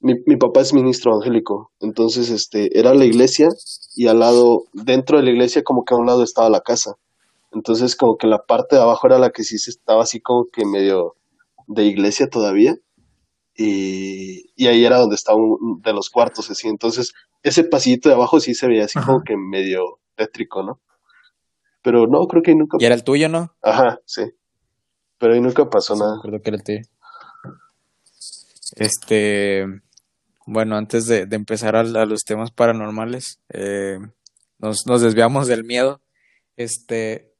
mi, 0.00 0.14
mi 0.26 0.36
papá 0.36 0.60
es 0.60 0.72
ministro 0.72 1.12
evangélico, 1.12 1.70
entonces 1.80 2.30
este 2.30 2.78
era 2.78 2.94
la 2.94 3.04
iglesia 3.04 3.48
y 3.94 4.06
al 4.08 4.20
lado, 4.20 4.64
dentro 4.72 5.18
de 5.18 5.24
la 5.24 5.30
iglesia 5.30 5.62
como 5.62 5.84
que 5.84 5.94
a 5.94 5.98
un 5.98 6.06
lado 6.06 6.22
estaba 6.22 6.48
la 6.50 6.60
casa. 6.60 6.94
Entonces 7.52 7.96
como 7.96 8.16
que 8.16 8.26
la 8.26 8.38
parte 8.38 8.76
de 8.76 8.82
abajo 8.82 9.06
era 9.06 9.18
la 9.18 9.30
que 9.30 9.44
sí 9.44 9.58
se 9.58 9.70
estaba 9.70 10.02
así 10.02 10.20
como 10.20 10.46
que 10.52 10.64
medio 10.64 11.16
de 11.66 11.84
iglesia 11.84 12.28
todavía. 12.28 12.76
Y, 13.56 14.50
y 14.56 14.68
ahí 14.68 14.84
era 14.84 14.98
donde 14.98 15.16
estaba 15.16 15.38
un, 15.38 15.82
de 15.82 15.92
los 15.92 16.08
cuartos 16.08 16.50
así. 16.50 16.68
Entonces 16.68 17.12
ese 17.42 17.64
pasillito 17.64 18.08
de 18.08 18.14
abajo 18.14 18.40
sí 18.40 18.54
se 18.54 18.68
veía 18.68 18.84
así 18.84 18.98
como 19.00 19.22
que 19.22 19.36
medio 19.36 19.98
tétrico, 20.16 20.62
¿no? 20.62 20.80
Pero 21.82 22.06
no, 22.06 22.26
creo 22.26 22.42
que 22.42 22.54
nunca... 22.54 22.76
¿Y 22.80 22.84
era 22.84 22.94
el 22.94 23.04
tuyo, 23.04 23.28
no? 23.28 23.54
Ajá, 23.62 24.00
sí. 24.04 24.22
Pero 25.18 25.34
ahí 25.34 25.40
nunca 25.40 25.68
pasó 25.68 25.96
nada. 25.96 26.18
Creo 26.22 26.40
que 26.40 26.50
era 26.50 26.56
el 26.56 26.64
tuyo. 26.64 26.80
Este, 28.76 29.66
bueno, 30.46 30.76
antes 30.76 31.06
de, 31.06 31.26
empezar 31.30 31.76
a, 31.76 31.82
los 31.82 32.24
temas 32.24 32.50
paranormales, 32.50 33.40
eh, 33.50 33.98
nos, 34.58 34.84
desviamos 34.84 35.46
del 35.46 35.64
miedo. 35.64 36.00
Este, 36.56 37.32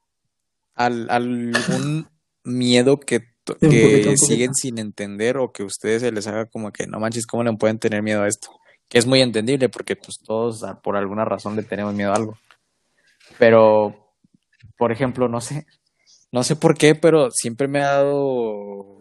al, 0.75 1.11
algún 1.11 2.09
miedo 2.45 2.99
que, 3.01 3.31
que 3.61 4.17
siguen 4.17 4.55
sin 4.55 4.79
entender 4.79 5.37
o 5.37 5.53
que 5.53 5.63
a 5.63 5.67
ustedes 5.67 6.03
se 6.03 6.13
les 6.13 6.27
haga 6.27 6.47
como 6.47 6.73
que 6.73 6.87
no 6.87 7.01
manches, 7.01 7.27
¿cómo 7.27 7.45
le 7.45 7.53
pueden 7.55 7.79
tener 7.79 8.03
miedo 8.03 8.23
a 8.23 8.29
esto? 8.29 8.51
Que 8.89 8.99
es 8.99 9.07
muy 9.07 9.21
entendible 9.21 9.69
porque 9.69 9.97
pues 9.97 10.19
todos 10.25 10.63
ah, 10.65 10.81
por 10.81 10.97
alguna 10.97 11.25
razón 11.25 11.57
le 11.57 11.63
tenemos 11.63 11.95
miedo 11.95 12.13
a 12.13 12.17
algo. 12.17 12.39
Pero, 13.39 14.10
por 14.81 14.91
ejemplo, 14.91 15.29
no 15.29 15.41
sé, 15.41 15.67
no 16.33 16.43
sé 16.43 16.57
por 16.57 16.77
qué, 16.77 16.97
pero 16.97 17.31
siempre 17.31 17.69
me 17.69 17.83
ha 17.83 17.93
dado 17.93 19.01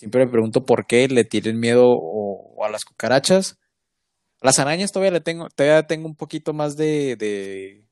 Siempre 0.00 0.24
me 0.24 0.32
pregunto 0.32 0.64
por 0.64 0.86
qué 0.86 1.08
le 1.08 1.24
tienen 1.24 1.60
miedo 1.60 1.84
o, 1.86 2.64
a 2.64 2.70
las 2.70 2.86
cucarachas. 2.86 3.58
Las 4.40 4.58
arañas 4.58 4.92
todavía 4.92 5.10
le 5.10 5.20
tengo, 5.20 5.50
todavía 5.50 5.86
tengo 5.86 6.08
un 6.08 6.16
poquito 6.16 6.54
más 6.54 6.78
de, 6.78 7.16
de, 7.16 7.84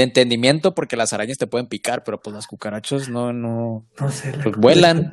entendimiento 0.00 0.76
porque 0.76 0.96
las 0.96 1.12
arañas 1.12 1.38
te 1.38 1.48
pueden 1.48 1.66
picar, 1.66 2.04
pero 2.04 2.20
pues 2.20 2.36
las 2.36 2.46
cucarachas 2.46 3.08
no, 3.08 3.32
no, 3.32 3.84
no 3.98 4.10
sé, 4.12 4.32
pues 4.44 4.54
vuelan, 4.56 5.10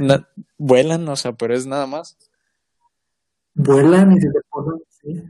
vuelan, 0.59 1.09
o 1.09 1.15
sea, 1.15 1.33
pero 1.33 1.55
es 1.55 1.65
nada 1.65 1.87
más. 1.87 2.19
Vuelan 3.55 4.11
y 4.11 4.21
se 4.21 4.27
te 4.27 4.39
ponen, 4.47 4.79
sí. 4.89 5.23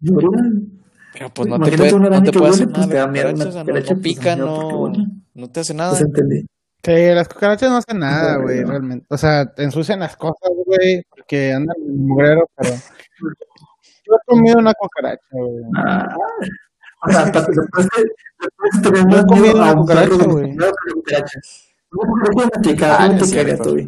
Vuelan. 0.00 0.79
Pero 1.12 1.30
pues 1.30 1.48
no 1.48 1.58
te 1.58 1.76
puede, 1.76 1.92
no 1.92 2.22
te 2.22 2.32
puede 2.32 2.50
hacer 2.50 2.68
pues, 2.68 2.88
nada. 2.88 3.64
no, 3.64 4.00
pican, 4.00 4.38
no, 4.38 4.92
no 5.34 5.50
te 5.50 5.60
hace 5.60 5.74
nada. 5.74 5.96
Sí, 6.82 6.92
las 7.14 7.28
cucarachas 7.28 7.70
no 7.70 7.76
hacen 7.76 7.98
nada, 7.98 8.36
güey, 8.36 8.64
realmente. 8.64 9.06
O 9.10 9.18
sea, 9.18 9.52
te 9.52 9.64
ensucian 9.64 10.00
las 10.00 10.16
cosas, 10.16 10.50
güey, 10.64 11.02
porque 11.10 11.52
andan 11.52 11.76
en 11.78 11.90
el 11.90 11.98
mugrero, 11.98 12.48
pero... 12.56 12.70
Yo 14.06 14.14
he 14.16 14.26
comido 14.26 14.58
una 14.58 14.72
cucaracha, 14.74 15.20
güey. 15.30 15.64
Ah, 15.76 16.08
o 17.06 17.10
sea, 17.10 17.24
después 17.26 17.46
de... 17.46 18.02
Después 18.40 19.10
de 19.10 19.18
he 19.18 19.24
comido 19.24 19.54
una 19.56 19.74
cucaracha, 19.74 20.16
güey. 20.26 20.56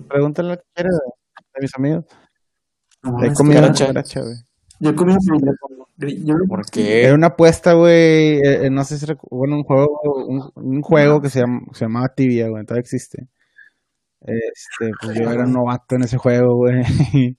Pregúntale 0.08 0.48
lo 0.50 0.56
que 0.56 0.64
quieras 0.74 1.00
a 1.34 1.60
mis 1.60 1.74
amigos. 1.76 2.04
he 3.22 3.32
comido 3.32 3.60
una 3.60 3.72
cucaracha, 3.72 4.20
güey. 4.20 4.36
Yo 4.82 4.96
comí 4.96 5.14
¿Por 6.48 6.66
qué? 6.72 7.04
Era 7.04 7.14
una 7.14 7.28
apuesta, 7.28 7.74
güey. 7.74 8.38
Eh, 8.38 8.66
eh, 8.66 8.70
no 8.70 8.82
sé 8.82 8.98
si 8.98 9.06
bueno, 9.30 9.54
un 9.56 9.62
juego, 9.62 9.86
un, 10.56 10.82
juego 10.82 11.20
que 11.20 11.30
se, 11.30 11.38
llama, 11.38 11.60
se 11.72 11.84
llamaba 11.84 12.08
Tibia, 12.08 12.48
güey. 12.48 12.64
Todavía 12.64 12.80
existe. 12.80 13.28
Este, 14.20 14.90
pues 15.00 15.16
yo 15.16 15.30
era 15.30 15.46
novato 15.46 15.94
en 15.94 16.02
ese 16.02 16.18
juego, 16.18 16.56
güey. 16.56 16.82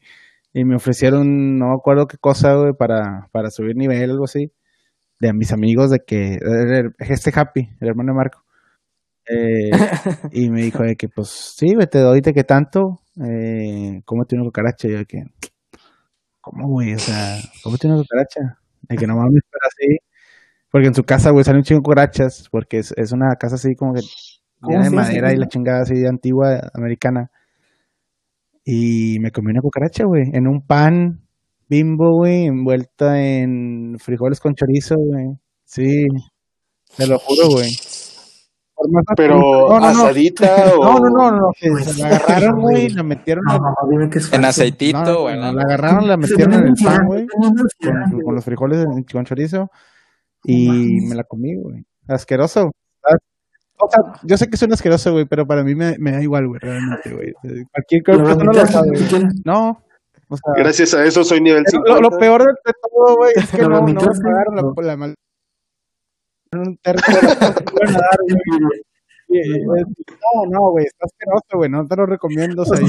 y 0.54 0.64
me 0.64 0.78
ofrecieron, 0.78 1.58
no 1.58 1.68
me 1.68 1.74
acuerdo 1.74 2.08
qué 2.08 2.18
cosa, 2.18 2.56
güey, 2.56 2.72
para, 2.80 3.28
para 3.34 3.50
subir 3.50 3.76
nivel, 3.76 4.12
algo 4.12 4.24
así. 4.24 4.54
De 5.20 5.34
mis 5.34 5.52
amigos, 5.52 5.92
de 5.92 6.00
que. 6.00 6.38
Este 7.00 7.32
Happy, 7.36 7.68
el 7.82 7.90
hermano 7.90 8.14
de 8.14 8.18
Marco. 8.18 8.44
Eh, 9.28 9.70
y 10.32 10.50
me 10.50 10.62
dijo 10.62 10.84
de 10.84 10.96
que, 10.96 11.10
pues 11.10 11.28
sí, 11.28 11.74
güey, 11.76 11.88
te 11.88 12.00
doy 12.00 12.22
de 12.22 12.32
que 12.32 12.46
tanto. 12.46 13.02
Eh, 13.18 14.02
¿Cómo 14.06 14.24
tiene 14.24 14.44
una 14.44 14.50
cucaracha? 14.50 14.88
Y 14.88 14.92
yo 14.92 14.98
de 15.00 15.06
que 15.06 15.24
¿Cómo, 16.44 16.68
güey? 16.68 16.94
O 16.94 17.00
sea, 17.00 17.38
¿cómo 17.64 17.78
tiene 17.78 17.96
una 17.96 18.04
cucaracha? 18.04 18.60
De 18.82 18.98
que 18.98 19.08
no 19.08 19.16
mames, 19.16 19.42
pero 19.50 19.62
así. 19.66 19.98
Porque 20.70 20.88
en 20.88 20.94
su 20.94 21.06
casa, 21.06 21.32
güey, 21.32 21.46
salen 21.46 21.60
un 21.60 21.64
chingo 21.64 21.80
de 21.80 21.84
cucarachas. 21.84 22.50
Porque 22.52 22.80
es, 22.80 22.94
es 22.98 23.14
una 23.14 23.34
casa 23.38 23.56
así 23.56 23.76
como 23.76 23.94
que 23.94 24.02
llena 24.68 24.84
de 24.84 24.90
madera 24.90 25.32
y 25.32 25.38
la 25.38 25.48
chingada 25.48 25.84
así 25.84 25.96
de 25.96 26.10
antigua 26.10 26.70
americana. 26.74 27.32
Y 28.66 29.20
me 29.22 29.32
comí 29.32 29.52
una 29.52 29.62
cucaracha, 29.62 30.04
güey, 30.04 30.24
en 30.34 30.48
un 30.48 30.62
pan 30.68 31.22
bimbo, 31.70 32.18
güey, 32.18 32.48
envuelta 32.48 33.22
en 33.22 33.98
frijoles 34.00 34.42
con 34.42 34.54
chorizo, 34.54 34.96
güey. 34.98 35.38
Sí, 35.64 36.08
te 36.98 37.08
lo 37.08 37.20
juro, 37.20 37.52
güey. 37.52 37.72
Pero 39.16 39.72
asadita 39.74 40.74
o. 40.78 40.84
No, 40.84 41.00
no, 41.00 41.10
no, 41.10 41.32
no. 41.32 41.52
se 41.54 42.02
la 42.02 42.16
agarraron, 42.16 42.62
güey, 42.62 42.90
la 42.90 43.04
metieron 43.04 43.44
en 44.32 44.46
aceitito, 44.46 45.24
güey. 45.24 45.38
la 45.38 45.50
agarraron, 45.50 46.08
la 46.08 46.18
metieron 46.18 46.54
en 46.54 46.68
el 46.68 46.74
pan, 46.84 47.06
güey, 47.06 47.28
con, 47.28 48.36
los 48.36 48.44
frijoles 48.46 48.86
con 49.12 49.26
chorizo 49.26 49.70
y 50.44 51.02
me 51.08 51.16
la 51.16 51.24
comí, 51.24 51.56
güey. 51.56 51.86
Asqueroso. 52.08 52.72
O 53.78 53.90
sea, 53.90 54.22
yo 54.24 54.38
sé 54.38 54.50
que 54.50 54.56
suena 54.56 54.76
asqueroso, 54.76 55.12
güey, 55.12 55.26
pero 55.26 55.46
para 55.46 55.64
mí 55.64 55.76
me, 55.76 55.98
me 56.00 56.12
da 56.12 56.22
igual, 56.22 56.48
güey, 56.48 56.60
realmente, 56.62 57.14
güey. 57.14 57.34
Cualquier 57.72 58.04
persona 58.04 58.44
lo 58.44 58.66
sabe. 58.66 58.92
No, 59.44 59.84
o 60.30 60.38
sea, 60.38 60.54
Gracias 60.56 60.94
a 60.94 61.04
eso 61.04 61.24
soy 61.24 61.42
nivel 61.42 61.64
5. 61.68 62.02
Lo, 62.02 62.10
peor 62.12 62.44
de 62.44 62.74
todo, 62.82 63.18
güey, 63.18 63.34
es 63.36 63.52
que 63.52 63.62
no, 63.62 63.70
no 63.70 63.84
me 63.84 63.94
pagaron 63.94 64.56
la, 64.56 64.96
la, 64.96 65.14
un 66.58 66.78
No, 69.30 70.46
no, 70.50 70.72
güey, 70.72 70.86
está 70.86 71.06
asqueroso, 71.06 71.58
güey, 71.58 71.70
no 71.70 71.88
te 71.88 71.96
lo 71.96 72.06
recomiendo. 72.06 72.64
O 72.64 72.66
sea, 72.66 72.78
yo 72.80 72.88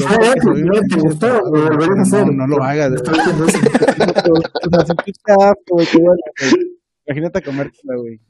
no, 2.06 2.24
no 2.32 2.46
lo 2.46 2.62
hagas. 2.62 2.92
Imagínate 7.06 7.42
comértela, 7.42 7.96
güey. 7.96 8.20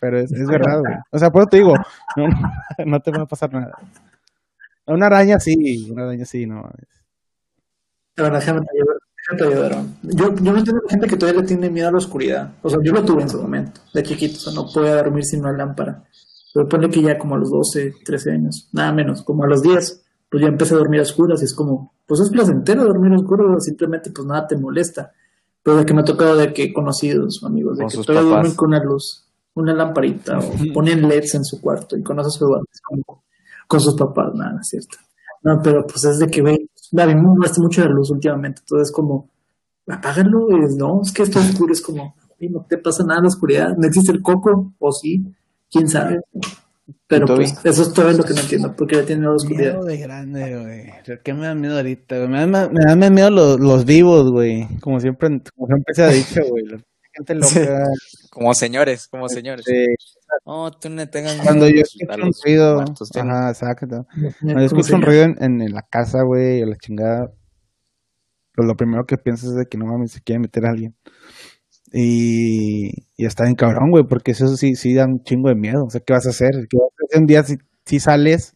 Pero 0.00 0.20
es, 0.20 0.32
es 0.32 0.46
verdad, 0.46 0.80
güey. 0.80 0.94
O 1.10 1.18
sea, 1.18 1.30
pues 1.30 1.48
te 1.48 1.58
digo, 1.58 1.74
no, 2.16 2.26
no 2.86 3.00
te 3.00 3.10
va 3.10 3.22
a 3.22 3.26
pasar 3.26 3.52
nada. 3.52 3.72
Una 4.86 5.06
araña 5.06 5.40
sí, 5.40 5.88
una 5.90 6.04
araña 6.04 6.24
sí, 6.24 6.46
no. 6.46 6.70
Pero 9.36 9.50
déjame 9.50 9.88
yo, 10.02 10.34
yo 10.36 10.52
no 10.52 10.58
entiendo 10.58 10.82
gente 10.88 11.06
que 11.06 11.16
todavía 11.16 11.42
le 11.42 11.46
tiene 11.46 11.70
miedo 11.70 11.88
a 11.88 11.92
la 11.92 11.98
oscuridad. 11.98 12.52
O 12.62 12.70
sea, 12.70 12.78
yo 12.82 12.92
lo 12.92 13.04
tuve 13.04 13.22
en 13.22 13.28
su 13.28 13.40
momento, 13.40 13.80
de 13.92 14.02
chiquito. 14.02 14.36
O 14.36 14.40
sea, 14.40 14.52
no 14.54 14.66
podía 14.72 14.96
dormir 14.96 15.24
sin 15.24 15.40
una 15.40 15.52
lámpara. 15.52 16.04
Pero 16.54 16.68
pone 16.68 16.88
que 16.88 17.02
ya 17.02 17.18
como 17.18 17.34
a 17.34 17.38
los 17.38 17.50
12, 17.50 17.94
13 18.04 18.32
años, 18.32 18.68
nada 18.72 18.92
menos, 18.92 19.22
como 19.22 19.44
a 19.44 19.46
los 19.46 19.60
10, 19.62 20.04
pues 20.30 20.42
ya 20.42 20.48
empecé 20.48 20.74
a 20.74 20.78
dormir 20.78 21.00
a 21.00 21.02
oscuras 21.02 21.40
y 21.42 21.44
es 21.44 21.54
como, 21.54 21.92
pues 22.06 22.20
es 22.20 22.30
placentero 22.30 22.84
dormir 22.84 23.12
a 23.12 23.16
oscuras, 23.16 23.64
simplemente 23.64 24.10
pues 24.10 24.26
nada 24.26 24.46
te 24.46 24.56
molesta. 24.56 25.12
Pero 25.62 25.76
de 25.76 25.84
que 25.84 25.92
me 25.92 26.00
ha 26.00 26.04
tocado 26.04 26.36
de 26.36 26.52
que 26.52 26.72
conocidos, 26.72 27.42
amigos, 27.44 27.78
de 27.78 27.86
que 27.86 27.98
todavía 27.98 28.30
duermen 28.30 28.54
con 28.54 28.68
una 28.68 28.82
luz, 28.82 29.26
una 29.54 29.74
lamparita, 29.74 30.38
o 30.38 30.72
ponen 30.72 31.06
LEDs 31.06 31.34
en 31.34 31.44
su 31.44 31.60
cuarto 31.60 31.96
y 31.96 32.02
con 32.02 32.18
eso 32.18 32.30
se 32.30 32.44
duermen. 32.44 32.66
Es 32.72 32.80
como, 32.80 33.24
con 33.66 33.80
sus 33.80 33.94
papás, 33.94 34.34
nada, 34.34 34.58
¿cierto? 34.62 34.96
No, 35.42 35.60
pero 35.62 35.86
pues 35.86 36.04
es 36.04 36.18
de 36.18 36.26
que, 36.28 36.42
ve, 36.42 36.67
a 36.96 37.06
mí 37.06 37.14
me 37.14 37.22
molesta 37.22 37.60
mucho 37.60 37.84
la 37.84 37.90
luz 37.90 38.10
últimamente, 38.10 38.60
entonces 38.60 38.92
como, 38.92 39.28
apágalo, 39.86 40.48
y 40.50 40.76
no, 40.76 41.00
es 41.02 41.12
que 41.12 41.22
esto 41.22 41.38
oscuro, 41.38 41.72
es 41.72 41.82
como, 41.82 42.14
no 42.40 42.66
te 42.68 42.78
pasa 42.78 43.02
nada 43.04 43.18
en 43.18 43.24
la 43.24 43.28
oscuridad, 43.28 43.76
no 43.76 43.86
existe 43.86 44.12
el 44.12 44.22
coco, 44.22 44.72
o 44.78 44.92
sí, 44.92 45.24
quién 45.70 45.88
sabe. 45.88 46.20
Pero 47.06 47.26
pues, 47.26 47.54
eso 47.64 47.82
es 47.82 47.92
todo 47.92 48.10
lo 48.12 48.22
que 48.22 48.34
no 48.34 48.40
entiendo, 48.40 48.74
porque 48.76 48.96
ya 48.96 49.04
tiene 49.04 49.22
la 49.24 49.32
oscuridad. 49.32 49.72
Miedo 49.74 49.84
de 49.84 49.96
grande, 49.98 50.58
güey. 50.58 51.18
¿Qué 51.22 51.34
me 51.34 51.46
da 51.46 51.54
miedo 51.54 51.76
ahorita, 51.76 52.16
güey? 52.18 52.28
Me 52.28 52.46
dan, 52.46 52.98
me 52.98 53.10
miedo 53.10 53.30
los, 53.30 53.60
los 53.60 53.84
vivos, 53.84 54.30
güey. 54.30 54.66
Como 54.80 55.00
siempre, 55.00 55.28
como 55.54 55.66
siempre 55.66 55.94
se 55.94 56.02
ha 56.02 56.08
dicho, 56.08 56.40
güey. 56.48 56.64
gente 57.12 57.34
loca. 57.34 57.86
Como 58.30 58.54
señores, 58.54 59.08
como 59.08 59.28
señores. 59.28 59.66
No, 60.46 60.70
tú 60.70 60.88
no 60.88 61.08
tengas 61.08 61.36
Cuando 61.42 61.68
yo 61.68 61.82
escucho 61.82 62.22
un 62.22 62.32
ruido, 62.44 62.80
ajá, 62.80 63.48
exacto. 63.50 64.06
Cuando 64.40 64.60
yo 64.60 64.66
escucho 64.66 64.96
un 64.96 65.02
ruido 65.02 65.24
en, 65.24 65.62
en, 65.62 65.72
la 65.72 65.82
casa, 65.82 66.22
güey, 66.22 66.62
o 66.62 66.66
la 66.66 66.76
chingada, 66.76 67.32
pues 68.54 68.66
lo 68.66 68.74
primero 68.74 69.04
que 69.06 69.16
piensas 69.16 69.50
es 69.50 69.56
de 69.56 69.66
que 69.66 69.78
no 69.78 69.86
mames, 69.86 70.12
se 70.12 70.20
quiere 70.20 70.40
meter 70.40 70.66
a 70.66 70.70
alguien. 70.70 70.96
Y, 71.92 72.90
y 73.16 73.26
está 73.26 73.44
bien 73.44 73.56
cabrón, 73.56 73.90
güey, 73.90 74.04
porque 74.04 74.32
eso 74.32 74.48
sí, 74.56 74.74
sí 74.74 74.94
da 74.94 75.06
un 75.06 75.22
chingo 75.22 75.48
de 75.48 75.54
miedo. 75.54 75.84
O 75.84 75.90
sea, 75.90 76.00
¿qué 76.00 76.12
vas 76.12 76.26
a 76.26 76.30
hacer? 76.30 76.50
¿Qué 76.68 76.76
vas 76.76 76.90
a 76.90 77.04
hacer 77.06 77.20
un 77.20 77.26
día 77.26 77.42
si, 77.42 77.56
si 77.84 78.00
sales 78.00 78.54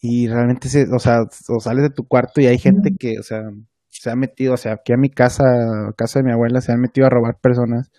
y 0.00 0.28
realmente, 0.28 0.68
se, 0.68 0.86
o 0.92 0.98
sea, 0.98 1.20
o 1.48 1.60
sales 1.60 1.84
de 1.84 1.90
tu 1.90 2.06
cuarto 2.08 2.40
y 2.40 2.46
hay 2.46 2.58
gente 2.58 2.90
que, 2.98 3.18
o 3.20 3.22
sea, 3.22 3.42
se 3.88 4.10
ha 4.10 4.16
metido, 4.16 4.54
o 4.54 4.56
sea, 4.56 4.74
aquí 4.74 4.92
a 4.92 4.96
mi 4.96 5.10
casa, 5.10 5.44
a 5.44 5.92
casa 5.96 6.18
de 6.18 6.24
mi 6.24 6.32
abuela, 6.32 6.60
se 6.60 6.72
han 6.72 6.80
metido 6.80 7.06
a 7.06 7.10
robar 7.10 7.38
personas 7.40 7.90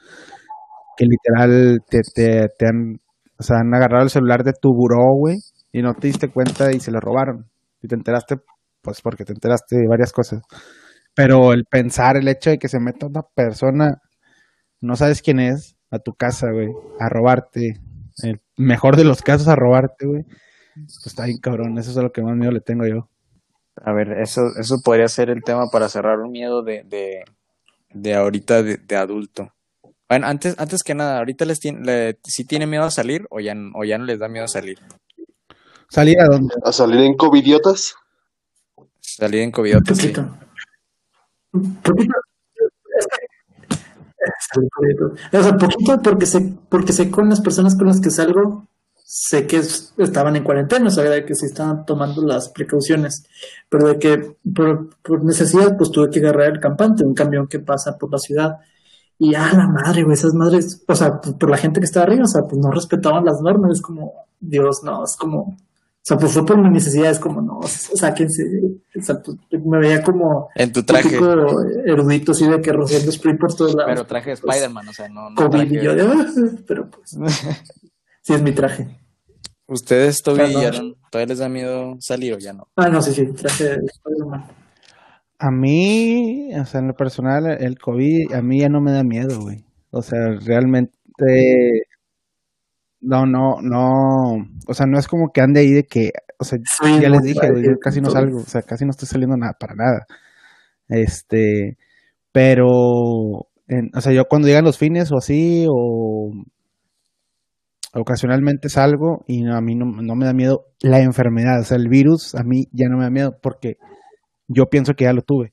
que 0.98 1.06
literal 1.06 1.80
te, 1.90 2.02
te, 2.02 2.50
te 2.58 2.68
han, 2.68 3.00
o 3.38 3.44
sea, 3.44 3.60
han 3.60 3.74
agarrado 3.74 4.04
el 4.04 4.10
celular 4.10 4.44
de 4.44 4.54
tu 4.54 4.74
buró, 4.74 5.14
güey, 5.16 5.38
y 5.72 5.82
no 5.82 5.94
te 5.96 6.08
diste 6.08 6.30
cuenta 6.30 6.72
y 6.72 6.80
se 6.80 6.92
lo 6.92 7.00
robaron. 7.00 7.50
Y 7.82 7.88
te 7.88 7.96
enteraste, 7.96 8.38
pues 8.82 9.02
porque 9.02 9.26
te 9.26 9.34
enteraste 9.34 9.78
de 9.78 9.88
varias 9.88 10.12
cosas. 10.12 10.42
Pero 11.16 11.54
el 11.54 11.66
pensar, 11.66 12.18
el 12.18 12.28
hecho 12.28 12.50
de 12.52 12.60
que 12.60 12.70
se 12.70 12.80
meta 12.80 13.08
una 13.08 13.24
persona 13.36 14.02
no 14.82 14.96
sabes 14.96 15.22
quién 15.22 15.40
es, 15.40 15.78
a 15.92 16.00
tu 16.00 16.14
casa, 16.14 16.52
güey, 16.52 16.70
a 17.00 17.08
robarte, 17.08 17.80
el 18.24 18.42
mejor 18.58 18.98
de 18.98 19.06
los 19.06 19.22
casos 19.22 19.48
a 19.48 19.56
robarte, 19.56 20.06
güey, 20.06 20.24
pues 20.76 21.06
está 21.06 21.26
bien 21.26 21.38
cabrón, 21.38 21.78
eso 21.78 21.92
es 21.92 21.98
lo 21.98 22.12
que 22.12 22.22
más 22.22 22.36
miedo 22.36 22.52
le 22.52 22.60
tengo 22.60 22.86
yo. 22.86 23.10
A 23.78 23.94
ver, 23.94 24.12
eso, 24.20 24.42
eso 24.60 24.82
podría 24.84 25.08
ser 25.08 25.30
el 25.30 25.44
tema 25.44 25.68
para 25.72 25.90
cerrar 25.90 26.20
un 26.20 26.32
miedo 26.32 26.64
de, 26.64 26.84
de, 26.84 27.24
de 27.92 28.14
ahorita 28.14 28.62
de, 28.62 28.96
adulto. 28.96 29.54
Bueno, 30.14 30.28
antes, 30.28 30.54
antes 30.60 30.84
que 30.84 30.94
nada, 30.94 31.18
ahorita 31.18 31.44
les 31.44 31.60
tiene, 31.60 31.84
le, 31.84 32.20
¿sí 32.24 32.46
tiene 32.46 32.68
miedo 32.68 32.84
a 32.84 32.92
salir 32.92 33.26
o 33.32 33.40
ya, 33.40 33.56
o 33.74 33.84
ya 33.84 33.98
no 33.98 34.06
les 34.06 34.20
da 34.20 34.28
miedo 34.28 34.46
a 34.46 34.48
salir? 34.48 34.78
¿Salir 35.90 36.20
a 36.22 36.26
dónde? 36.26 36.54
¿A 36.64 36.72
salir 36.72 37.00
en 37.00 37.16
covidiotas? 37.16 37.96
Salir 39.00 39.42
en 39.42 39.50
covidiotas, 39.50 39.98
sí. 39.98 40.14
O 45.32 45.42
sea, 45.42 45.58
poquito 45.58 46.00
porque 46.04 46.28
sé, 46.28 46.58
porque 46.70 46.94
sé 46.94 47.10
con 47.10 47.28
las 47.28 47.42
personas 47.42 47.76
con 47.76 47.88
las 47.88 48.00
que 48.00 48.12
salgo, 48.12 48.68
sé 49.04 49.48
que 49.48 49.64
estaban 49.98 50.36
en 50.36 50.44
cuarentena, 50.44 50.92
sabía 50.92 51.26
que 51.26 51.34
se 51.34 51.48
estaban 51.48 51.88
tomando 51.88 52.22
las 52.22 52.50
precauciones, 52.50 53.26
pero 53.68 53.88
de 53.88 53.98
que 53.98 54.36
por, 54.54 55.24
necesidad, 55.24 55.76
pues 55.76 55.90
tuve 55.90 56.12
que 56.12 56.20
agarrar 56.20 56.52
el 56.52 56.60
campante, 56.60 57.04
un 57.04 57.16
camión 57.16 57.48
que 57.48 57.58
pasa 57.58 57.98
por 57.98 58.12
la 58.12 58.20
ciudad. 58.20 58.60
Y 59.20 59.36
a 59.36 59.54
la 59.54 59.68
madre, 59.68 60.04
güey, 60.04 60.16
esas 60.16 60.34
madres, 60.34 60.84
o 60.88 60.96
sea, 60.96 61.22
por 61.22 61.50
la 61.50 61.58
gente 61.58 61.80
que 61.80 61.86
estaba 61.86 62.06
arriba, 62.06 62.24
o 62.24 62.28
sea, 62.28 62.44
pues 62.44 62.58
no 62.58 62.72
respetaban 62.72 63.26
las 63.26 63.42
normas, 63.42 63.74
es 63.74 63.82
como, 63.82 64.14
Dios, 64.40 64.84
no, 64.84 65.04
es 65.04 65.16
como, 65.16 65.56
o 66.04 66.06
sea, 66.06 66.18
pues 66.18 66.34
fue 66.34 66.46
por 66.46 66.58
mi 66.58 66.70
necesidad, 66.70 67.12
es 67.12 67.20
como, 67.20 67.42
no, 67.42 67.62
sáquense. 67.66 68.44
O 69.00 69.02
sea, 69.02 69.22
pues, 69.22 69.38
me 69.64 69.78
veía 69.80 70.04
como. 70.04 70.50
En 70.54 70.74
tu 70.74 70.84
traje. 70.84 71.16
erudito, 71.86 72.34
así 72.34 72.46
de 72.46 72.62
que 72.62 72.74
rociando 72.74 73.10
spray 73.10 73.38
por 73.38 73.56
todos 73.56 73.74
lados. 73.74 73.90
Pero 73.94 74.06
traje 74.06 74.32
de 74.32 74.38
pues, 74.38 74.54
Spider-Man, 74.54 74.90
o 74.90 74.94
sea, 74.94 75.08
no. 75.08 75.30
no 75.30 75.50
traje... 75.50 75.82
yo 75.82 75.92
ah", 75.92 76.26
pero 76.68 76.90
pues. 76.90 77.18
sí, 78.22 78.34
es 78.34 78.42
mi 78.42 78.52
traje. 78.52 79.00
¿Ustedes 79.66 80.22
todavía, 80.22 80.72
todavía 81.10 81.28
les 81.28 81.40
da 81.40 81.48
miedo 81.48 81.96
salir 82.02 82.34
o 82.34 82.38
ya 82.38 82.52
no? 82.52 82.68
Ah, 82.76 82.90
no, 82.90 83.02
sí, 83.02 83.14
sí, 83.14 83.26
traje 83.28 83.64
de 83.64 83.86
Spider-Man. 83.86 84.63
A 85.40 85.52
mí, 85.52 86.50
o 86.60 86.66
sea, 86.66 86.80
en 86.80 86.88
lo 86.88 86.94
personal, 86.94 87.46
el 87.60 87.78
COVID, 87.78 88.34
a 88.34 88.42
mí 88.42 88.60
ya 88.62 88.70
no 88.70 88.82
me 88.82 88.92
da 88.92 89.04
miedo, 89.04 89.40
güey. 89.42 89.66
O 89.92 90.02
sea, 90.02 90.20
realmente 90.46 90.94
no, 93.02 93.26
no, 93.26 93.58
no, 93.62 94.48
o 94.68 94.74
sea, 94.74 94.86
no 94.86 94.98
es 94.98 95.08
como 95.08 95.32
que 95.34 95.42
ande 95.42 95.60
ahí 95.60 95.72
de 95.72 95.84
que, 95.84 96.12
o 96.40 96.46
sea, 96.46 96.58
ya 97.02 97.10
les 97.10 97.22
dije, 97.22 97.48
yo 97.62 97.78
casi 97.80 98.02
no 98.02 98.10
salgo, 98.10 98.38
o 98.38 98.46
sea, 98.46 98.62
casi 98.62 98.86
no 98.86 98.92
estoy 98.92 99.08
saliendo 99.08 99.36
nada, 99.38 99.54
para 99.60 99.76
nada. 99.76 100.06
Este, 100.88 101.78
pero, 102.32 102.68
o 102.70 104.02
sea, 104.02 104.14
yo 104.14 104.26
cuando 104.30 104.48
llegan 104.48 104.64
los 104.66 104.78
fines 104.78 105.12
o 105.12 105.18
así, 105.18 105.66
o 105.70 106.32
ocasionalmente 107.94 108.70
salgo 108.70 109.24
y 109.28 109.46
a 109.48 109.62
mí 109.62 109.76
no, 109.76 109.86
no 109.86 110.16
me 110.16 110.26
da 110.26 110.34
miedo 110.34 110.66
la 110.82 111.00
enfermedad, 111.00 111.60
o 111.60 111.64
sea, 111.64 111.78
el 111.78 111.90
virus 111.90 112.36
a 112.36 112.44
mí 112.44 112.66
ya 112.72 112.88
no 112.90 112.98
me 112.98 113.04
da 113.04 113.10
miedo 113.12 113.38
porque 113.42 113.78
yo 114.48 114.66
pienso 114.70 114.94
que 114.94 115.06
ya 115.06 115.14
lo 115.14 115.22
tuve. 115.22 115.52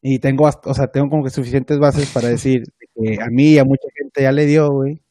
Y 0.00 0.18
tengo, 0.18 0.46
o 0.46 0.74
sea, 0.74 0.88
tengo 0.88 1.08
como 1.10 1.24
que 1.24 1.30
suficientes 1.30 1.78
bases 1.78 2.10
para 2.12 2.28
decir 2.36 2.62
que 2.94 3.16
a 3.22 3.28
mí 3.30 3.52
y 3.52 3.58
a 3.58 3.64
mucha 3.64 3.88
gente 3.96 4.22
ya 4.22 4.32
le 4.32 4.46
dio, 4.46 4.68
güey 4.70 5.02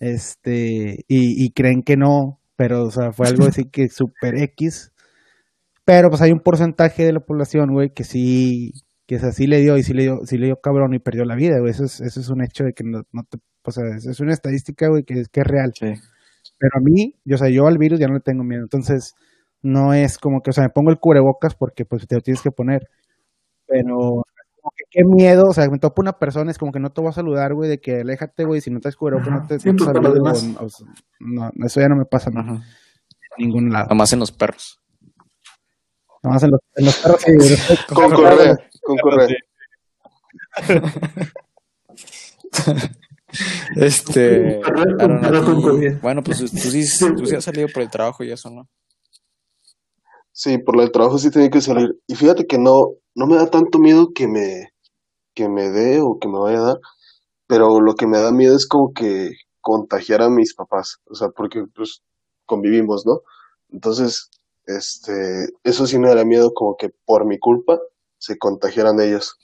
este, 0.00 1.04
y, 1.08 1.52
creen 1.52 1.82
que 1.82 1.96
no, 1.96 2.40
pero, 2.56 2.84
o 2.84 2.90
sea, 2.90 3.12
fue 3.12 3.28
algo 3.28 3.46
así 3.46 3.66
que 3.66 3.88
super 3.90 4.34
X. 4.42 4.92
Pero, 5.84 6.08
pues 6.10 6.22
hay 6.22 6.32
un 6.32 6.40
porcentaje 6.40 7.04
de 7.04 7.12
la 7.12 7.20
población, 7.20 7.72
güey, 7.72 7.90
que 7.92 8.04
sí, 8.04 8.72
que 9.06 9.16
es 9.16 9.24
así 9.24 9.46
le 9.46 9.60
dio, 9.60 9.76
y 9.76 9.82
sí 9.82 9.92
le 9.94 10.04
dio, 10.04 10.20
sí 10.24 10.38
le 10.38 10.46
dio 10.46 10.56
cabrón 10.60 10.94
y 10.94 11.00
perdió 11.00 11.24
la 11.24 11.36
vida, 11.36 11.58
güey. 11.60 11.70
Eso 11.72 11.84
es, 11.84 12.00
eso 12.00 12.20
es 12.20 12.30
un 12.30 12.42
hecho 12.42 12.64
de 12.64 12.72
que 12.72 12.84
no, 12.84 13.02
no 13.12 13.24
te, 13.24 13.38
o 13.64 13.70
sea, 13.70 13.84
es 13.96 14.20
una 14.20 14.32
estadística, 14.32 14.88
güey, 14.88 15.04
que, 15.04 15.24
que 15.30 15.40
es 15.40 15.46
real. 15.46 15.72
Pero 15.80 16.72
a 16.76 16.80
mí, 16.80 17.16
yo, 17.24 17.36
o 17.36 17.38
sea, 17.38 17.50
yo 17.50 17.66
al 17.66 17.78
virus 17.78 18.00
ya 18.00 18.08
no 18.08 18.14
le 18.14 18.20
tengo 18.20 18.44
miedo. 18.44 18.62
Entonces, 18.62 19.14
no 19.62 19.94
es 19.94 20.18
como 20.18 20.42
que, 20.42 20.50
o 20.50 20.52
sea, 20.52 20.64
me 20.64 20.70
pongo 20.70 20.90
el 20.90 20.98
cubrebocas 20.98 21.54
porque, 21.54 21.84
pues, 21.84 22.06
te 22.06 22.16
lo 22.16 22.20
tienes 22.20 22.42
que 22.42 22.50
poner. 22.50 22.88
Pero 23.66 24.24
como 24.60 24.72
que 24.76 24.84
qué 24.90 25.04
miedo, 25.04 25.46
o 25.48 25.52
sea, 25.52 25.68
me 25.68 25.78
topo 25.78 26.02
una 26.02 26.18
persona, 26.18 26.50
es 26.50 26.58
como 26.58 26.72
que 26.72 26.80
no 26.80 26.90
te 26.90 27.00
voy 27.00 27.10
a 27.10 27.14
saludar, 27.14 27.54
güey, 27.54 27.70
de 27.70 27.80
que 27.80 28.00
aléjate, 28.00 28.44
güey, 28.44 28.60
si 28.60 28.70
no 28.70 28.80
te 28.80 28.88
descubro 28.88 29.22
que 29.22 29.30
no 29.30 29.46
te, 29.46 29.58
sí, 29.58 29.70
no, 31.20 31.50
eso 31.64 31.80
ya 31.80 31.88
no 31.88 31.96
me 31.96 32.04
pasa 32.04 32.30
en 32.30 32.60
ningún 33.38 33.72
lado. 33.72 33.88
Nomás 33.88 34.12
en 34.12 34.20
los 34.20 34.32
perros. 34.32 34.78
Nomás 36.22 36.42
en 36.42 36.50
los, 36.50 36.60
en 36.76 36.84
los 36.84 36.96
perros, 36.96 37.22
sí. 37.22 37.32
con 37.94 38.10
correa, 38.10 38.58
con 38.82 38.98
correa. 38.98 39.28
este, 43.76 44.60
bueno, 46.02 46.22
pues 46.22 46.38
tú 46.38 46.48
sí, 46.48 47.14
tú 47.14 47.26
sí 47.26 47.36
has 47.36 47.44
salido 47.44 47.68
por 47.72 47.82
el 47.82 47.90
trabajo 47.90 48.22
y 48.24 48.32
eso, 48.32 48.50
¿no? 48.50 48.68
Sí, 50.42 50.56
por 50.56 50.80
el 50.80 50.90
trabajo 50.90 51.18
sí 51.18 51.30
tenía 51.30 51.50
que 51.50 51.60
salir. 51.60 52.00
Y 52.06 52.14
fíjate 52.14 52.46
que 52.46 52.56
no, 52.56 52.94
no 53.14 53.26
me 53.26 53.36
da 53.36 53.50
tanto 53.50 53.78
miedo 53.78 54.08
que 54.14 54.26
me, 54.26 54.70
que 55.34 55.50
me 55.50 55.68
dé 55.68 56.00
o 56.00 56.18
que 56.18 56.28
me 56.28 56.38
vaya 56.38 56.60
a 56.60 56.62
dar, 56.62 56.76
pero 57.46 57.82
lo 57.82 57.94
que 57.94 58.06
me 58.06 58.18
da 58.18 58.32
miedo 58.32 58.56
es 58.56 58.66
como 58.66 58.94
que 58.94 59.32
contagiar 59.60 60.22
a 60.22 60.30
mis 60.30 60.54
papás, 60.54 60.96
o 61.10 61.14
sea, 61.14 61.28
porque 61.28 61.64
pues 61.76 62.00
convivimos, 62.46 63.04
¿no? 63.04 63.20
Entonces, 63.68 64.30
este, 64.64 65.44
eso 65.62 65.86
sí 65.86 65.98
me 65.98 66.08
daría 66.08 66.24
miedo 66.24 66.54
como 66.54 66.74
que 66.78 66.88
por 67.04 67.26
mi 67.26 67.38
culpa 67.38 67.78
se 68.16 68.38
contagiaran 68.38 68.98
ellos. 68.98 69.36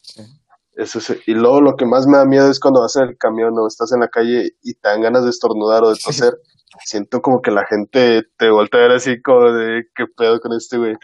Eso 0.77 1.01
y 1.27 1.33
luego 1.35 1.61
lo 1.61 1.77
que 1.77 1.85
más 1.85 2.07
me 2.07 2.17
da 2.17 2.25
miedo 2.25 2.51
es 2.51 2.59
cuando 2.59 2.81
vas 2.81 2.97
en 2.97 3.03
el 3.03 3.19
camión 3.19 3.53
o 3.59 3.67
estás 3.67 3.93
en 3.93 4.01
la 4.01 4.09
calle 4.09 4.49
y 4.63 4.73
te 4.73 4.89
dan 4.89 5.03
ganas 5.03 5.25
de 5.25 5.31
estornudar 5.31 5.85
o 5.85 5.91
de 5.91 5.97
toser 6.03 6.39
siento 6.85 7.21
como 7.21 7.41
que 7.43 7.51
la 7.51 7.65
gente 7.67 8.23
te 8.37 8.51
voltea 8.51 8.81
a 8.81 8.83
ver 8.89 8.97
así 8.97 9.21
como 9.23 9.53
de 9.53 9.85
qué 9.95 10.05
pedo 10.17 10.41
con 10.41 10.53
este 10.53 10.79
güey. 10.79 10.95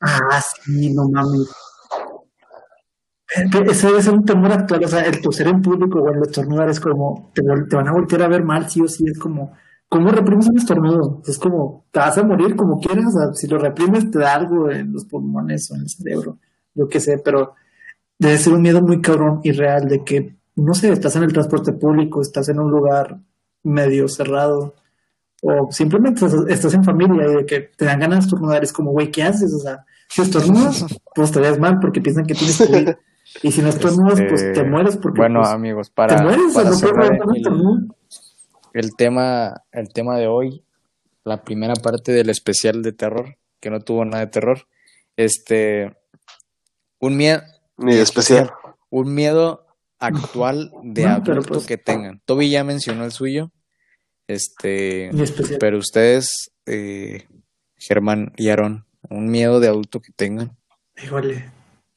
Ah, 0.00 0.40
sí, 0.40 0.92
no 0.94 1.08
mames. 1.08 1.50
Ese 3.34 3.86
debe 3.88 4.02
ser 4.02 4.12
un 4.12 4.24
temor 4.24 4.52
actual, 4.52 4.84
o 4.84 4.88
sea, 4.88 5.00
el 5.00 5.20
toser 5.20 5.48
en 5.48 5.60
público 5.60 5.98
o 6.00 6.12
el 6.12 6.22
estornudar 6.22 6.68
es 6.68 6.78
como, 6.78 7.32
te, 7.34 7.42
van 7.42 7.88
a 7.88 7.92
voltear 7.92 8.22
a 8.22 8.28
ver 8.28 8.44
mal, 8.44 8.70
sí 8.70 8.80
o 8.80 8.86
sí, 8.86 9.04
es 9.06 9.18
como, 9.18 9.52
¿cómo 9.88 10.10
reprimes 10.10 10.46
un 10.46 10.58
estornudo? 10.58 11.20
Es 11.26 11.38
como, 11.38 11.86
te 11.90 11.98
vas 11.98 12.16
a 12.16 12.22
morir 12.22 12.54
como 12.54 12.78
quieras, 12.78 13.12
si 13.34 13.48
lo 13.48 13.58
reprimes 13.58 14.08
te 14.10 14.20
da 14.20 14.34
algo 14.34 14.70
en 14.70 14.92
los 14.92 15.06
pulmones 15.06 15.68
o 15.70 15.74
en 15.74 15.80
el 15.80 15.88
cerebro, 15.88 16.38
yo 16.74 16.86
qué 16.86 17.00
sé, 17.00 17.20
pero 17.24 17.54
debe 18.18 18.38
ser 18.38 18.52
un 18.52 18.62
miedo 18.62 18.80
muy 18.80 19.00
cabrón 19.00 19.40
y 19.42 19.50
real 19.50 19.88
de 19.88 20.04
que, 20.04 20.36
no 20.54 20.74
sé, 20.74 20.92
estás 20.92 21.16
en 21.16 21.24
el 21.24 21.32
transporte 21.32 21.72
público, 21.72 22.20
estás 22.20 22.48
en 22.50 22.60
un 22.60 22.70
lugar 22.70 23.18
medio 23.64 24.08
cerrado. 24.08 24.74
O 25.42 25.70
simplemente 25.72 26.24
estás 26.48 26.72
en 26.72 26.84
familia 26.84 27.26
y 27.26 27.34
de 27.36 27.46
que 27.46 27.60
te 27.76 27.84
dan 27.84 28.00
ganas 28.00 28.20
de 28.20 28.24
estornudar, 28.24 28.62
es 28.62 28.72
como, 28.72 28.92
güey, 28.92 29.10
¿qué 29.10 29.22
haces? 29.24 29.52
O 29.52 29.58
sea, 29.58 29.84
si 30.08 30.22
estornudas, 30.22 30.86
pues 31.14 31.32
te 31.32 31.40
ves 31.40 31.58
mal 31.58 31.78
porque 31.80 32.00
piensan 32.00 32.24
que 32.24 32.34
tienes 32.34 32.58
COVID. 32.58 32.88
Y 33.42 33.50
si 33.50 33.62
no 33.62 33.68
estornudas, 33.68 34.20
pues 34.28 34.42
te 34.42 34.48
este, 34.50 34.64
mueres 34.64 34.96
porque. 34.96 35.18
Bueno, 35.18 35.40
pues, 35.40 35.52
amigos, 35.52 35.90
para. 35.90 36.16
Te 36.16 36.22
mueres, 36.22 36.54
para 36.54 36.68
el, 36.68 37.88
el, 38.74 38.96
tema, 38.96 39.62
el 39.72 39.92
tema 39.92 40.18
de 40.18 40.26
hoy, 40.26 40.62
la 41.24 41.42
primera 41.42 41.74
parte 41.74 42.12
del 42.12 42.30
especial 42.30 42.82
de 42.82 42.92
terror, 42.92 43.36
que 43.60 43.70
no 43.70 43.80
tuvo 43.80 44.04
nada 44.04 44.20
de 44.20 44.30
terror. 44.30 44.66
Este, 45.16 45.96
un 47.00 47.16
miedo. 47.16 47.42
Ni 47.76 47.94
especial. 47.94 48.52
Un 48.90 49.14
miedo 49.14 49.63
actual 50.06 50.70
de 50.82 51.06
adulto 51.06 51.54
pues 51.54 51.66
que 51.66 51.78
tengan. 51.78 52.20
Toby 52.24 52.50
ya 52.50 52.64
mencionó 52.64 53.04
el 53.04 53.12
suyo. 53.12 53.50
Este, 54.26 55.10
pero 55.60 55.78
ustedes, 55.78 56.50
eh, 56.66 57.26
Germán 57.76 58.32
y 58.36 58.48
Aaron, 58.48 58.86
un 59.10 59.30
miedo 59.30 59.60
de 59.60 59.68
adulto 59.68 60.00
que 60.00 60.12
tengan. 60.12 60.56
Híjole, 61.02 61.50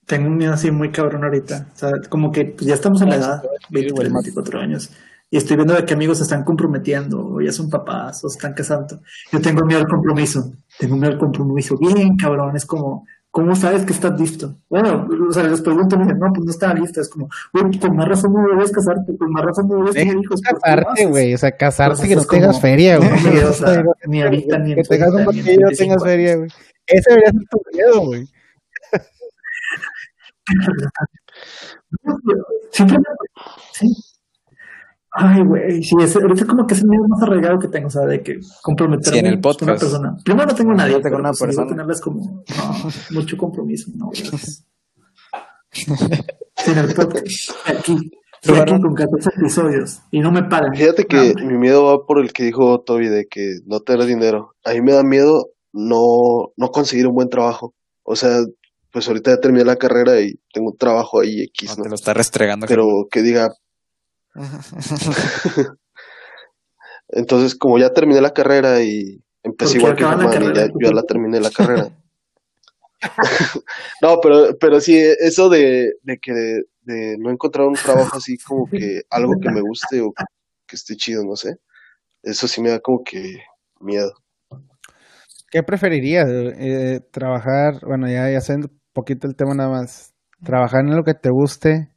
tengo 0.05 0.27
un 0.27 0.37
miedo 0.37 0.53
así 0.53 0.71
muy 0.71 0.91
cabrón 0.91 1.23
ahorita. 1.23 1.69
O 1.73 1.77
sea, 1.77 1.91
como 2.09 2.31
que 2.31 2.45
pues, 2.45 2.65
ya 2.65 2.73
estamos 2.73 3.01
en 3.01 3.09
la 3.09 3.15
edad, 3.15 3.43
24 3.69 4.59
años, 4.59 4.91
y 5.29 5.37
estoy 5.37 5.57
viendo 5.57 5.73
de 5.73 5.85
que 5.85 5.93
amigos 5.93 6.17
se 6.17 6.23
están 6.23 6.43
comprometiendo, 6.43 7.33
o 7.33 7.41
ya 7.41 7.51
son 7.51 7.69
papás, 7.69 8.23
o 8.23 8.27
están 8.27 8.53
casando. 8.53 9.01
Yo 9.31 9.41
tengo 9.41 9.65
miedo 9.65 9.81
al 9.81 9.87
compromiso. 9.87 10.53
Tengo 10.79 10.95
miedo 10.95 11.13
al 11.13 11.19
compromiso. 11.19 11.77
Bien, 11.77 12.15
cabrón. 12.15 12.55
Es 12.55 12.65
como, 12.65 13.05
¿cómo 13.38 13.55
sabes 13.55 13.85
que 13.85 13.93
estás 13.93 14.19
listo? 14.19 14.57
Bueno, 14.67 15.07
o 15.29 15.31
sea, 15.31 15.43
les 15.43 15.61
pregunto, 15.61 15.95
me 15.95 16.05
dicen, 16.05 16.17
no, 16.17 16.33
pues 16.33 16.43
no 16.43 16.49
estaba 16.49 16.73
listo. 16.73 17.01
Es 17.01 17.07
como, 17.07 17.29
güey, 17.53 17.77
con 17.77 17.95
más 17.95 18.07
razón 18.07 18.33
no 18.33 18.49
debes 18.49 18.71
casarte, 18.71 19.15
con 19.15 19.31
más 19.31 19.45
razón 19.45 19.67
no 19.67 19.75
debes 19.77 19.93
tener 19.93 20.17
hijos. 20.17 20.41
Casarte, 20.41 21.05
güey, 21.05 21.35
o 21.35 21.38
sea, 21.38 21.51
casarte 21.51 22.07
que 22.07 22.15
no 22.15 22.25
tengas 22.25 22.59
feria, 22.59 22.97
güey. 22.97 23.11
o 23.47 23.53
sea, 23.53 23.83
ni 24.07 24.23
ahorita 24.23 24.57
ni 24.57 24.71
en 24.71 24.77
Que 24.77 24.83
tengas 24.85 25.13
un 25.13 25.27
que 25.43 25.55
no 25.55 25.69
tengas 25.69 26.03
feria, 26.03 26.35
güey. 26.35 26.49
Ese 26.88 27.11
debería 27.11 27.31
ser 27.31 27.43
tu 27.51 27.61
miedo, 27.73 28.01
güey. 28.07 28.27
Siempre, 32.71 32.97
sí. 33.73 34.06
Ay, 35.20 35.41
güey, 35.43 35.82
sí, 35.82 35.95
es, 35.99 36.15
ahorita 36.15 36.45
como 36.45 36.68
que 36.68 36.76
es 36.76 36.82
el 36.82 36.89
miedo 36.89 37.03
más 37.07 37.24
arraigado 37.24 37.57
que 37.57 37.68
tengo, 37.70 37.88
o 37.88 37.89
sea, 37.89 38.05
de 38.05 38.22
que 38.22 38.36
comprometerme 38.61 39.20
sí, 39.20 39.26
en 39.26 39.34
el 39.34 39.39
podcast. 39.39 39.59
con 39.59 39.70
una 39.70 39.80
persona. 39.80 40.18
Primero 40.24 40.45
no 40.45 40.55
tengo 40.55 40.74
nadie, 40.74 40.93
no 40.93 41.01
tengo 41.01 41.18
una 41.18 41.30
pues, 41.30 41.39
persona. 41.39 41.68
tenerles 41.68 42.01
como 42.01 42.22
no, 42.22 42.91
mucho 43.20 43.36
compromiso, 43.36 43.91
no, 43.95 44.09
gracias. 44.09 44.63
sí, 45.72 46.72
en 46.72 46.78
el 46.78 46.93
podcast, 46.93 47.26
aquí, 47.65 47.97
estoy 48.43 48.59
aquí 48.59 48.80
con 48.80 48.93
14 48.93 49.30
episodios 49.39 50.01
y 50.11 50.20
no 50.20 50.32
me 50.32 50.43
paran. 50.43 50.76
Fíjate 50.76 51.05
que 51.05 51.34
no, 51.34 51.47
mi 51.47 51.57
miedo 51.57 51.86
va 51.86 52.05
por 52.05 52.22
el 52.22 52.32
que 52.32 52.43
dijo 52.43 52.80
Toby 52.82 53.07
de 53.07 53.26
que 53.26 53.55
no 53.65 53.80
tener 53.80 54.05
dinero. 54.05 54.53
A 54.65 54.74
mí 54.74 54.82
me 54.82 54.93
da 54.93 55.01
miedo 55.01 55.47
no, 55.74 56.51
no 56.55 56.68
conseguir 56.70 57.07
un 57.07 57.15
buen 57.15 57.30
trabajo. 57.30 57.74
O 58.03 58.15
sea, 58.15 58.38
pues 58.91 59.07
ahorita 59.07 59.32
ya 59.32 59.39
terminé 59.39 59.65
la 59.65 59.78
carrera 59.78 60.22
y 60.22 60.36
tengo 60.53 60.70
un 60.70 60.78
trabajo 60.78 61.22
ahí 61.22 61.41
X, 61.41 61.76
¿no? 61.78 61.84
Te 61.86 61.89
lo 61.89 61.95
está 61.95 62.13
restregando. 62.13 62.68
Pero 62.68 63.07
que 63.09 63.24
diga, 63.24 63.49
Entonces, 67.09 67.55
como 67.55 67.79
ya 67.79 67.93
terminé 67.93 68.21
la 68.21 68.33
carrera 68.33 68.81
y 68.81 69.23
empecé 69.43 69.77
igual 69.77 69.95
que 69.95 70.03
mi 70.03 70.11
hermano, 70.11 70.51
y 70.51 70.55
ya, 70.55 70.67
yo 70.67 70.73
ya 70.81 70.91
la 70.91 71.03
terminé 71.03 71.39
la 71.39 71.51
carrera. 71.51 71.89
no, 74.01 74.19
pero, 74.21 74.57
pero 74.59 74.81
sí, 74.81 74.97
eso 75.19 75.49
de, 75.49 75.93
de 76.01 76.17
que 76.17 76.33
de, 76.33 76.63
de, 76.81 77.17
no 77.19 77.29
encontrar 77.29 77.67
un 77.67 77.75
trabajo 77.75 78.17
así 78.17 78.38
como 78.39 78.67
que 78.67 79.03
algo 79.11 79.33
que 79.39 79.51
me 79.51 79.61
guste 79.61 80.01
o 80.01 80.11
que 80.65 80.75
esté 80.75 80.95
chido, 80.95 81.23
no 81.23 81.35
sé. 81.35 81.57
Eso 82.23 82.47
sí 82.47 82.59
me 82.59 82.71
da 82.71 82.79
como 82.79 83.03
que 83.03 83.38
miedo. 83.79 84.13
¿Qué 85.51 85.61
preferirías? 85.61 86.27
Eh, 86.27 87.01
trabajar, 87.11 87.79
bueno, 87.85 88.09
ya, 88.09 88.31
ya 88.31 88.41
sé 88.41 88.55
un 88.55 88.81
poquito 88.93 89.27
el 89.27 89.35
tema 89.35 89.53
nada 89.53 89.69
más. 89.69 90.15
Trabajar 90.43 90.81
en 90.81 90.95
lo 90.95 91.03
que 91.03 91.13
te 91.13 91.29
guste, 91.29 91.93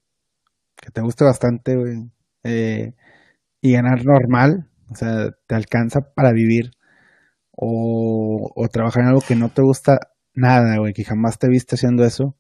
que 0.77 0.91
te 0.91 1.01
guste 1.01 1.25
bastante, 1.25 1.77
güey 1.77 2.11
eh, 2.45 2.95
y 3.61 3.73
ganar 3.73 4.05
normal, 4.05 4.69
o 4.91 4.95
sea, 4.95 5.31
te 5.47 5.55
alcanza 5.55 6.01
para 6.15 6.33
vivir, 6.33 6.73
o, 7.53 8.51
o 8.55 8.69
trabajar 8.69 9.03
en 9.03 9.09
algo 9.09 9.21
que 9.21 9.37
no 9.37 9.51
te 9.51 9.63
gusta 9.63 9.99
nada, 10.35 10.79
güey, 10.79 10.93
que 10.93 11.05
jamás 11.05 11.39
te 11.39 11.49
viste 11.49 11.75
haciendo 11.75 12.05
eso, 12.05 12.37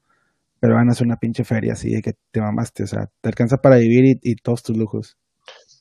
pero 0.60 0.74
ganas 0.74 1.00
una 1.00 1.16
pinche 1.16 1.44
feria 1.44 1.72
así 1.74 1.90
de 1.90 2.02
que 2.02 2.14
te 2.30 2.40
mamaste, 2.40 2.84
o 2.84 2.86
sea, 2.86 3.10
te 3.20 3.28
alcanza 3.28 3.58
para 3.58 3.76
vivir 3.76 4.04
y, 4.04 4.32
y 4.32 4.36
todos 4.36 4.62
tus 4.62 4.76
lujos. 4.76 5.18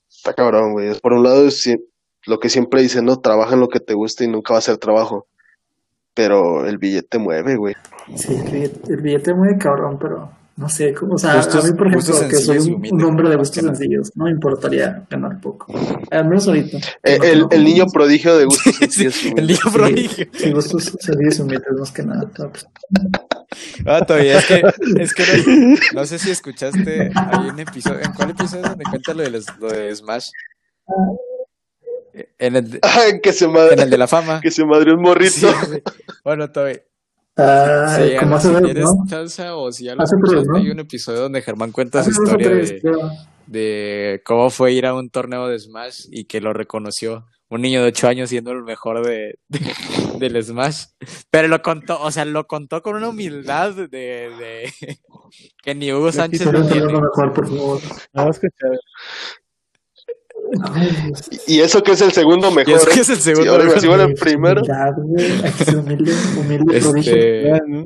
Está 0.09 0.33
cabrón, 0.33 0.73
güey. 0.73 0.99
Por 0.99 1.13
un 1.13 1.23
lado, 1.23 1.47
lo 2.27 2.39
que 2.39 2.49
siempre 2.49 2.81
dicen, 2.81 3.05
no, 3.05 3.19
trabaja 3.19 3.53
en 3.53 3.61
lo 3.61 3.69
que 3.69 3.79
te 3.79 3.93
guste 3.93 4.25
y 4.25 4.27
nunca 4.27 4.53
va 4.53 4.59
a 4.59 4.63
ser 4.63 4.77
trabajo. 4.77 5.27
Pero 6.13 6.65
el 6.65 6.77
billete 6.77 7.19
mueve, 7.19 7.55
güey. 7.55 7.75
Sí, 8.15 8.35
el 8.35 8.51
billete, 8.51 8.93
el 8.93 9.01
billete 9.01 9.33
mueve 9.33 9.57
cabrón, 9.57 9.97
pero 9.99 10.31
no 10.59 10.67
sé, 10.67 10.93
o 10.93 11.17
sea, 11.17 11.37
gustos, 11.37 11.63
a 11.63 11.67
mí, 11.69 11.73
por 11.77 11.87
ejemplo, 11.87 12.27
que 12.27 12.35
soy 12.35 12.57
un, 12.57 12.85
un, 12.91 13.03
hombre 13.05 13.29
de 13.29 13.37
gustos 13.37 13.63
sencillos, 13.63 14.11
no 14.15 14.25
me 14.25 14.31
importaría 14.31 15.07
ganar 15.09 15.39
poco. 15.39 15.73
Al 16.11 16.27
menos 16.27 16.49
ahorita. 16.49 16.77
Eh, 17.01 17.17
el, 17.23 17.45
el, 17.49 17.63
niño 17.63 17.85
prodigio 17.85 18.37
de 18.37 18.43
gustos 18.43 18.75
sencillos. 18.75 19.13
Sí, 19.15 19.33
el 19.37 19.47
niño 19.47 19.59
prodigio. 19.71 20.27
Sí, 20.33 20.51
gustos 20.51 20.83
sencillos 20.99 21.39
y 21.39 21.41
humildes, 21.43 21.71
más 21.79 21.91
que 21.93 22.03
nada. 22.03 22.29
Pues. 22.35 22.67
Ah, 23.85 24.05
todavía 24.05 24.39
es 24.39 24.45
que, 24.47 24.61
es 25.01 25.13
que 25.13 25.23
no, 25.47 26.01
no, 26.01 26.05
sé 26.05 26.19
si 26.19 26.29
escuchaste, 26.29 27.09
hay 27.15 27.49
un 27.49 27.59
episodio, 27.61 28.01
¿en 28.01 28.11
cuál 28.11 28.31
episodio 28.31 28.63
donde 28.63 28.83
cuenta 28.83 29.13
lo 29.13 29.23
de, 29.23 29.41
lo 29.61 29.69
de 29.69 29.95
Smash? 29.95 30.29
En 32.37 32.57
el, 32.57 32.69
de, 32.69 32.79
ah, 32.81 33.05
que 33.23 33.31
se 33.31 33.47
madre, 33.47 33.75
en 33.75 33.79
el 33.79 33.89
de 33.89 33.97
la 33.97 34.07
fama. 34.07 34.41
Que 34.41 34.51
se 34.51 34.65
madre 34.65 34.93
un 34.93 35.01
morrito. 35.01 35.31
Sí, 35.31 35.47
sí. 35.71 35.81
Bueno, 36.25 36.51
todavía. 36.51 36.81
Ah, 37.39 37.97
sí, 37.97 38.11
¿cómo 38.19 38.39
si 38.39 38.47
tienes 38.49 38.83
¿no? 38.83 39.05
chance 39.09 39.49
o 39.49 39.71
si 39.71 39.85
ya 39.85 39.95
lo 39.95 40.03
Hace 40.03 40.15
escuchaste, 40.15 40.35
tres, 40.45 40.47
¿no? 40.47 40.57
hay 40.57 40.69
un 40.69 40.79
episodio 40.79 41.19
donde 41.21 41.41
Germán 41.41 41.71
cuenta 41.71 42.03
su 42.03 42.09
Hace 42.11 42.19
o 42.19 42.23
historia 42.23 42.47
tres, 42.49 42.81
de, 43.47 44.21
cómo 44.25 44.49
fue 44.49 44.73
ir 44.73 44.85
a 44.85 44.93
un 44.93 45.09
torneo 45.09 45.47
de 45.47 45.57
Smash 45.59 46.05
y 46.11 46.25
que 46.25 46.41
lo 46.41 46.53
reconoció 46.53 47.25
un 47.51 47.61
niño 47.61 47.81
de 47.81 47.87
8 47.87 48.07
años 48.07 48.29
siendo 48.29 48.51
el 48.51 48.61
mejor 48.63 49.03
de, 49.03 49.39
de- 49.47 49.59
del 50.19 50.43
Smash. 50.43 50.85
Pero 51.31 51.47
lo 51.47 51.61
contó, 51.63 51.99
o 51.99 52.11
sea, 52.11 52.23
lo 52.25 52.45
contó 52.45 52.83
con 52.83 52.95
una 52.95 53.09
humildad 53.09 53.73
de, 53.73 53.87
de 53.87 54.73
que 55.63 55.73
ni 55.73 55.91
Hugo 55.91 56.11
Sánchez 56.11 56.43
Solo 56.43 56.59
lo 56.59 56.65
entiendo 56.65 56.87
tiene. 56.89 57.01
lo 57.01 57.07
mejor, 57.07 57.33
por 57.33 57.47
favor. 57.47 57.79
No, 58.13 58.29
es 58.29 58.37
que 58.39 58.47
Ay, 58.47 58.69
Dios. 58.69 58.81
Y 61.47 61.59
eso 61.59 61.83
que 61.83 61.91
es 61.91 62.01
el 62.01 62.11
segundo 62.11 62.51
mejor. 62.51 62.69
Y 62.69 62.75
eso 62.75 62.87
que 62.87 62.99
¿eh? 62.99 63.01
es 63.01 63.09
el 63.09 63.17
segundo 63.17 63.57
mejor. 63.57 63.79
si 63.79 63.87
fuera 63.87 64.03
el 64.03 64.13
primero. 64.15 64.61
Humilde, 65.75 66.13
humilde. 66.37 66.77
Este, 66.77 67.85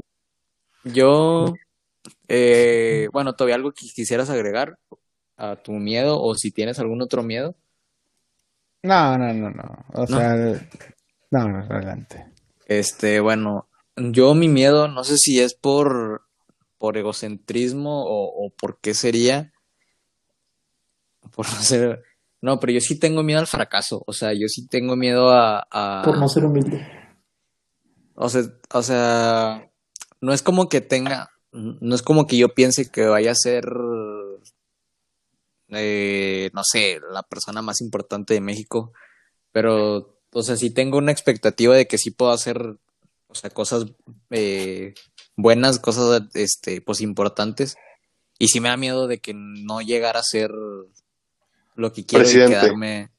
yo, 0.84 1.54
eh, 2.28 3.08
bueno, 3.12 3.34
todavía 3.34 3.56
algo 3.56 3.72
que 3.72 3.88
quisieras 3.88 4.30
agregar 4.30 4.78
a 5.38 5.56
tu 5.56 5.74
miedo 5.74 6.22
o 6.22 6.36
si 6.36 6.52
tienes 6.52 6.80
algún 6.80 7.02
otro 7.02 7.24
miedo. 7.24 7.56
No, 8.82 9.18
no, 9.18 9.34
no, 9.34 9.50
no. 9.50 9.86
O 9.94 10.02
¿No? 10.02 10.08
sea, 10.08 10.36
no, 11.32 11.48
no, 11.48 11.60
adelante. 11.60 12.26
Este, 12.68 13.20
bueno, 13.20 13.70
yo 13.96 14.34
mi 14.36 14.48
miedo, 14.48 14.88
no 14.88 15.04
sé 15.04 15.18
si 15.18 15.40
es 15.40 15.54
por, 15.54 16.24
por 16.78 16.98
egocentrismo 16.98 18.04
o, 18.04 18.46
o 18.46 18.50
por 18.50 18.80
qué 18.80 18.94
sería, 18.94 19.54
por 21.36 21.46
no 21.46 21.62
ser, 21.62 22.04
no, 22.44 22.60
pero 22.60 22.74
yo 22.74 22.82
sí 22.82 23.00
tengo 23.00 23.24
miedo 23.24 23.40
al 23.40 23.48
fracaso, 23.48 24.04
o 24.06 24.12
sea, 24.12 24.34
yo 24.34 24.50
sí 24.50 24.68
tengo 24.68 24.98
miedo 24.98 25.30
a, 25.30 25.66
a 25.72 26.02
Por 26.04 26.18
no 26.18 26.28
ser 26.28 26.44
humilde. 26.44 26.86
o 28.16 28.28
sea, 28.28 28.42
o 28.74 28.84
sea, 28.84 29.72
no 30.20 30.34
es 30.34 30.42
como 30.42 30.68
que 30.68 30.82
tenga, 30.82 31.30
no 31.54 31.96
es 31.96 32.02
como 32.02 32.28
que 32.28 32.36
yo 32.36 32.54
piense 32.54 32.92
que 32.92 33.06
vaya 33.06 33.32
a 33.32 33.36
ser, 33.36 33.64
eh, 35.70 36.50
no 36.54 36.66
sé, 36.66 37.00
la 37.14 37.24
persona 37.24 37.62
más 37.62 37.80
importante 37.80 38.34
de 38.34 38.42
México, 38.42 38.92
pero, 39.54 40.20
o 40.34 40.44
sea, 40.44 40.58
sí 40.58 40.70
tengo 40.70 40.98
una 40.98 41.14
expectativa 41.14 41.78
de 41.78 41.88
que 41.88 41.98
sí 41.98 42.12
puedo 42.12 42.32
hacer, 42.34 42.58
o 43.28 43.36
sea, 43.36 43.52
cosas 43.52 43.86
eh, 44.32 44.96
buenas, 45.38 45.80
cosas, 45.80 46.24
este, 46.34 46.82
pues 46.82 47.00
importantes, 47.00 47.78
y 48.38 48.50
sí 48.50 48.60
me 48.60 48.68
da 48.68 48.76
miedo 48.76 49.08
de 49.08 49.20
que 49.20 49.34
no 49.34 49.80
llegara 49.80 50.20
a 50.20 50.24
ser 50.24 50.52
lo 51.76 51.92
que 51.94 52.06
quiero 52.06 52.24
y 52.24 52.28
Presidente. 52.28 52.54
quedarme, 52.60 53.10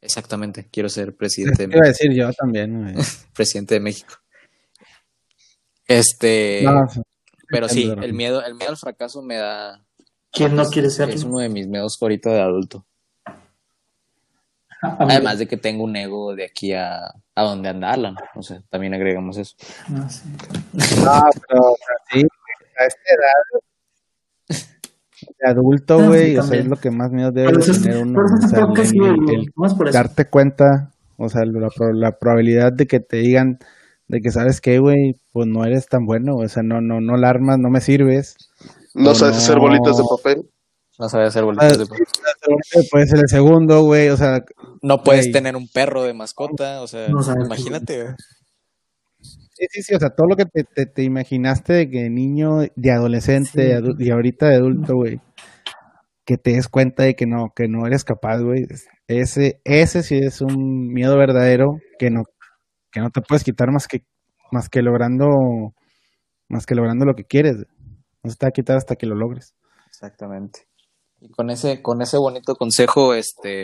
exactamente, 0.00 0.68
quiero 0.70 0.88
ser 0.88 1.14
presidente 1.16 1.66
de 1.66 1.74
Iba 1.76 1.84
a 1.86 1.88
México, 1.88 1.88
decir 2.06 2.12
yo 2.14 2.32
también, 2.32 2.94
presidente 3.34 3.74
de 3.74 3.80
México. 3.80 4.14
Este, 5.86 6.62
No, 6.62 6.86
pero 7.48 7.68
sí, 7.68 7.92
el 8.02 8.12
miedo, 8.14 8.42
el 8.42 8.54
miedo 8.54 8.70
al 8.70 8.76
fracaso 8.76 9.22
me 9.22 9.36
da, 9.36 9.84
¿Quién 10.30 10.54
no 10.56 10.64
quiere 10.70 10.88
ser? 10.90 11.10
es 11.10 11.24
uno 11.24 11.38
de 11.40 11.48
mis 11.48 11.66
miedos 11.68 11.98
favoritos 11.98 12.32
de 12.32 12.40
adulto. 12.40 12.86
A- 14.80 14.96
a 15.02 15.06
mí- 15.06 15.12
Además 15.14 15.38
de 15.38 15.46
que 15.46 15.56
tengo 15.56 15.84
un 15.84 15.94
ego 15.96 16.34
de 16.34 16.44
aquí 16.46 16.72
a, 16.72 17.04
a 17.34 17.42
donde 17.42 17.68
anda 17.68 17.92
Alan. 17.92 18.16
O 18.34 18.42
sea, 18.42 18.60
también 18.70 18.94
agregamos 18.94 19.36
eso. 19.36 19.54
Ah, 19.94 20.08
sí. 20.08 20.22
No, 21.04 21.22
pero 21.48 21.60
o 21.62 21.76
sea, 21.76 21.96
sí, 22.12 22.22
a 22.78 22.84
esta 22.86 23.14
edad 23.14 23.60
de 25.40 25.50
adulto, 25.50 25.94
Ah, 25.98 26.02
sí, 26.02 26.06
güey, 26.08 26.36
o 26.38 26.42
sea, 26.42 26.58
es 26.58 26.66
lo 26.66 26.76
que 26.76 26.90
más 26.90 27.10
miedo 27.10 27.30
debe 27.32 27.52
eso 27.58 27.72
tener 27.80 28.02
uno. 28.02 28.14
por 28.14 28.24
eso 28.26 28.46
o 28.46 28.48
sea, 28.48 28.58
el- 28.60 28.66
podcast, 28.66 28.92
el- 28.92 28.98
güey, 29.00 29.34
el 29.36 29.52
más 29.56 29.74
por 29.74 29.88
eso. 29.88 29.96
darte 29.98 30.24
cuenta, 30.26 30.90
o 31.16 31.28
sea, 31.28 31.42
la, 31.44 31.68
la 31.94 32.18
probabilidad 32.18 32.72
de 32.72 32.86
que 32.86 33.00
te 33.00 33.18
digan 33.18 33.58
de 34.08 34.20
que 34.20 34.30
sabes 34.30 34.60
que, 34.60 34.78
güey, 34.78 35.14
pues 35.32 35.46
no 35.46 35.64
eres 35.64 35.86
tan 35.86 36.04
bueno, 36.04 36.36
o 36.36 36.48
sea, 36.48 36.62
no, 36.62 36.80
no, 36.80 37.00
no 37.00 37.16
la 37.16 37.30
armas, 37.30 37.58
no 37.58 37.70
me 37.70 37.80
sirves. 37.80 38.36
No 38.94 39.14
sabes 39.14 39.36
hacer 39.38 39.56
no. 39.56 39.62
bolitas 39.62 39.96
de 39.96 40.02
papel. 40.16 40.50
No 40.98 41.08
sabe 41.08 41.24
hacer 41.26 41.44
bolitas 41.44 41.78
de 41.78 41.86
papel. 41.86 42.04
Puede 42.90 43.06
ser 43.06 43.18
el 43.20 43.28
segundo, 43.28 43.82
güey, 43.84 44.10
o 44.10 44.16
sea... 44.18 44.44
No 44.82 45.02
puedes 45.02 45.32
tener 45.32 45.56
un 45.56 45.66
perro 45.68 46.02
de 46.02 46.12
mascota, 46.12 46.82
o 46.82 46.86
sea, 46.86 47.08
imagínate, 47.08 48.14
Sí, 49.62 49.68
sí, 49.70 49.82
sí, 49.82 49.94
o 49.94 50.00
sea, 50.00 50.10
todo 50.10 50.26
lo 50.26 50.34
que 50.34 50.44
te, 50.44 50.86
te, 50.86 51.02
imaginaste 51.04 51.72
de 51.72 51.88
que 51.88 52.10
niño, 52.10 52.62
de 52.74 52.90
adolescente 52.90 53.78
y 53.96 54.10
ahorita 54.10 54.48
de 54.48 54.56
adulto, 54.56 54.96
güey, 54.96 55.20
que 56.24 56.36
te 56.36 56.54
des 56.54 56.66
cuenta 56.66 57.04
de 57.04 57.14
que 57.14 57.26
no, 57.26 57.52
que 57.54 57.68
no 57.68 57.86
eres 57.86 58.02
capaz, 58.02 58.38
güey. 58.40 58.66
Ese, 59.06 59.60
ese 59.62 60.02
sí 60.02 60.18
es 60.18 60.40
un 60.40 60.88
miedo 60.92 61.16
verdadero 61.16 61.76
que 61.96 62.10
no, 62.10 62.24
que 62.90 62.98
no 62.98 63.10
te 63.10 63.20
puedes 63.20 63.44
quitar 63.44 63.70
más 63.70 63.86
que, 63.86 64.04
más 64.50 64.68
que 64.68 64.82
logrando, 64.82 65.28
más 66.48 66.66
que 66.66 66.74
logrando 66.74 67.04
lo 67.04 67.14
que 67.14 67.24
quieres. 67.24 67.54
No 68.24 68.30
se 68.30 68.36
te 68.36 68.46
va 68.46 68.48
a 68.48 68.52
quitar 68.52 68.76
hasta 68.76 68.96
que 68.96 69.06
lo 69.06 69.14
logres. 69.14 69.54
Exactamente. 69.86 70.66
Y 71.20 71.30
con 71.30 71.50
ese, 71.50 71.82
con 71.82 72.02
ese 72.02 72.16
bonito 72.18 72.56
consejo, 72.56 73.14
este, 73.14 73.62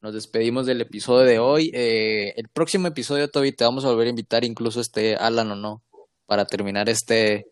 nos 0.00 0.14
despedimos 0.14 0.66
del 0.66 0.80
episodio 0.80 1.26
de 1.26 1.38
hoy. 1.38 1.70
Eh, 1.74 2.32
el 2.36 2.48
próximo 2.48 2.86
episodio, 2.88 3.28
Toby, 3.28 3.52
te 3.52 3.64
vamos 3.64 3.84
a 3.84 3.88
volver 3.88 4.06
a 4.06 4.10
invitar, 4.10 4.44
incluso 4.44 4.80
este 4.80 5.16
Alan 5.16 5.50
o 5.50 5.56
no, 5.56 5.82
para 6.26 6.46
terminar 6.46 6.88
este 6.88 7.46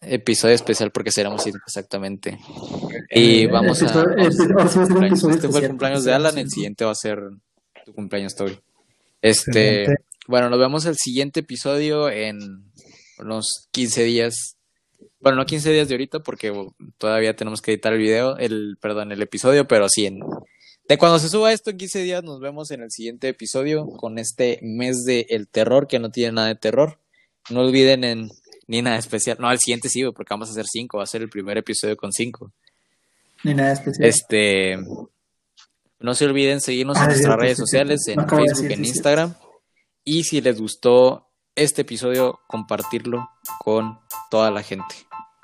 episodio 0.00 0.54
especial 0.54 0.90
porque 0.90 1.10
seremos 1.10 1.46
exactamente. 1.46 2.38
Y 3.10 3.46
vamos 3.46 3.82
a. 3.82 3.86
Este 4.16 5.48
fue 5.48 5.60
el 5.60 5.68
cumpleaños 5.68 6.04
de 6.04 6.12
Alan, 6.12 6.38
el 6.38 6.50
siguiente 6.50 6.84
va 6.84 6.92
a 6.92 6.96
ser 6.96 7.20
tu 7.84 7.92
cumpleaños, 7.92 8.34
Toby. 8.34 8.58
Este, 9.20 9.86
bueno, 10.26 10.48
nos 10.48 10.58
vemos 10.58 10.86
el 10.86 10.96
siguiente 10.96 11.40
episodio 11.40 12.08
en 12.08 12.38
unos 13.18 13.68
15 13.72 14.04
días. 14.04 14.56
Bueno, 15.20 15.38
no 15.38 15.46
15 15.46 15.72
días 15.72 15.88
de 15.88 15.94
ahorita 15.94 16.20
porque 16.20 16.52
todavía 16.96 17.34
tenemos 17.34 17.60
que 17.60 17.72
editar 17.72 17.92
el 17.92 17.98
video, 17.98 18.36
el, 18.38 18.78
perdón, 18.80 19.10
el 19.10 19.20
episodio, 19.20 19.66
pero 19.66 19.88
sí 19.88 20.06
en 20.06 20.20
de 20.88 20.96
cuando 20.96 21.18
se 21.18 21.28
suba 21.28 21.52
esto 21.52 21.70
en 21.70 21.76
15 21.76 22.02
días, 22.02 22.24
nos 22.24 22.40
vemos 22.40 22.70
en 22.70 22.82
el 22.82 22.90
siguiente 22.90 23.28
episodio 23.28 23.86
con 23.86 24.18
este 24.18 24.58
mes 24.62 25.04
de 25.04 25.26
el 25.28 25.46
terror, 25.46 25.86
que 25.86 25.98
no 25.98 26.10
tiene 26.10 26.32
nada 26.32 26.48
de 26.48 26.54
terror. 26.54 26.98
No 27.50 27.60
olviden 27.60 28.04
en 28.04 28.30
ni 28.66 28.80
nada 28.80 28.96
especial. 28.96 29.36
No, 29.38 29.48
al 29.48 29.58
siguiente 29.58 29.88
sí, 29.88 30.02
porque 30.04 30.32
vamos 30.32 30.48
a 30.48 30.52
hacer 30.52 30.66
cinco. 30.66 30.98
Va 30.98 31.04
a 31.04 31.06
ser 31.06 31.22
el 31.22 31.28
primer 31.28 31.58
episodio 31.58 31.96
con 31.96 32.12
cinco. 32.12 32.52
Ni 33.44 33.54
nada 33.54 33.72
especial. 33.72 34.08
Este. 34.08 34.78
No 36.00 36.14
se 36.14 36.26
olviden 36.26 36.60
seguirnos 36.60 36.96
en 36.98 37.06
nuestras 37.06 37.36
redes 37.36 37.58
sociales, 37.58 38.06
en 38.06 38.26
Facebook, 38.28 38.70
en 38.70 38.84
Instagram. 38.84 39.34
Y 40.04 40.24
si 40.24 40.40
les 40.40 40.60
gustó 40.60 41.28
este 41.54 41.82
episodio, 41.82 42.40
compartirlo 42.46 43.28
con 43.58 43.98
toda 44.30 44.50
la 44.50 44.62
gente. 44.62 44.94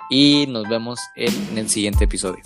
Y 0.08 0.46
nos 0.48 0.68
vemos 0.68 1.00
en 1.16 1.58
el 1.58 1.68
siguiente 1.68 2.04
episodio. 2.04 2.40